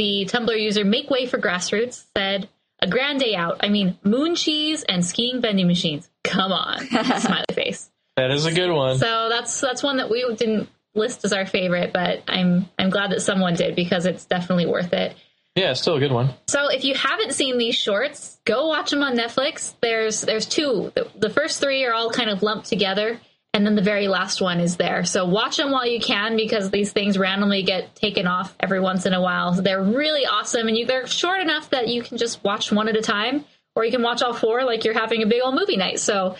[0.00, 2.48] The Tumblr user Make Way for Grassroots said,
[2.80, 3.58] "A grand day out.
[3.62, 6.08] I mean, moon cheese and skiing vending machines.
[6.24, 8.96] Come on, smiley face." that is a good one.
[8.96, 13.10] So that's that's one that we didn't list as our favorite, but I'm I'm glad
[13.10, 15.14] that someone did because it's definitely worth it.
[15.54, 16.30] yeah, still a good one.
[16.48, 19.74] So if you haven't seen these shorts, go watch them on Netflix.
[19.82, 20.92] There's there's two.
[20.94, 23.20] The, the first three are all kind of lumped together,
[23.52, 25.04] and then the very last one is there.
[25.04, 29.06] So watch them while you can because these things randomly get taken off every once
[29.06, 29.54] in a while.
[29.54, 32.88] So They're really awesome, and you, they're short enough that you can just watch one
[32.88, 33.44] at a time,
[33.74, 36.00] or you can watch all four like you're having a big old movie night.
[36.00, 36.36] So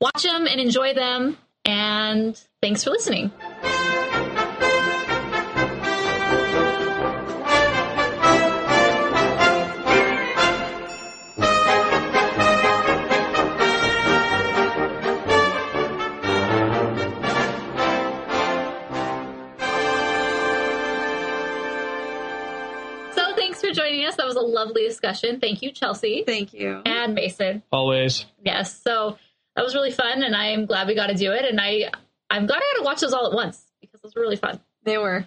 [0.00, 1.36] watch them and enjoy them.
[1.64, 3.30] And thanks for listening.
[24.40, 25.40] A lovely discussion.
[25.40, 26.82] Thank you, Chelsea Thank you.
[26.84, 27.62] and Mason.
[27.70, 28.24] Always.
[28.44, 28.80] Yes.
[28.82, 29.18] So
[29.56, 31.44] that was really fun, and I am glad we got to do it.
[31.44, 31.90] And I,
[32.30, 34.60] I'm glad I got to watch those all at once because it was really fun.
[34.84, 35.26] They were.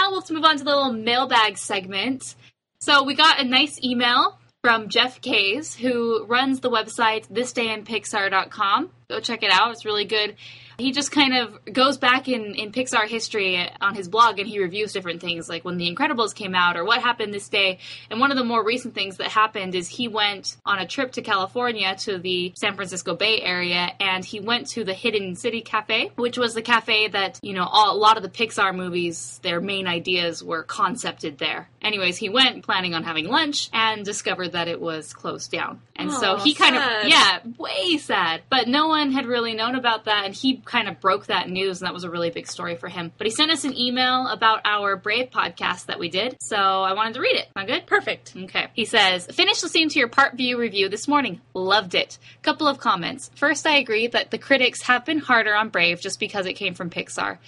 [0.00, 2.34] Now let's move on to the little mailbag segment.
[2.80, 8.90] So we got a nice email from Jeff Kays, who runs the website thisdayinpixar.com.
[9.08, 9.72] Go check it out.
[9.72, 10.36] It's really good.
[10.78, 14.60] He just kind of goes back in, in Pixar history on his blog and he
[14.60, 17.78] reviews different things, like when The Incredibles came out or what happened this day.
[18.10, 21.12] And one of the more recent things that happened is he went on a trip
[21.12, 25.62] to California to the San Francisco Bay Area and he went to the Hidden City
[25.62, 29.40] Cafe, which was the cafe that, you know, all, a lot of the Pixar movies,
[29.42, 31.68] their main ideas were concepted there.
[31.82, 35.80] Anyways, he went planning on having lunch and discovered that it was closed down.
[35.96, 37.02] And so he kind sad.
[37.02, 38.42] of, yeah, way sad.
[38.48, 41.80] But no one had really known about that, and he kind of broke that news,
[41.80, 43.10] and that was a really big story for him.
[43.18, 46.92] But he sent us an email about our Brave podcast that we did, so I
[46.92, 47.48] wanted to read it.
[47.54, 47.86] Sound good?
[47.86, 48.34] Perfect.
[48.36, 48.68] Okay.
[48.74, 51.40] He says, finished listening to your part view review this morning.
[51.54, 52.18] Loved it.
[52.42, 53.30] Couple of comments.
[53.34, 56.74] First, I agree that the critics have been harder on Brave just because it came
[56.74, 57.38] from Pixar.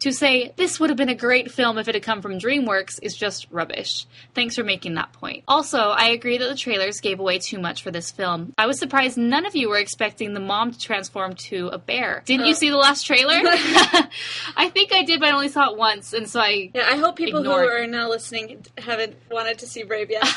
[0.00, 2.98] To say this would have been a great film if it had come from DreamWorks
[3.02, 4.06] is just rubbish.
[4.34, 5.42] Thanks for making that point.
[5.48, 8.52] Also, I agree that the trailers gave away too much for this film.
[8.58, 12.22] I was surprised none of you were expecting the mom to transform to a bear.
[12.26, 12.56] Didn't you uh.
[12.56, 13.32] see the last trailer?
[14.56, 16.96] I think I did, but I only saw it once, and so I Yeah, I
[16.96, 17.64] hope people Ignored.
[17.64, 20.22] who are now listening haven't wanted to see Brave yet.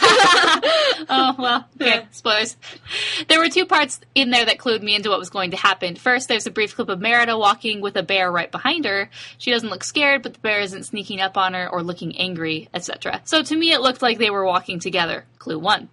[1.10, 2.06] oh well okay Yeah.
[2.11, 2.56] spoilers
[3.27, 5.95] there were two parts in there that clued me into what was going to happen
[5.95, 9.49] first there's a brief clip of merida walking with a bear right behind her she
[9.52, 13.22] doesn't look scared but the bear isn't sneaking up on her or looking angry etc
[13.24, 15.26] so to me it looked like they were walking together.
[15.38, 15.90] Clue one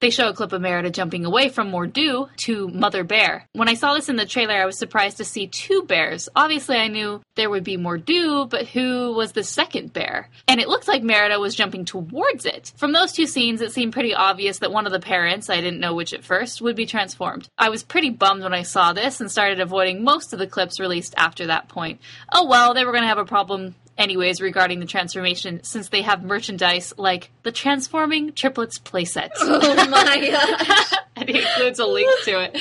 [0.00, 3.46] they show a clip of Merida jumping away from Mor'du to Mother Bear.
[3.52, 6.28] When I saw this in the trailer, I was surprised to see two bears.
[6.36, 10.28] Obviously, I knew there would be Mor'du, but who was the second bear?
[10.48, 12.72] And it looked like Merida was jumping towards it.
[12.76, 15.80] From those two scenes, it seemed pretty obvious that one of the parents, I didn't
[15.80, 17.48] know which at first, would be transformed.
[17.56, 20.80] I was pretty bummed when I saw this and started avoiding most of the clips
[20.80, 22.00] released after that point.
[22.32, 26.02] Oh well, they were going to have a problem anyways regarding the transformation since they
[26.02, 30.92] have merchandise like the transforming triplets playset oh my gosh.
[31.16, 32.58] and he includes a link to it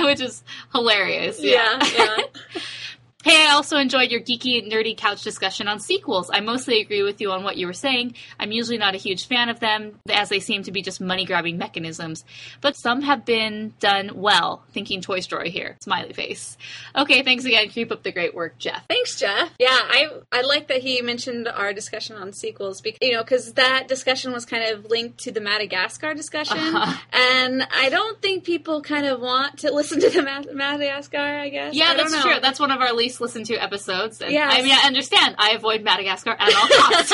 [0.04, 0.42] which is
[0.72, 2.16] hilarious Yeah, yeah.
[3.24, 6.28] Hey, I also enjoyed your geeky and nerdy couch discussion on sequels.
[6.30, 8.16] I mostly agree with you on what you were saying.
[8.38, 11.24] I'm usually not a huge fan of them, as they seem to be just money
[11.24, 12.22] grabbing mechanisms.
[12.60, 14.62] But some have been done well.
[14.72, 15.78] Thinking Toy Story here.
[15.80, 16.58] Smiley face.
[16.94, 17.70] Okay, thanks again.
[17.70, 18.84] Keep up the great work, Jeff.
[18.88, 19.50] Thanks, Jeff.
[19.58, 23.54] Yeah, I I like that he mentioned our discussion on sequels because you know because
[23.54, 26.98] that discussion was kind of linked to the Madagascar discussion, Uh-huh.
[27.12, 31.16] and I don't think people kind of want to listen to the Ma- Madagascar.
[31.16, 31.74] I guess.
[31.74, 32.34] Yeah, I that's true.
[32.42, 34.20] That's one of our least listened to episodes.
[34.20, 34.52] And Yes.
[34.54, 35.36] I mean, I understand.
[35.38, 37.12] I avoid Madagascar at all costs.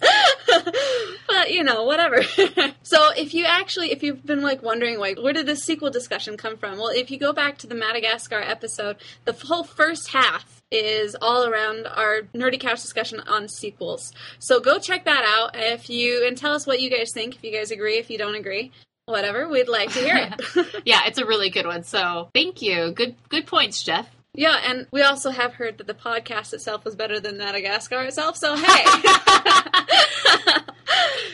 [1.28, 2.22] but you know, whatever.
[2.82, 6.36] so if you actually, if you've been like wondering, like, where did this sequel discussion
[6.36, 6.78] come from?
[6.78, 11.46] Well, if you go back to the Madagascar episode, the whole first half is all
[11.46, 14.12] around our nerdy couch discussion on sequels.
[14.38, 17.36] So go check that out if you and tell us what you guys think.
[17.36, 18.70] If you guys agree, if you don't agree,
[19.06, 20.82] whatever, we'd like to hear it.
[20.84, 21.82] yeah, it's a really good one.
[21.82, 22.92] So thank you.
[22.92, 24.08] Good, good points, Jeff.
[24.34, 28.36] Yeah, and we also have heard that the podcast itself was better than Madagascar itself.
[28.36, 28.84] So hey.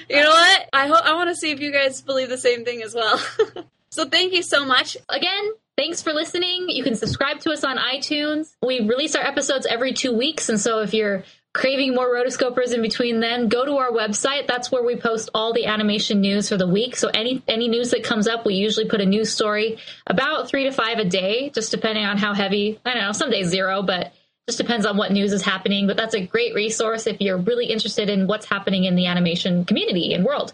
[0.08, 0.68] You know what?
[0.72, 3.20] I hope I want to see if you guys believe the same thing as well.
[3.90, 4.96] so thank you so much.
[5.08, 6.66] Again, thanks for listening.
[6.68, 8.52] You can subscribe to us on iTunes.
[8.64, 11.24] We release our episodes every two weeks, and so if you're
[11.56, 15.52] craving more rotoscopers in between then go to our website that's where we post all
[15.52, 18.86] the animation news for the week so any any news that comes up we usually
[18.86, 22.78] put a news story about three to five a day just depending on how heavy
[22.84, 24.12] i don't know some days zero but
[24.46, 27.66] just depends on what news is happening but that's a great resource if you're really
[27.66, 30.52] interested in what's happening in the animation community and world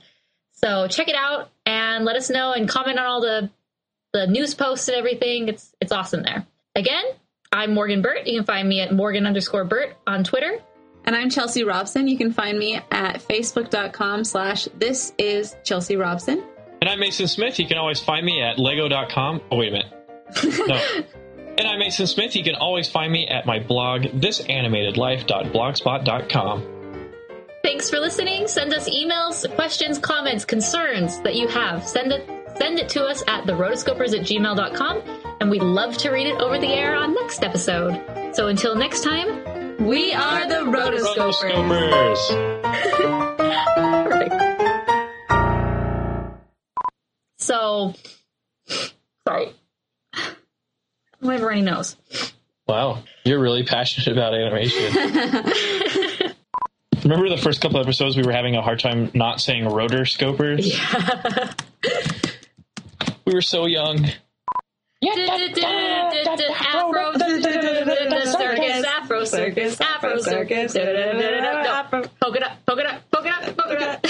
[0.53, 3.51] so check it out and let us know and comment on all the
[4.13, 5.49] the news posts and everything.
[5.49, 6.47] It's it's awesome there.
[6.75, 7.05] Again,
[7.51, 8.27] I'm Morgan Burt.
[8.27, 10.59] You can find me at Morgan underscore Burt on Twitter.
[11.05, 12.07] And I'm Chelsea Robson.
[12.07, 16.45] You can find me at facebook.com slash this is Chelsea Robson.
[16.81, 17.59] And I'm Mason Smith.
[17.59, 19.41] You can always find me at lego.com.
[19.51, 19.93] Oh, wait a minute.
[20.67, 20.75] No.
[21.59, 22.35] and I'm Mason Smith.
[22.37, 26.69] You can always find me at my blog, thisanimatedlife.blogspot.com.
[27.63, 28.49] Thanks for listening.
[28.49, 31.87] Send us emails, questions, comments, concerns that you have.
[31.87, 35.03] Send it send it to us at therotoscopers at gmail.com
[35.41, 37.99] and we'd love to read it over the air on next episode.
[38.35, 41.43] So until next time, We are the Rotoscopers.
[41.43, 42.63] Rotoscopers.
[44.09, 44.35] Perfect.
[47.39, 47.95] So,
[49.27, 49.53] sorry.
[51.21, 51.97] My runny nose.
[52.69, 54.85] Wow, you're really passionate about animation.
[57.03, 60.73] Remember the first couple episodes we were having a hard time not saying rotor scopers?
[63.25, 64.07] We were so young.
[65.03, 65.55] Afro
[68.25, 70.73] circus, Afro circus, Afro circus.
[70.75, 74.05] Poke it up, poke it up, poke it up, poke it up.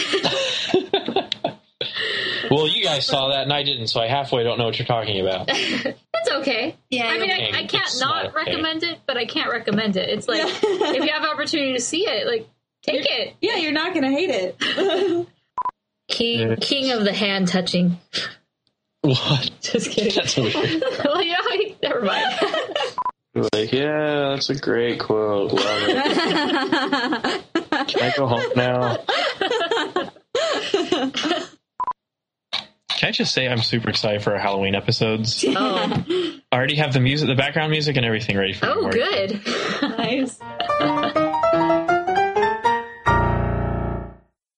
[2.93, 5.47] I saw that and I didn't, so I halfway don't know what you're talking about.
[5.47, 6.77] That's okay.
[6.91, 8.51] Yeah, I mean, you're I, I can't It's not not okay.
[8.53, 10.11] recommend it, but I can't recommend it.
[10.11, 12.47] It's like if you have opportunity to see it, like
[12.83, 13.35] take it.
[13.41, 15.27] Yeah, you're not gonna hate it.
[16.09, 16.57] King, Yeah.
[16.61, 17.97] king of the hand touching.
[19.03, 19.51] What?
[19.61, 20.15] Just kidding.
[20.17, 20.55] That's weird.
[21.05, 22.35] well, yeah, I, never mind.
[23.35, 25.53] Like, yeah, that's a great quote.
[25.53, 25.95] Love it.
[27.89, 28.99] Can I go home now?
[32.99, 35.43] Can I just say I'm super excited for our Halloween episodes?
[35.49, 36.05] Oh,
[36.53, 39.41] I already have the music, the background music, and everything ready for oh, good.
[39.81, 40.39] nice.